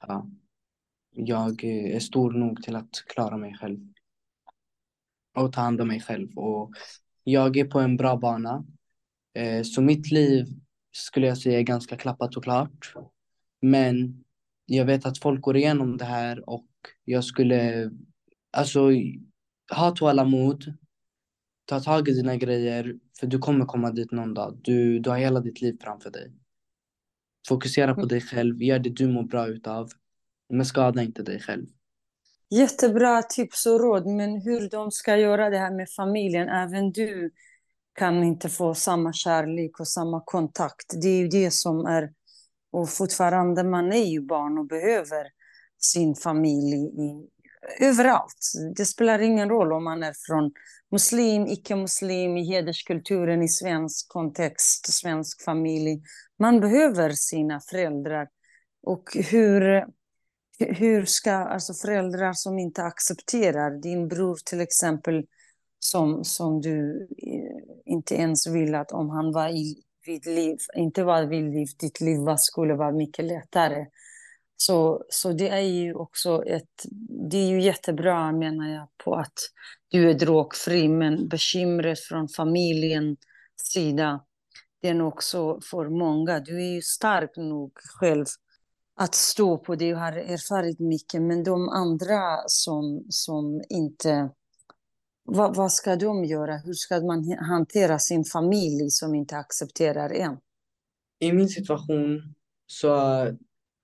ja, 0.00 0.30
jag 1.10 1.64
är 1.64 2.00
stor 2.00 2.32
nog 2.32 2.62
till 2.62 2.76
att 2.76 3.04
klara 3.06 3.36
mig 3.36 3.54
själv. 3.54 3.78
Och 5.36 5.52
ta 5.52 5.60
hand 5.60 5.80
om 5.80 5.88
mig 5.88 6.00
själv. 6.00 6.38
Och 6.38 6.72
jag 7.24 7.56
är 7.56 7.64
på 7.64 7.80
en 7.80 7.96
bra 7.96 8.16
bana. 8.16 8.64
Eh, 9.34 9.62
så 9.62 9.82
mitt 9.82 10.10
liv 10.10 10.46
skulle 10.92 11.26
jag 11.26 11.38
säga 11.38 11.58
är 11.58 11.62
ganska 11.62 11.96
klappat 11.96 12.36
och 12.36 12.44
klart. 12.44 12.94
Men 13.60 14.23
jag 14.66 14.84
vet 14.84 15.06
att 15.06 15.18
folk 15.18 15.40
går 15.40 15.56
igenom 15.56 15.96
det 15.96 16.04
här 16.04 16.48
och 16.48 16.66
jag 17.04 17.24
skulle, 17.24 17.90
alltså, 18.50 18.90
ha 19.76 19.90
tålamod, 19.90 20.64
ta 21.64 21.80
tag 21.80 22.08
i 22.08 22.14
dina 22.14 22.36
grejer, 22.36 22.94
för 23.20 23.26
du 23.26 23.38
kommer 23.38 23.64
komma 23.64 23.90
dit 23.90 24.12
någon 24.12 24.34
dag. 24.34 24.58
Du, 24.62 24.98
du 24.98 25.10
har 25.10 25.18
hela 25.18 25.40
ditt 25.40 25.60
liv 25.60 25.78
framför 25.80 26.10
dig. 26.10 26.32
Fokusera 27.48 27.94
på 27.94 28.00
mm. 28.00 28.08
dig 28.08 28.20
själv, 28.20 28.62
gör 28.62 28.78
det 28.78 28.90
du 28.90 29.08
mår 29.08 29.22
bra 29.22 29.46
utav, 29.46 29.90
men 30.48 30.66
skada 30.66 31.02
inte 31.02 31.22
dig 31.22 31.40
själv. 31.40 31.66
Jättebra 32.50 33.22
tips 33.22 33.66
och 33.66 33.80
råd, 33.80 34.06
men 34.06 34.40
hur 34.40 34.70
de 34.70 34.90
ska 34.90 35.16
göra 35.16 35.50
det 35.50 35.58
här 35.58 35.70
med 35.70 35.90
familjen, 35.90 36.48
även 36.48 36.92
du 36.92 37.30
kan 37.94 38.24
inte 38.24 38.48
få 38.48 38.74
samma 38.74 39.12
kärlek 39.12 39.80
och 39.80 39.88
samma 39.88 40.22
kontakt. 40.24 41.02
Det 41.02 41.08
är 41.08 41.18
ju 41.18 41.28
det 41.28 41.50
som 41.50 41.86
är 41.86 42.12
och 42.74 42.90
fortfarande, 42.90 43.64
man 43.64 43.92
är 43.92 44.04
ju 44.04 44.20
barn 44.20 44.58
och 44.58 44.66
behöver 44.66 45.26
sin 45.78 46.14
familj 46.14 46.76
i, 46.76 47.28
överallt. 47.80 48.52
Det 48.76 48.84
spelar 48.84 49.18
ingen 49.18 49.48
roll 49.48 49.72
om 49.72 49.84
man 49.84 50.02
är 50.02 50.14
från 50.26 50.52
muslim, 50.90 51.46
icke-muslim, 51.46 52.36
i 52.36 52.44
hederskulturen, 52.44 53.42
i 53.42 53.48
svensk 53.48 54.08
kontext, 54.08 54.92
svensk 54.92 55.44
familj. 55.44 56.02
Man 56.38 56.60
behöver 56.60 57.10
sina 57.10 57.60
föräldrar. 57.60 58.28
Och 58.82 59.16
hur, 59.30 59.86
hur 60.58 61.04
ska 61.04 61.32
alltså 61.32 61.74
föräldrar 61.74 62.32
som 62.32 62.58
inte 62.58 62.82
accepterar 62.82 63.70
din 63.70 64.08
bror 64.08 64.38
till 64.44 64.60
exempel, 64.60 65.26
som, 65.78 66.24
som 66.24 66.60
du 66.60 67.08
eh, 67.18 67.92
inte 67.92 68.14
ens 68.14 68.46
vill 68.46 68.74
att 68.74 68.92
om 68.92 69.10
han 69.10 69.32
var 69.32 69.48
i 69.48 69.84
vid 70.06 70.26
liv, 70.26 70.58
inte 70.74 71.04
vara 71.04 71.26
vid 71.26 71.44
liv, 71.44 71.66
ditt 71.78 72.00
liv 72.00 72.18
skulle 72.36 72.74
vara 72.74 72.92
mycket 72.92 73.24
lättare. 73.24 73.86
Så, 74.56 75.04
så 75.08 75.32
det 75.32 75.48
är 75.48 75.60
ju 75.60 75.94
också 75.94 76.44
ett, 76.44 76.86
det 77.30 77.36
är 77.36 77.48
ju 77.48 77.60
jättebra 77.60 78.32
menar 78.32 78.68
jag 78.68 78.88
på 79.04 79.14
att 79.14 79.38
du 79.88 80.10
är 80.10 80.14
drogfri, 80.14 80.88
men 80.88 81.28
bekymret 81.28 82.00
från 82.00 82.28
familjens 82.28 83.18
sida, 83.56 84.24
det 84.82 84.88
är 84.88 84.94
nog 84.94 85.08
också 85.08 85.60
för 85.70 85.88
många. 85.88 86.40
Du 86.40 86.62
är 86.62 86.74
ju 86.74 86.82
stark 86.82 87.36
nog 87.36 87.72
själv 88.00 88.24
att 88.96 89.14
stå 89.14 89.58
på 89.58 89.74
det 89.74 89.94
och 89.94 90.00
har 90.00 90.12
erfarit 90.12 90.80
mycket, 90.80 91.22
men 91.22 91.44
de 91.44 91.68
andra 91.68 92.38
som, 92.46 93.06
som 93.08 93.62
inte 93.68 94.30
vad, 95.24 95.56
vad 95.56 95.72
ska 95.72 95.96
de 95.96 96.24
göra? 96.24 96.56
Hur 96.56 96.72
ska 96.72 97.00
man 97.00 97.32
hantera 97.38 97.98
sin 97.98 98.24
familj 98.24 98.90
som 98.90 99.14
inte 99.14 99.36
accepterar 99.36 100.10
en? 100.10 100.36
I 101.18 101.32
min 101.32 101.48
situation 101.48 102.34
så 102.66 102.88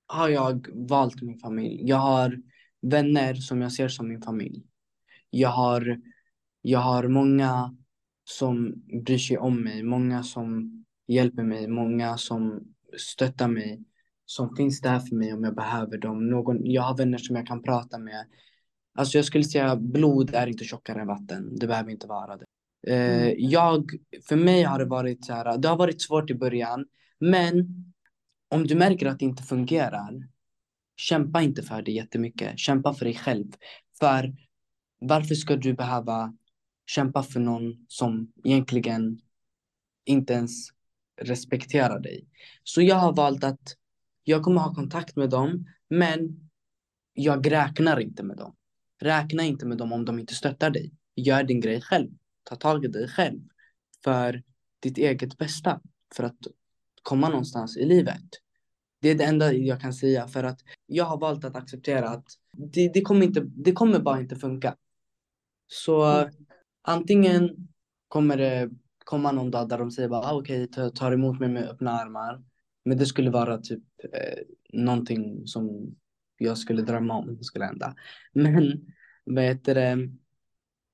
har 0.07 0.29
jag 0.29 0.67
valt 0.89 1.23
min 1.23 1.39
familj. 1.39 1.89
Jag 1.89 1.97
har 1.97 2.39
vänner 2.83 3.35
som 3.35 3.61
jag 3.61 3.73
ser 3.73 3.89
som 3.89 4.09
min 4.09 4.23
familj. 4.23 4.63
Jag 5.31 5.49
har, 5.49 6.01
jag 6.63 6.79
har 6.79 7.09
många 7.09 7.77
som 8.25 8.75
bryr 9.05 9.19
sig 9.19 9.39
om 9.39 9.63
mig, 9.63 9.83
många 9.83 10.23
som 10.23 10.73
hjälper 11.07 11.43
mig, 11.43 11.69
många 11.69 12.19
som 12.19 12.61
stöttar 12.99 13.49
mig, 13.49 13.85
som 14.27 14.57
finns 14.57 14.81
där 14.81 15.01
för 15.01 15.17
mig 15.17 15.33
om 15.33 15.45
jag 15.45 15.55
behöver 15.55 15.99
dem. 15.99 16.31
Någon, 16.31 16.67
jag 16.71 16.83
har 16.83 16.97
vänner 16.97 17.19
som 17.19 17.37
jag 17.37 17.47
kan 17.47 17.63
prata 17.63 17.99
med. 17.99 18.27
Alltså 19.01 19.19
jag 19.19 19.25
skulle 19.25 19.45
säga 19.45 19.77
blod 19.77 20.35
är 20.35 20.47
inte 20.47 20.65
tjockare 20.65 21.01
än 21.01 21.07
vatten. 21.07 21.57
Det 21.59 21.67
behöver 21.67 21.91
inte 21.91 22.07
vara 22.07 22.37
det. 22.37 22.45
Eh, 22.87 23.23
mm. 23.23 23.35
jag, 23.39 23.91
för 24.29 24.37
mig 24.37 24.63
har 24.63 24.79
det 24.79 24.85
varit 24.85 25.25
så 25.25 25.33
här, 25.33 25.59
det 25.59 25.69
har 25.69 25.77
varit 25.77 26.03
svårt 26.03 26.31
i 26.31 26.35
början, 26.35 26.87
men 27.19 27.67
om 28.49 28.67
du 28.67 28.75
märker 28.75 29.07
att 29.07 29.19
det 29.19 29.25
inte 29.25 29.43
fungerar, 29.43 30.29
kämpa 30.97 31.43
inte 31.43 31.63
för 31.63 31.83
det 31.83 31.93
jättemycket. 31.93 32.59
Kämpa 32.59 32.95
för 32.95 33.05
dig 33.05 33.15
själv. 33.15 33.47
För 34.01 34.35
varför 35.01 35.35
ska 35.35 35.57
du 35.57 35.73
behöva 35.73 36.37
kämpa 36.87 37.23
för 37.23 37.41
någon 37.41 37.87
som 37.89 38.33
egentligen 38.45 39.21
inte 40.05 40.33
ens 40.33 40.69
respekterar 41.21 42.01
dig? 42.01 42.29
Så 42.65 42.83
jag 42.83 42.97
har 42.97 43.13
valt 43.13 43.45
att 43.45 43.77
jag 44.25 44.43
kommer 44.43 44.61
ha 44.61 44.75
kontakt 44.75 45.17
med 45.17 45.31
dem, 45.31 45.67
men 45.89 46.51
jag 47.13 47.53
räknar 47.53 48.01
inte 48.01 48.23
med 48.23 48.37
dem. 48.37 48.57
Räkna 49.01 49.43
inte 49.43 49.67
med 49.67 49.79
dem 49.79 49.93
om 49.93 50.05
de 50.05 50.19
inte 50.19 50.35
stöttar 50.35 50.71
dig. 50.71 50.93
Gör 51.17 51.43
din 51.43 51.61
grej 51.61 51.81
själv. 51.81 52.11
Ta 52.43 52.57
tag 52.57 52.85
i 52.85 52.89
dig 52.89 53.09
själv. 53.09 53.41
För 54.05 54.43
ditt 54.81 54.99
eget 54.99 55.39
bästa. 55.39 55.81
För 56.15 56.25
att 56.25 56.39
komma 57.03 57.29
någonstans 57.29 57.77
i 57.77 57.85
livet. 57.85 58.25
Det 59.01 59.09
är 59.09 59.15
det 59.15 59.25
enda 59.25 59.53
jag 59.53 59.81
kan 59.81 59.93
säga 59.93 60.29
för 60.29 60.45
att 60.45 60.61
jag 60.87 61.05
har 61.05 61.19
valt 61.19 61.45
att 61.45 61.57
acceptera 61.57 62.09
att 62.09 62.27
det, 62.53 62.89
det, 62.95 63.01
kommer, 63.01 63.27
inte, 63.27 63.41
det 63.41 63.73
kommer 63.73 63.99
bara 63.99 64.21
inte 64.21 64.37
funka. 64.37 64.77
Så 65.67 66.05
mm. 66.05 66.33
antingen 66.83 67.69
kommer 68.09 68.37
det 68.37 68.71
komma 69.05 69.33
någon 69.33 69.51
dag 69.51 69.69
där 69.69 69.79
de 69.79 69.91
säger 69.91 70.09
bara 70.09 70.27
ah, 70.27 70.39
okej, 70.39 70.65
okay, 70.65 70.91
tar 70.91 71.13
emot 71.13 71.41
mig 71.41 71.49
med 71.49 71.69
öppna 71.69 71.91
armar. 71.91 72.43
Men 72.85 72.99
det 72.99 73.07
skulle 73.07 73.31
vara 73.31 73.59
typ 73.59 73.83
eh, 74.13 74.43
någonting 74.73 75.47
som 75.47 75.97
jag 76.41 76.59
skulle 76.59 76.83
drömma 76.83 77.15
om 77.15 77.43
skulle 77.43 77.65
hända. 77.65 77.95
Men 78.33 78.87
vad 79.25 79.45
heter 79.45 79.75
det? 79.75 80.11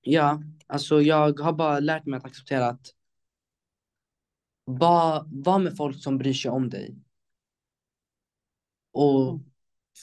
Ja, 0.00 0.42
alltså 0.66 1.02
jag 1.02 1.40
har 1.40 1.52
bara 1.52 1.80
lärt 1.80 2.06
mig 2.06 2.16
att 2.16 2.24
acceptera 2.24 2.66
att 2.66 2.86
var, 4.64 5.24
var 5.28 5.58
med 5.58 5.76
folk 5.76 6.02
som 6.02 6.18
bryr 6.18 6.32
sig 6.32 6.50
om 6.50 6.70
dig. 6.70 6.96
Och 8.92 9.40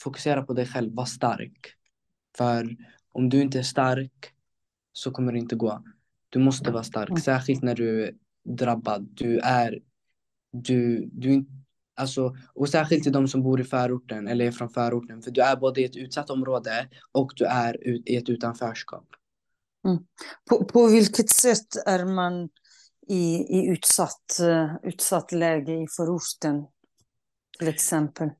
fokusera 0.02 0.42
på 0.42 0.52
dig 0.52 0.66
själv, 0.66 0.94
var 0.94 1.04
stark. 1.04 1.74
För 2.36 2.76
om 3.12 3.28
du 3.28 3.42
inte 3.42 3.58
är 3.58 3.62
stark 3.62 4.34
så 4.92 5.10
kommer 5.10 5.32
det 5.32 5.38
inte 5.38 5.56
gå. 5.56 5.84
Du 6.28 6.38
måste 6.38 6.70
vara 6.70 6.82
stark, 6.82 7.08
mm. 7.08 7.20
särskilt 7.20 7.62
när 7.62 7.74
du 7.74 8.04
är 8.04 8.14
drabbad. 8.44 9.08
Du 9.14 9.38
är, 9.38 9.80
du, 10.52 11.08
du, 11.12 11.44
alltså, 11.94 12.36
och 12.54 12.68
särskilt 12.68 13.02
till 13.02 13.12
de 13.12 13.28
som 13.28 13.42
bor 13.42 13.60
i 13.60 13.64
förorten 13.64 14.28
eller 14.28 14.44
är 14.44 14.50
från 14.50 14.70
förorten. 14.70 15.22
För 15.22 15.30
du 15.30 15.42
är 15.42 15.56
både 15.56 15.80
i 15.80 15.84
ett 15.84 15.96
utsatt 15.96 16.30
område 16.30 16.88
och 17.12 17.32
du 17.36 17.44
är 17.44 17.86
i 18.08 18.16
ett 18.16 18.28
utanförskap. 18.28 19.06
Mm. 19.84 19.98
På, 20.50 20.64
på 20.64 20.86
vilket 20.86 21.30
sätt 21.30 21.86
är 21.86 22.04
man 22.04 22.48
i, 23.08 23.34
i 23.34 23.66
utsatt, 23.68 24.38
uh, 24.42 24.76
utsatt 24.82 25.32
läge 25.32 25.72
i 25.72 25.86
förorten 25.96 26.66
till 27.58 27.68
exempel? 27.68 28.30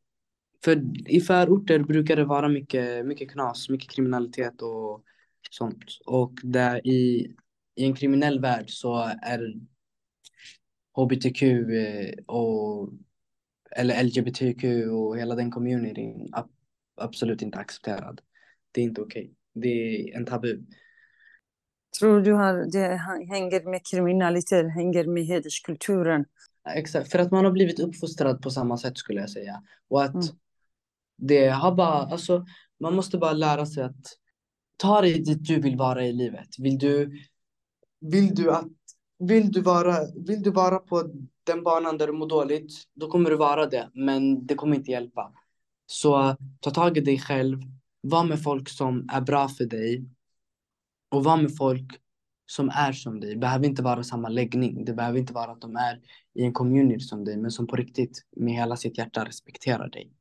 För 0.65 0.83
i 1.11 1.21
förorter 1.21 1.79
brukar 1.79 2.17
det 2.17 2.25
vara 2.25 2.49
mycket, 2.49 3.07
mycket 3.07 3.31
knas, 3.31 3.69
mycket 3.69 3.91
kriminalitet 3.91 4.63
och 4.63 5.05
sånt. 5.51 5.85
Och 6.07 6.33
där 6.43 6.87
i, 6.87 7.35
i 7.75 7.85
en 7.85 7.95
kriminell 7.95 8.41
värld 8.41 8.65
så 8.71 8.97
är 9.23 9.55
hbtq 10.97 11.43
eh, 11.43 12.25
och 12.27 12.89
eller 13.77 14.05
LGBTQ 14.05 14.65
och 14.91 15.19
hela 15.19 15.35
den 15.35 15.51
communityn 15.51 16.33
absolut 16.97 17.43
inte 17.43 17.59
accepterad. 17.59 18.21
Det 18.73 18.81
är 18.81 18.85
inte 18.85 19.01
okej. 19.01 19.23
Okay. 19.23 19.35
Det 19.55 19.69
är 19.69 20.17
en 20.17 20.27
tabu. 20.27 20.65
Tror 21.99 22.21
du 22.21 22.37
att 22.37 22.73
det 22.73 22.97
hänger 23.29 23.71
med 23.71 23.87
kriminalitet, 23.87 24.75
hänger 24.75 25.05
med 25.05 25.25
hederskulturen? 25.25 26.25
Exakt, 26.75 27.11
för 27.11 27.19
att 27.19 27.31
man 27.31 27.45
har 27.45 27.53
blivit 27.53 27.81
uppfostrad 27.81 28.43
på 28.43 28.51
samma 28.51 28.79
sätt 28.79 28.99
skulle 28.99 29.21
jag 29.21 29.31
säga. 29.31 29.63
Och 29.89 30.03
att 30.03 30.15
mm. 30.15 30.27
det 31.17 31.49
har 31.49 31.75
bara, 31.75 32.07
alltså 32.07 32.47
man 32.81 32.95
måste 32.95 33.19
bara 33.19 33.33
lära 33.33 33.67
sig 33.67 33.85
att 33.85 34.07
ta 34.77 35.01
dig 35.01 35.23
dit 35.23 35.39
du 35.47 35.61
vill 35.61 35.77
vara 35.77 36.07
i 36.07 36.13
livet. 36.13 36.49
Vill 36.59 36.79
du, 36.79 37.19
vill 38.01 38.35
du 38.35 38.51
att 38.51 38.69
vill 39.19 39.53
du, 39.53 39.61
vara, 39.61 39.97
vill 40.27 40.43
du 40.43 40.51
vara 40.51 40.79
på 40.79 41.11
den 41.47 41.63
banan 41.63 41.99
där 41.99 42.07
du 42.07 42.13
mår 42.13 42.29
dåligt, 42.29 42.73
då 42.95 43.09
kommer 43.09 43.31
du 43.31 43.37
vara 43.37 43.67
det. 43.67 43.91
Men 43.95 44.47
det 44.47 44.55
kommer 44.55 44.77
inte 44.77 44.91
hjälpa. 44.91 45.33
Så 45.87 46.37
ta 46.61 46.71
tag 46.71 46.99
i 46.99 47.01
dig 47.01 47.19
själv. 47.19 47.59
Var 48.01 48.25
med 48.25 48.43
folk 48.43 48.69
som 48.69 49.09
är 49.13 49.21
bra 49.21 49.49
för 49.49 49.65
dig. 49.65 50.05
Och 51.11 51.25
var 51.25 51.37
med 51.37 51.57
folk 51.57 52.01
som 52.47 52.69
är 52.69 52.93
som 52.93 53.21
dig. 53.21 53.31
Det 53.31 53.41
behöver 53.41 53.67
inte 53.67 53.83
vara 53.83 54.05
samma 54.05 54.29
läggning. 54.29 54.85
Det 54.85 54.93
behöver 54.95 55.19
inte 55.19 55.33
vara 55.33 55.51
att 55.53 55.61
de 55.61 55.77
är 55.77 56.01
i 56.35 56.45
en 56.45 56.53
community 56.53 57.01
som 57.01 57.25
dig. 57.25 57.37
Men 57.37 57.51
som 57.51 57.67
på 57.67 57.77
riktigt 57.77 58.23
med 58.37 58.55
hela 58.55 58.77
sitt 58.77 58.99
hjärta 58.99 59.25
respekterar 59.25 59.89
dig. 59.89 60.13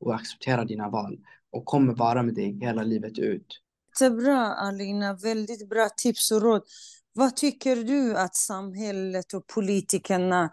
Och 0.00 0.14
accepterar 0.14 0.64
dina 0.64 0.88
val. 0.88 1.18
Och 1.50 1.64
kommer 1.64 1.94
vara 1.94 2.22
med 2.22 2.34
dig 2.34 2.58
hela 2.60 2.82
livet 2.82 3.18
ut. 3.18 3.62
Jättebra 4.00 4.54
Alina. 4.54 5.14
Väldigt 5.14 5.68
bra 5.68 5.88
tips 5.96 6.30
och 6.30 6.42
råd. 6.42 6.62
Vad 7.18 7.36
tycker 7.36 7.76
du 7.76 8.16
att 8.16 8.36
samhället 8.36 9.34
och 9.34 9.46
politikerna 9.46 10.50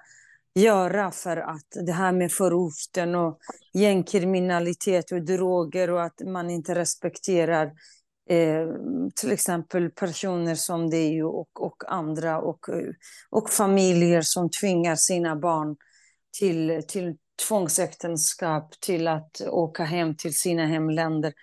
göra 0.55 1.11
för 1.11 1.37
att 1.37 1.67
det 1.85 1.91
här 1.91 2.11
med 2.11 2.31
förorten 2.31 3.15
och 3.15 3.39
gängkriminalitet 3.73 5.11
och 5.11 5.25
droger 5.25 5.89
och 5.89 6.03
att 6.03 6.21
man 6.25 6.49
inte 6.49 6.75
respekterar 6.75 7.65
eh, 8.29 8.67
till 9.15 9.31
exempel 9.31 9.89
personer 9.89 10.55
som 10.55 10.89
dig 10.89 11.23
och, 11.23 11.61
och 11.65 11.83
andra 11.87 12.41
och, 12.41 12.65
och 13.29 13.49
familjer 13.49 14.21
som 14.21 14.49
tvingar 14.49 14.95
sina 14.95 15.35
barn 15.35 15.75
till, 16.39 16.81
till 16.87 17.15
tvångsäktenskap, 17.47 18.79
till 18.79 19.07
att 19.07 19.41
åka 19.41 19.83
hem 19.83 20.15
till 20.15 20.33
sina 20.37 20.65
hemländer. 20.65 21.33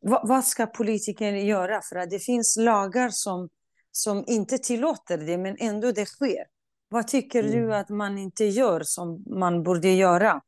Va, 0.00 0.22
vad 0.24 0.44
ska 0.44 0.66
politikerna 0.66 1.38
göra? 1.38 1.80
För 1.82 1.96
att 1.96 2.10
det 2.10 2.18
finns 2.18 2.56
lagar 2.56 3.08
som 3.12 3.48
som 3.96 4.24
inte 4.26 4.58
tillåter 4.58 5.18
det, 5.18 5.38
men 5.38 5.56
ändå 5.58 5.92
det 5.92 6.06
sker. 6.06 6.44
Vad 6.88 7.08
tycker 7.08 7.44
mm. 7.44 7.52
du 7.52 7.74
att 7.74 7.88
man 7.88 8.18
inte 8.18 8.44
gör 8.44 8.80
som 8.84 9.24
man 9.26 9.62
borde 9.62 9.88
göra? 9.88 10.40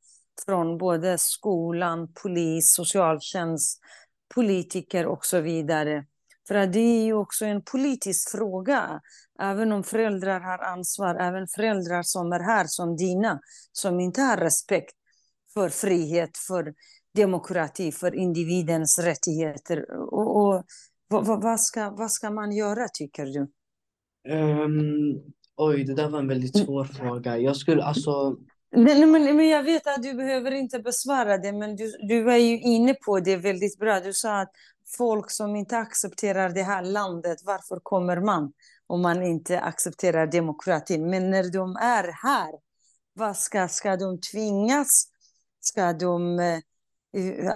Från 0.47 0.79
både 0.79 1.19
skolan, 1.19 2.13
polis, 2.23 2.75
socialtjänst, 2.75 3.81
politiker 4.35 5.07
och 5.07 5.25
så 5.25 5.41
vidare. 5.41 6.05
För 6.49 6.55
att 6.55 6.73
det 6.73 6.79
är 6.79 7.05
ju 7.05 7.13
också 7.15 7.45
en 7.45 7.63
politisk 7.63 8.31
fråga. 8.31 9.01
Även 9.41 9.73
om 9.73 9.85
föräldrar 9.85 10.41
har 10.41 10.59
ansvar, 10.59 11.15
även 11.15 11.47
föräldrar 11.49 12.03
som 12.03 12.33
är 12.33 12.41
här 12.41 12.67
som 12.67 12.97
dina, 12.97 13.41
som 13.73 14.01
inte 14.01 14.23
har 14.23 14.37
respekt 14.37 14.95
för 15.55 15.69
frihet, 15.69 16.31
för 16.49 16.75
demokrati, 17.15 17.93
för 17.93 18.15
individens 18.15 18.99
rättigheter. 18.99 19.91
Och, 19.91 20.37
och 20.37 20.65
vad, 21.09 21.27
vad, 21.27 21.43
vad, 21.43 21.61
ska, 21.61 21.91
vad 21.91 22.11
ska 22.11 22.31
man 22.31 22.53
göra 22.53 22.89
tycker 22.89 23.27
du? 23.27 23.41
Um, 24.33 25.23
oj, 25.57 25.85
det 25.85 25.95
där 25.95 26.09
var 26.09 26.19
en 26.19 26.29
väldigt 26.29 26.57
svår 26.57 26.85
mm. 26.85 26.95
fråga. 26.95 27.39
Jag 27.39 27.57
skulle 27.57 27.85
alltså... 27.85 28.37
Men, 28.71 29.11
men, 29.11 29.37
men 29.37 29.49
jag 29.49 29.63
vet 29.63 29.87
att 29.87 30.03
du 30.03 30.15
behöver 30.15 30.51
inte 30.51 30.79
besvara 30.79 31.39
det, 31.39 31.53
men 31.53 31.77
du, 31.77 31.93
du 32.09 32.23
var 32.23 32.37
ju 32.37 32.61
inne 32.61 32.95
på 32.95 33.21
det 33.21 33.37
väldigt 33.37 33.79
bra. 33.79 34.01
Du 34.01 34.13
sa 34.13 34.41
att 34.41 34.51
folk 34.97 35.31
som 35.31 35.57
inte 35.57 35.79
accepterar 35.79 36.51
det 36.51 36.63
här 36.63 36.83
landet, 36.83 37.39
varför 37.45 37.81
kommer 37.83 38.21
man 38.21 38.53
om 38.87 39.03
man 39.03 39.23
inte 39.23 39.61
accepterar 39.61 40.27
demokratin? 40.27 41.11
Men 41.11 41.31
när 41.31 41.53
de 41.53 41.77
är 41.77 42.13
här, 42.23 42.53
vad 43.13 43.37
ska, 43.37 43.69
ska 43.69 43.97
de 43.97 44.21
tvingas? 44.21 45.09
Ska 45.61 45.93
de 45.93 46.39
eh, 46.39 46.59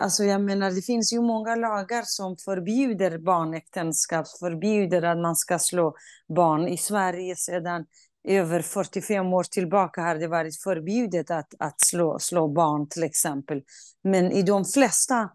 Alltså 0.01 0.25
jag 0.25 0.41
menar, 0.41 0.71
det 0.71 0.83
finns 0.83 1.13
ju 1.13 1.21
många 1.21 1.57
lagar 1.57 2.03
som 2.07 2.37
förbjuder 2.37 3.19
barnäktenskap, 3.19 4.27
förbjuder 4.41 5.03
att 5.03 5.19
man 5.19 5.37
ska 5.37 5.59
slå 5.59 5.95
barn. 6.29 6.69
I 6.69 6.77
Sverige 6.77 7.37
sedan 7.37 7.85
över 8.29 8.63
45 8.63 9.33
år 9.33 9.45
tillbaka 9.45 10.03
har 10.03 10.15
det 10.15 10.29
varit 10.29 10.63
förbjudet 10.63 11.31
att, 11.31 11.55
att 11.59 11.81
slå, 11.81 12.19
slå 12.19 12.49
barn 12.49 12.89
till 12.89 13.03
exempel. 13.03 13.63
Men 14.03 14.33
i 14.33 14.43
de 14.43 14.65
flesta 14.65 15.31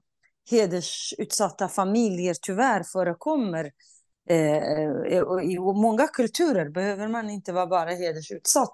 hedersutsatta 0.52 1.68
familjer 1.68 2.36
tyvärr 2.42 2.84
förekommer 2.84 3.72
Eh, 4.30 4.58
eh 4.58 5.24
I 5.44 5.60
många 5.60 6.08
kulturer 6.08 6.70
behöver 6.70 7.08
man 7.08 7.30
inte 7.30 7.54
vara 7.54 7.68
bara 7.68 7.90
hedersutsatt. 7.90 8.74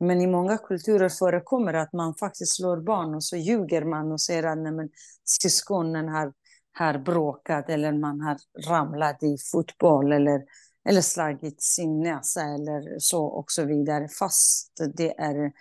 Men 0.00 0.20
i 0.20 0.26
många 0.26 0.58
kulturer 0.58 1.08
förekommer 1.08 1.74
att 1.74 1.92
man 1.92 2.14
faktiskt 2.14 2.56
slår 2.56 2.76
barn 2.76 3.14
och 3.14 3.24
så 3.24 3.36
ljuger 3.36 3.84
man 3.84 4.12
och 4.12 4.20
säger 4.20 4.42
att 4.42 4.58
nej, 4.58 4.72
men, 4.72 4.88
syskonen 5.24 6.08
har, 6.08 6.32
har 6.72 6.98
bråkat 6.98 7.68
eller 7.68 7.92
man 7.92 8.20
har 8.20 8.36
ramlat 8.68 9.22
i 9.22 9.36
fotboll 9.52 10.12
eller, 10.12 10.42
eller 10.88 11.00
slagit 11.00 11.62
sin 11.62 12.00
näsa 12.00 12.42
eller 12.42 12.98
så 12.98 13.24
och 13.24 13.44
så 13.48 13.64
vidare. 13.64 14.08
Fast 14.18 14.72
det 14.96 15.20
är 15.20 15.52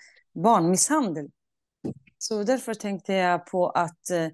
barnmisshandel. 0.43 1.29
Så 2.17 2.43
därför 2.43 2.73
tänkte 2.73 3.13
jag 3.13 3.45
på 3.45 3.69
att 3.69 4.09
eh, 4.09 4.27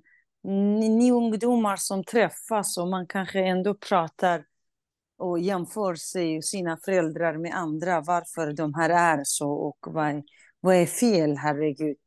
ni, 0.44 0.90
ni 0.90 1.12
ungdomar 1.12 1.76
som 1.76 2.04
träffas 2.04 2.78
och 2.78 2.88
man 2.88 3.08
kanske 3.08 3.40
ändå 3.40 3.74
pratar 3.74 4.44
och 5.18 5.40
jämför 5.40 5.96
sig 5.96 6.42
sina 6.42 6.78
föräldrar 6.78 7.38
med 7.38 7.56
andra, 7.56 8.02
varför 8.02 8.54
de 8.54 8.74
här 8.74 8.90
är 8.90 9.22
så 9.24 9.52
och 9.52 9.78
vad, 9.82 10.24
vad 10.60 10.76
är 10.76 10.86
fel, 10.86 11.38
herregud. 11.38 11.98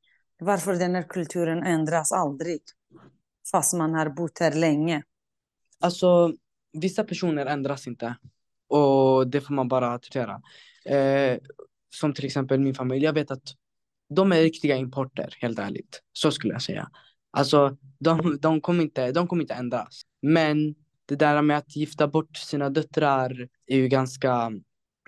Varför 0.41 0.75
den 0.75 0.95
här 0.95 1.03
kulturen 1.03 1.63
ändras 1.63 2.13
aldrig, 2.13 2.61
fast 3.51 3.75
man 3.75 3.95
har 3.95 4.09
bott 4.09 4.39
här 4.39 4.55
länge. 4.55 5.03
Alltså, 5.81 6.33
vissa 6.73 7.05
personer 7.05 7.47
ändras 7.47 7.87
inte 7.87 8.17
och 8.69 9.29
det 9.29 9.41
får 9.41 9.55
man 9.55 9.69
bara 9.69 9.93
acceptera. 9.93 10.43
Eh, 10.85 11.39
som 11.91 12.15
till 12.15 12.25
exempel 12.25 12.61
min 12.61 12.75
familj, 12.75 13.05
jag 13.05 13.13
vet 13.13 13.31
att 13.31 13.55
de 14.15 14.33
är 14.33 14.43
riktiga 14.43 14.77
importer, 14.77 15.37
helt 15.41 15.59
ärligt. 15.59 16.03
Så 16.13 16.31
skulle 16.31 16.53
jag 16.53 16.63
säga. 16.63 16.91
Alltså, 17.31 17.77
de, 17.99 18.39
de, 18.41 18.61
kommer, 18.61 18.83
inte, 18.83 19.13
de 19.13 19.27
kommer 19.27 19.43
inte 19.43 19.55
ändras. 19.55 20.03
Men 20.23 20.75
det 21.09 21.17
där 21.17 21.43
med 21.43 21.59
att 21.59 21.77
gifta 21.77 22.09
bort 22.09 22.37
sina 22.37 22.71
döttrar 22.71 23.49
är 23.67 23.77
ju 23.77 23.89
ganska, 23.89 24.53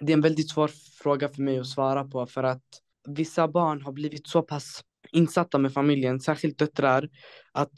det 0.00 0.12
är 0.12 0.16
en 0.16 0.20
väldigt 0.20 0.50
svår 0.50 0.70
fråga 1.02 1.28
för 1.28 1.42
mig 1.42 1.58
att 1.58 1.66
svara 1.66 2.04
på 2.04 2.26
för 2.26 2.42
att 2.42 2.62
vissa 3.08 3.48
barn 3.48 3.82
har 3.82 3.92
blivit 3.92 4.28
så 4.28 4.42
pass 4.42 4.84
insatta 5.12 5.58
med 5.58 5.72
familjen, 5.72 6.20
särskilt 6.20 6.58
döttrar, 6.58 7.08
att 7.52 7.72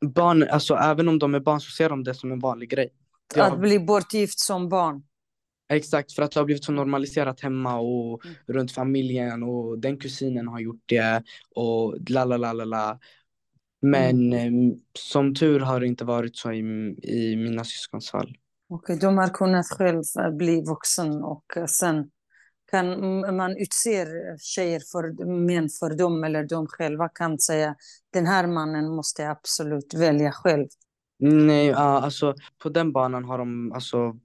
barn, 0.00 0.48
alltså 0.50 0.74
även 0.74 1.08
om 1.08 1.18
de 1.18 1.34
är 1.34 1.40
barn 1.40 1.60
så 1.60 1.70
ser 1.70 1.88
de 1.88 2.04
det 2.04 2.14
som 2.14 2.32
en 2.32 2.40
vanlig 2.40 2.70
grej. 2.70 2.90
Att 3.36 3.60
bli 3.60 3.78
bortgift 3.78 4.38
som 4.38 4.68
barn. 4.68 5.02
Exakt, 5.68 6.12
för 6.12 6.22
att 6.22 6.32
det 6.32 6.40
har 6.40 6.44
blivit 6.44 6.64
så 6.64 6.72
normaliserat 6.72 7.40
hemma 7.40 7.78
och 7.78 8.24
mm. 8.24 8.36
runt 8.46 8.72
familjen 8.72 9.42
och 9.42 9.78
den 9.78 9.98
kusinen 9.98 10.48
har 10.48 10.60
gjort 10.60 10.82
det 10.86 11.22
och 11.54 11.96
la 12.08 12.24
la 12.24 12.36
la 12.36 12.52
la 12.52 12.64
la. 12.64 12.98
Men 13.84 14.32
mm. 14.32 14.70
eh, 14.70 14.76
som 14.98 15.34
tur 15.34 15.60
har 15.60 15.80
det 15.80 15.86
inte 15.86 16.04
varit 16.04 16.36
så 16.36 16.52
i, 16.52 16.58
i 17.02 17.36
mina 17.36 17.64
syskons 17.64 18.10
fall. 18.10 18.36
Okej, 18.68 18.98
de 18.98 19.18
har 19.18 19.28
kunnat 19.28 19.66
själv 19.66 20.02
bli 20.36 20.62
vuxen 20.62 21.22
och 21.22 21.56
eh, 21.56 21.66
sen 21.66 22.10
kan 22.70 23.36
man 23.36 23.56
utse 23.56 24.06
tjejer 24.40 24.80
för 24.92 25.24
män 25.46 25.68
för 25.68 25.96
dem 25.96 26.24
eller 26.24 26.44
de 26.44 26.66
själva 26.66 27.08
kan 27.08 27.38
säga 27.38 27.74
den 28.12 28.26
här 28.26 28.46
mannen 28.46 28.88
måste 28.88 29.22
jag 29.22 29.30
absolut 29.30 29.94
välja 29.94 30.32
själv. 30.32 30.66
Nej, 31.18 31.72
alltså 31.72 32.34
på 32.62 32.68
den 32.68 32.92
banan 32.92 33.24
har 33.24 33.38
de, 33.38 33.72
alltså, 33.72 34.16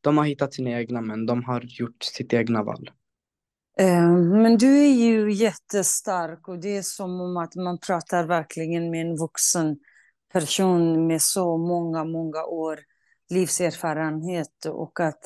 de 0.00 0.18
har 0.18 0.24
hittat 0.24 0.54
sina 0.54 0.70
egna 0.70 1.00
män, 1.00 1.26
de 1.26 1.44
har 1.44 1.60
gjort 1.60 2.02
sitt 2.02 2.32
egna 2.32 2.62
val. 2.62 2.90
Eh, 3.78 4.12
men 4.16 4.56
du 4.56 4.78
är 4.78 4.92
ju 4.92 5.32
jättestark 5.32 6.48
och 6.48 6.58
det 6.58 6.76
är 6.76 6.82
som 6.82 7.20
om 7.20 7.36
att 7.36 7.54
man 7.54 7.78
pratar 7.78 8.26
verkligen 8.26 8.90
med 8.90 9.00
en 9.00 9.16
vuxen 9.16 9.78
person 10.32 11.06
med 11.06 11.22
så 11.22 11.56
många, 11.56 12.04
många 12.04 12.44
år 12.44 12.78
livserfarenhet 13.30 14.66
och 14.66 15.00
att 15.00 15.20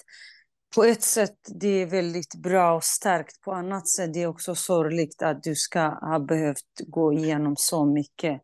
på 0.74 0.84
ett 0.84 1.02
sätt 1.02 1.36
det 1.60 1.82
är 1.82 1.86
väldigt 1.86 2.34
bra 2.34 2.74
och 2.74 2.84
starkt, 2.84 3.40
på 3.40 3.52
annat 3.52 3.88
sätt 3.88 4.14
det 4.14 4.22
är 4.22 4.26
också 4.26 4.54
sorgligt 4.54 5.22
att 5.22 5.42
du 5.42 5.54
ska 5.54 5.80
ha 5.80 6.18
behövt 6.18 6.80
gå 6.86 7.12
igenom 7.12 7.54
så 7.56 7.84
mycket 7.84 8.40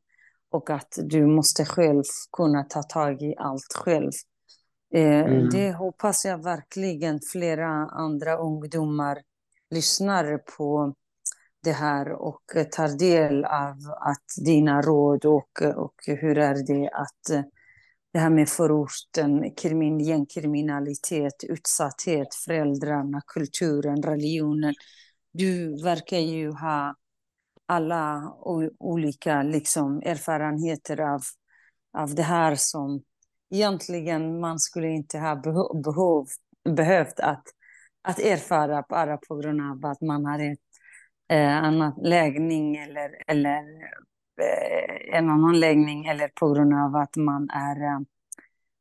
och 0.50 0.70
att 0.70 0.98
du 1.02 1.26
måste 1.26 1.64
själv 1.64 2.02
kunna 2.32 2.64
ta 2.64 2.82
tag 2.82 3.22
i 3.22 3.34
allt 3.38 3.72
själv. 3.74 4.12
Eh, 4.94 5.20
mm. 5.20 5.50
Det 5.50 5.72
hoppas 5.72 6.24
jag 6.24 6.42
verkligen 6.42 7.20
flera 7.32 7.68
andra 7.86 8.36
ungdomar 8.36 9.18
lyssnar 9.70 10.38
på 10.38 10.94
det 11.62 11.72
här 11.72 12.12
och 12.12 12.42
tar 12.72 12.98
del 12.98 13.44
av 13.44 13.76
att 14.00 14.44
dina 14.44 14.82
råd 14.82 15.24
och, 15.24 15.62
och 15.76 15.94
hur 16.06 16.38
är 16.38 16.66
det 16.66 16.90
att 16.92 17.30
eh, 17.30 17.42
det 18.12 18.18
här 18.18 18.30
med 18.30 18.48
förorten, 18.48 19.54
krimin, 19.54 20.00
gängkriminalitet, 20.00 21.44
utsatthet, 21.44 22.34
föräldrarna, 22.34 23.22
kulturen, 23.26 24.02
religionen. 24.02 24.74
Du 25.32 25.82
verkar 25.82 26.18
ju 26.18 26.50
ha 26.50 26.94
alla 27.66 28.34
olika 28.78 29.42
liksom, 29.42 30.02
erfarenheter 30.04 31.00
av, 31.00 31.20
av 31.98 32.14
det 32.14 32.22
här 32.22 32.54
som 32.54 33.02
egentligen 33.50 34.40
man 34.40 34.58
skulle 34.58 34.88
inte 34.88 35.18
ha 35.18 35.36
behov, 35.84 36.26
behövt 36.76 37.20
att 37.20 37.44
att 38.02 38.18
erfara 38.18 38.84
bara 38.88 39.16
på 39.16 39.36
grund 39.36 39.60
av 39.60 39.90
att 39.90 40.00
man 40.00 40.24
har 40.24 40.38
ett 40.38 40.58
eh, 41.28 41.56
annan 41.64 41.92
läggning 42.02 42.76
eller, 42.76 43.10
eller 43.26 43.62
eh, 44.40 45.18
en 45.18 45.30
annan 45.30 45.60
läggning 45.60 46.06
eller 46.06 46.28
på 46.28 46.52
grund 46.52 46.74
av 46.74 46.96
att 46.96 47.16
man 47.16 47.50
är, 47.50 47.82
eh, 47.82 48.00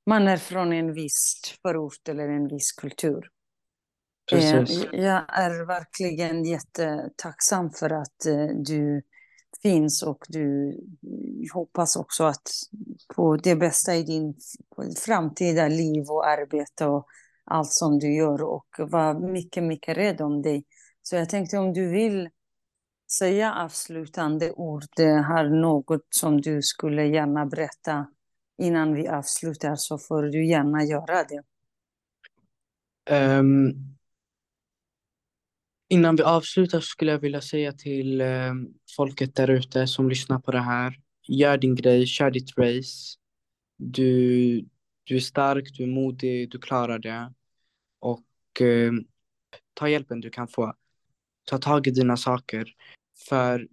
man 0.06 0.28
är 0.28 0.38
från 0.38 0.74
en 0.74 0.94
viss 0.94 1.42
förort 1.62 2.10
eller 2.10 2.30
en 2.30 2.48
viss 2.48 2.72
kultur. 2.72 3.30
Precis. 4.32 4.86
Eh, 4.86 5.00
jag 5.00 5.24
är 5.28 5.66
verkligen 5.66 6.44
jättetacksam 6.44 7.72
för 7.72 7.90
att 7.90 8.26
eh, 8.26 8.48
du 8.48 9.02
finns 9.62 10.04
och 10.04 10.26
du 10.28 10.78
hoppas 11.54 11.96
också 11.96 12.24
att 12.24 12.50
på 13.16 13.38
det 13.38 13.56
bästa 13.56 13.96
i 13.96 14.04
din 14.04 14.36
framtida 15.06 15.68
liv 15.68 16.04
och 16.10 16.28
arbete 16.28 16.86
och 16.86 17.08
allt 17.48 17.72
som 17.72 18.00
du 18.00 18.16
gör 18.16 18.44
och 18.44 18.68
var 18.78 19.14
mycket, 19.34 19.64
mycket 19.64 19.98
rädd 19.98 20.22
om 20.22 20.42
dig. 20.42 20.64
Så 21.02 21.16
jag 21.16 21.30
tänkte 21.30 21.58
om 21.58 21.74
du 21.74 21.90
vill 21.90 22.30
säga 23.12 23.54
avslutande 23.54 24.52
ord, 24.52 24.84
eh, 25.00 25.22
har 25.22 25.62
något 25.62 26.08
som 26.10 26.42
du 26.42 26.62
skulle 26.62 27.06
gärna 27.06 27.46
berätta 27.46 28.08
innan 28.58 28.94
vi 28.94 29.08
avslutar 29.08 29.76
så 29.76 29.98
får 29.98 30.24
du 30.24 30.48
gärna 30.48 30.84
göra 30.84 31.24
det. 31.24 31.42
Um, 33.10 33.74
innan 35.90 36.16
vi 36.16 36.24
avslutar 36.24 36.80
skulle 36.80 37.12
jag 37.12 37.20
vilja 37.20 37.42
säga 37.42 37.72
till 37.72 38.22
um, 38.22 38.74
folket 38.96 39.36
där 39.36 39.50
ute 39.50 39.88
som 39.88 40.10
lyssnar 40.10 40.40
på 40.40 40.52
det 40.52 40.62
här. 40.62 40.96
Gör 41.28 41.58
din 41.58 41.76
grej, 41.76 42.06
kör 42.06 42.32
ditt 42.32 42.58
race. 42.58 43.18
Du, 43.78 44.66
du 45.04 45.16
är 45.16 45.20
stark, 45.20 45.78
du 45.78 45.84
är 45.84 45.88
modig, 45.88 46.52
du 46.52 46.60
klarar 46.60 47.00
det. 47.00 47.34
Och 48.58 48.62
eh, 48.62 48.92
ta 49.74 49.90
hjälpen 49.90 50.20
du 50.20 50.30
kan 50.30 50.48
få. 50.48 50.74
Ta 51.46 51.58
tag 51.58 51.88
i 51.88 51.92
dina 51.92 52.18
saker. 52.18 52.68
För 53.30 53.68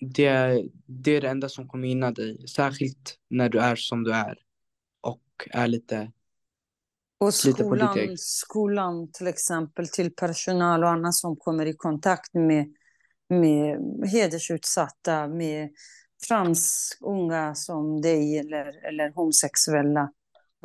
det, 0.00 0.62
det 0.86 1.16
är 1.16 1.20
det 1.20 1.28
enda 1.28 1.48
som 1.48 1.68
kommer 1.68 1.88
gynna 1.88 2.10
dig. 2.10 2.48
Särskilt 2.48 3.18
när 3.30 3.48
du 3.48 3.58
är 3.58 3.76
som 3.76 4.04
du 4.04 4.12
är. 4.12 4.38
Och 5.00 5.48
är 5.50 5.66
lite 5.68 6.12
och 7.18 7.34
skolan, 7.34 8.16
skolan 8.16 9.12
till 9.12 9.26
exempel 9.26 9.88
till 9.88 10.14
personal 10.14 10.84
och 10.84 10.90
annat 10.90 11.14
som 11.14 11.36
kommer 11.36 11.66
i 11.66 11.72
kontakt 11.72 12.34
med, 12.34 12.66
med 13.28 13.78
hedersutsatta, 14.12 15.28
med 15.28 15.70
transunga 16.28 17.54
som 17.54 18.00
dig 18.00 18.38
eller, 18.38 18.86
eller 18.88 19.10
homosexuella. 19.10 20.12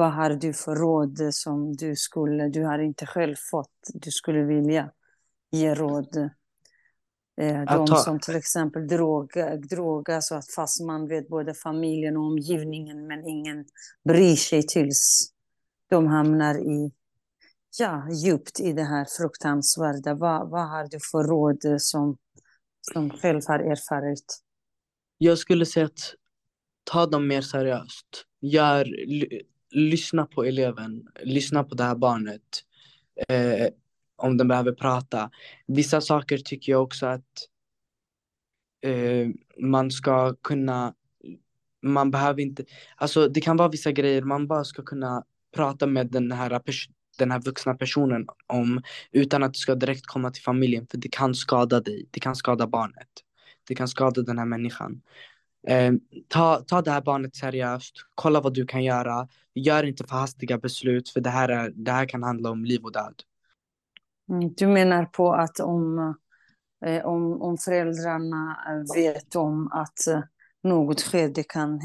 Vad 0.01 0.13
har 0.13 0.29
du 0.29 0.53
för 0.53 0.75
råd 0.75 1.33
som 1.33 1.75
du 1.75 1.95
skulle, 1.95 2.49
du 2.49 2.63
har 2.63 2.79
inte 2.79 3.05
själv 3.05 3.35
fått, 3.51 3.71
du 3.93 4.11
skulle 4.11 4.43
vilja 4.43 4.91
ge 5.51 5.73
råd? 5.73 6.15
Eh, 7.41 7.63
de 7.65 7.87
som 7.87 8.19
till 8.19 8.35
exempel 8.35 8.87
droga, 8.87 9.55
droga 9.55 10.21
så 10.21 10.35
att 10.35 10.51
fast 10.55 10.81
man 10.81 11.07
vet 11.07 11.29
både 11.29 11.53
familjen 11.53 12.17
och 12.17 12.23
omgivningen 12.23 13.07
men 13.07 13.27
ingen 13.27 13.65
bryr 14.03 14.35
sig 14.35 14.67
tills 14.67 15.31
de 15.89 16.07
hamnar 16.07 16.55
i, 16.55 16.91
ja, 17.79 18.07
djupt 18.11 18.59
i 18.59 18.73
det 18.73 18.83
här 18.83 19.05
fruktansvärda. 19.17 20.13
Vad, 20.13 20.49
vad 20.49 20.69
har 20.69 20.87
du 20.87 20.97
för 21.11 21.23
råd 21.23 21.81
som, 21.81 22.17
som 22.93 23.09
själv 23.09 23.41
har 23.47 23.59
erfarit? 23.59 24.41
Jag 25.17 25.37
skulle 25.37 25.65
säga 25.65 25.85
att 25.85 26.15
ta 26.83 27.05
dem 27.05 27.27
mer 27.27 27.41
seriöst. 27.41 28.25
Gör, 28.39 28.85
lyssna 29.71 30.25
på 30.25 30.43
eleven, 30.43 31.07
lyssna 31.23 31.63
på 31.63 31.75
det 31.75 31.83
här 31.83 31.95
barnet. 31.95 32.63
Eh, 33.27 33.67
om 34.15 34.37
den 34.37 34.47
behöver 34.47 34.71
prata. 34.71 35.31
Vissa 35.67 36.01
saker 36.01 36.37
tycker 36.37 36.71
jag 36.71 36.83
också 36.83 37.05
att 37.05 37.47
eh, 38.81 39.29
man 39.59 39.91
ska 39.91 40.35
kunna, 40.35 40.93
man 41.81 42.11
behöver 42.11 42.41
inte, 42.41 42.65
alltså 42.95 43.27
det 43.27 43.41
kan 43.41 43.57
vara 43.57 43.69
vissa 43.69 43.91
grejer 43.91 44.21
man 44.21 44.47
bara 44.47 44.63
ska 44.63 44.83
kunna 44.83 45.23
prata 45.55 45.87
med 45.87 46.11
den 46.11 46.31
här 46.31 46.59
pers 46.59 46.89
den 47.17 47.31
här 47.31 47.39
vuxna 47.39 47.73
personen 47.73 48.25
om 48.47 48.81
utan 49.11 49.43
att 49.43 49.53
det 49.53 49.59
ska 49.59 49.75
direkt 49.75 50.05
komma 50.05 50.31
till 50.31 50.43
familjen 50.43 50.87
för 50.87 50.97
det 50.97 51.09
kan 51.09 51.35
skada 51.35 51.79
dig, 51.81 52.07
det 52.11 52.19
kan 52.19 52.35
skada 52.35 52.67
barnet. 52.67 53.07
Det 53.67 53.75
kan 53.75 53.87
skada 53.87 54.21
den 54.21 54.37
här 54.37 54.45
människan. 54.45 55.01
Eh, 55.67 55.93
ta, 56.27 56.63
ta 56.67 56.81
det 56.81 56.91
här 56.91 57.01
barnet 57.01 57.35
seriöst, 57.35 57.95
kolla 58.15 58.41
vad 58.41 58.53
du 58.53 58.65
kan 58.65 58.83
göra. 58.83 59.27
Gör 59.53 59.83
inte 59.83 60.03
för 60.03 60.15
hastiga 60.15 60.57
beslut 60.57 61.09
för 61.09 61.21
det 61.21 61.29
här, 61.29 61.49
är, 61.49 61.69
det 61.75 61.91
här 61.91 62.05
kan 62.05 62.23
handla 62.23 62.49
om 62.49 62.65
liv 62.65 62.83
och 62.83 62.91
död. 62.91 63.23
Mm, 64.29 64.53
du 64.57 64.67
menar 64.67 65.05
på 65.05 65.33
att 65.33 65.59
om, 65.59 66.15
eh, 66.85 67.05
om, 67.05 67.41
om 67.41 67.57
föräldrarna 67.57 68.57
vet 68.95 69.35
om 69.35 69.71
att 69.71 70.07
eh, 70.07 70.21
något 70.63 70.99
sker, 70.99 71.29
det 71.29 71.43
kan 71.43 71.79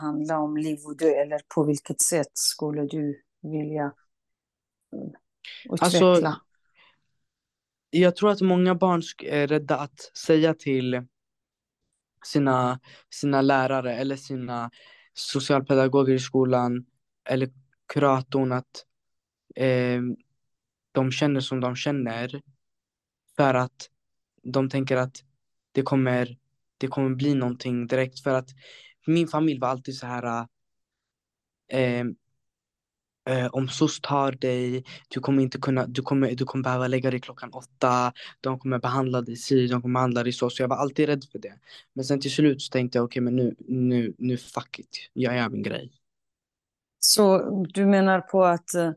handla 0.00 0.38
om 0.38 0.56
liv 0.56 0.78
och 0.86 0.96
död, 0.96 1.12
eller 1.12 1.40
på 1.54 1.64
vilket 1.64 2.00
sätt 2.00 2.30
skulle 2.32 2.82
du 2.82 3.22
vilja 3.42 3.92
utveckla? 5.64 6.18
Alltså, 6.18 6.36
jag 7.90 8.16
tror 8.16 8.30
att 8.30 8.40
många 8.40 8.74
barn 8.74 9.02
är 9.22 9.46
rädda 9.46 9.76
att 9.76 10.10
säga 10.26 10.54
till 10.54 11.06
sina, 12.24 12.80
sina 13.10 13.42
lärare 13.42 13.96
eller 13.96 14.16
sina 14.16 14.70
socialpedagoger 15.14 16.14
i 16.14 16.18
skolan 16.18 16.86
eller 17.28 17.50
kuratorn 17.92 18.52
att 18.52 18.86
eh, 19.56 20.00
de 20.92 21.10
känner 21.10 21.40
som 21.40 21.60
de 21.60 21.76
känner 21.76 22.42
för 23.36 23.54
att 23.54 23.90
de 24.42 24.70
tänker 24.70 24.96
att 24.96 25.16
det 25.72 25.82
kommer, 25.82 26.38
det 26.78 26.88
kommer 26.88 27.14
bli 27.14 27.34
någonting 27.34 27.86
direkt. 27.86 28.20
För 28.20 28.34
att 28.34 28.48
min 29.06 29.28
familj 29.28 29.60
var 29.60 29.68
alltid 29.68 29.96
så 29.96 30.06
här 30.06 30.46
eh, 31.68 32.04
eh, 33.28 33.46
om 33.46 33.68
SOS 33.68 34.00
tar 34.00 34.32
dig, 34.32 34.84
du 35.08 35.20
kommer 35.20 35.42
inte 35.42 35.58
kunna, 35.58 35.86
du 35.86 36.02
kommer, 36.02 36.34
du 36.34 36.44
kommer 36.44 36.64
behöva 36.64 36.86
lägga 36.86 37.10
dig 37.10 37.20
klockan 37.20 37.52
åtta, 37.52 38.12
de 38.40 38.58
kommer 38.58 38.78
behandla 38.78 39.20
dig 39.20 39.36
si, 39.36 39.66
de 39.66 39.82
kommer 39.82 39.94
behandla 39.94 40.22
dig 40.22 40.32
så, 40.32 40.50
så 40.50 40.62
jag 40.62 40.68
var 40.68 40.76
alltid 40.76 41.06
rädd 41.06 41.24
för 41.32 41.38
det. 41.38 41.54
Men 41.92 42.04
sen 42.04 42.20
till 42.20 42.30
slut 42.30 42.62
så 42.62 42.70
tänkte 42.70 42.98
jag 42.98 43.04
okej 43.04 43.22
okay, 43.22 43.24
men 43.24 43.36
nu, 43.36 43.54
nu, 43.58 44.14
nu 44.18 44.36
fuck 44.36 44.78
it, 44.78 45.10
jag 45.12 45.36
gör 45.36 45.48
min 45.48 45.62
grej. 45.62 45.92
Så 46.98 47.38
du 47.64 47.86
menar 47.86 48.20
på 48.20 48.44
att 48.44 48.74
eh, 48.74 48.92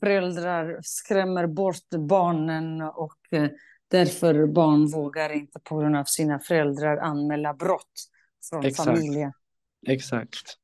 föräldrar 0.00 0.78
skrämmer 0.82 1.46
bort 1.46 1.90
barnen 2.08 2.82
och 2.82 3.18
eh, 3.30 3.50
därför 3.88 4.46
barn 4.46 4.86
vågar 4.86 5.32
inte 5.32 5.60
på 5.60 5.78
grund 5.78 5.96
av 5.96 6.04
sina 6.04 6.38
föräldrar 6.38 6.96
anmäla 6.96 7.54
brott 7.54 8.10
från 8.50 8.64
Exakt. 8.64 8.90
familjen? 8.90 9.32
Exakt. 9.86 10.58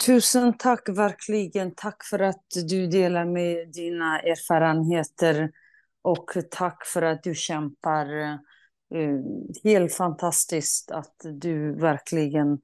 Tusen 0.00 0.56
tack 0.58 0.88
verkligen. 0.88 1.74
Tack 1.74 2.04
för 2.04 2.18
att 2.18 2.44
du 2.68 2.86
delar 2.86 3.24
med 3.24 3.72
dina 3.72 4.20
erfarenheter 4.20 5.50
och 6.02 6.30
tack 6.50 6.86
för 6.86 7.02
att 7.02 7.22
du 7.22 7.34
kämpar. 7.34 8.06
Eh, 8.94 9.18
helt 9.64 9.94
fantastiskt 9.94 10.90
att 10.90 11.16
du 11.40 11.72
verkligen 11.72 12.58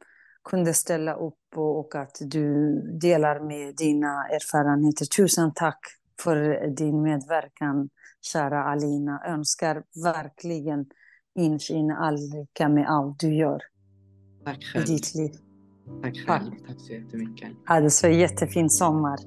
kunde 0.45 0.75
ställa 0.75 1.15
upp 1.15 1.57
och 1.57 1.95
att 1.95 2.19
du 2.21 2.75
delar 3.01 3.41
med 3.41 3.77
dina 3.77 4.29
erfarenheter. 4.29 5.07
Tusen 5.07 5.53
tack 5.55 5.81
för 6.23 6.67
din 6.67 7.03
medverkan, 7.03 7.89
kära 8.21 8.65
Alina. 8.65 9.23
Önskar 9.27 9.83
verkligen 10.05 10.87
insyn 11.35 11.91
all 11.91 12.17
lycka 12.17 12.69
med 12.69 12.89
allt 12.89 13.21
du 13.21 13.35
gör 13.35 13.61
i 14.75 14.79
ditt 14.79 15.15
liv. 15.15 15.48
Tack 16.03 16.17
själv. 16.27 16.51
Tack, 16.67 16.81
så 16.81 16.93
jättemycket. 16.93 17.49
Ha 17.69 17.81
det 17.81 17.91
så 17.91 18.09
jättefin 18.09 18.71
sommar. 18.71 19.19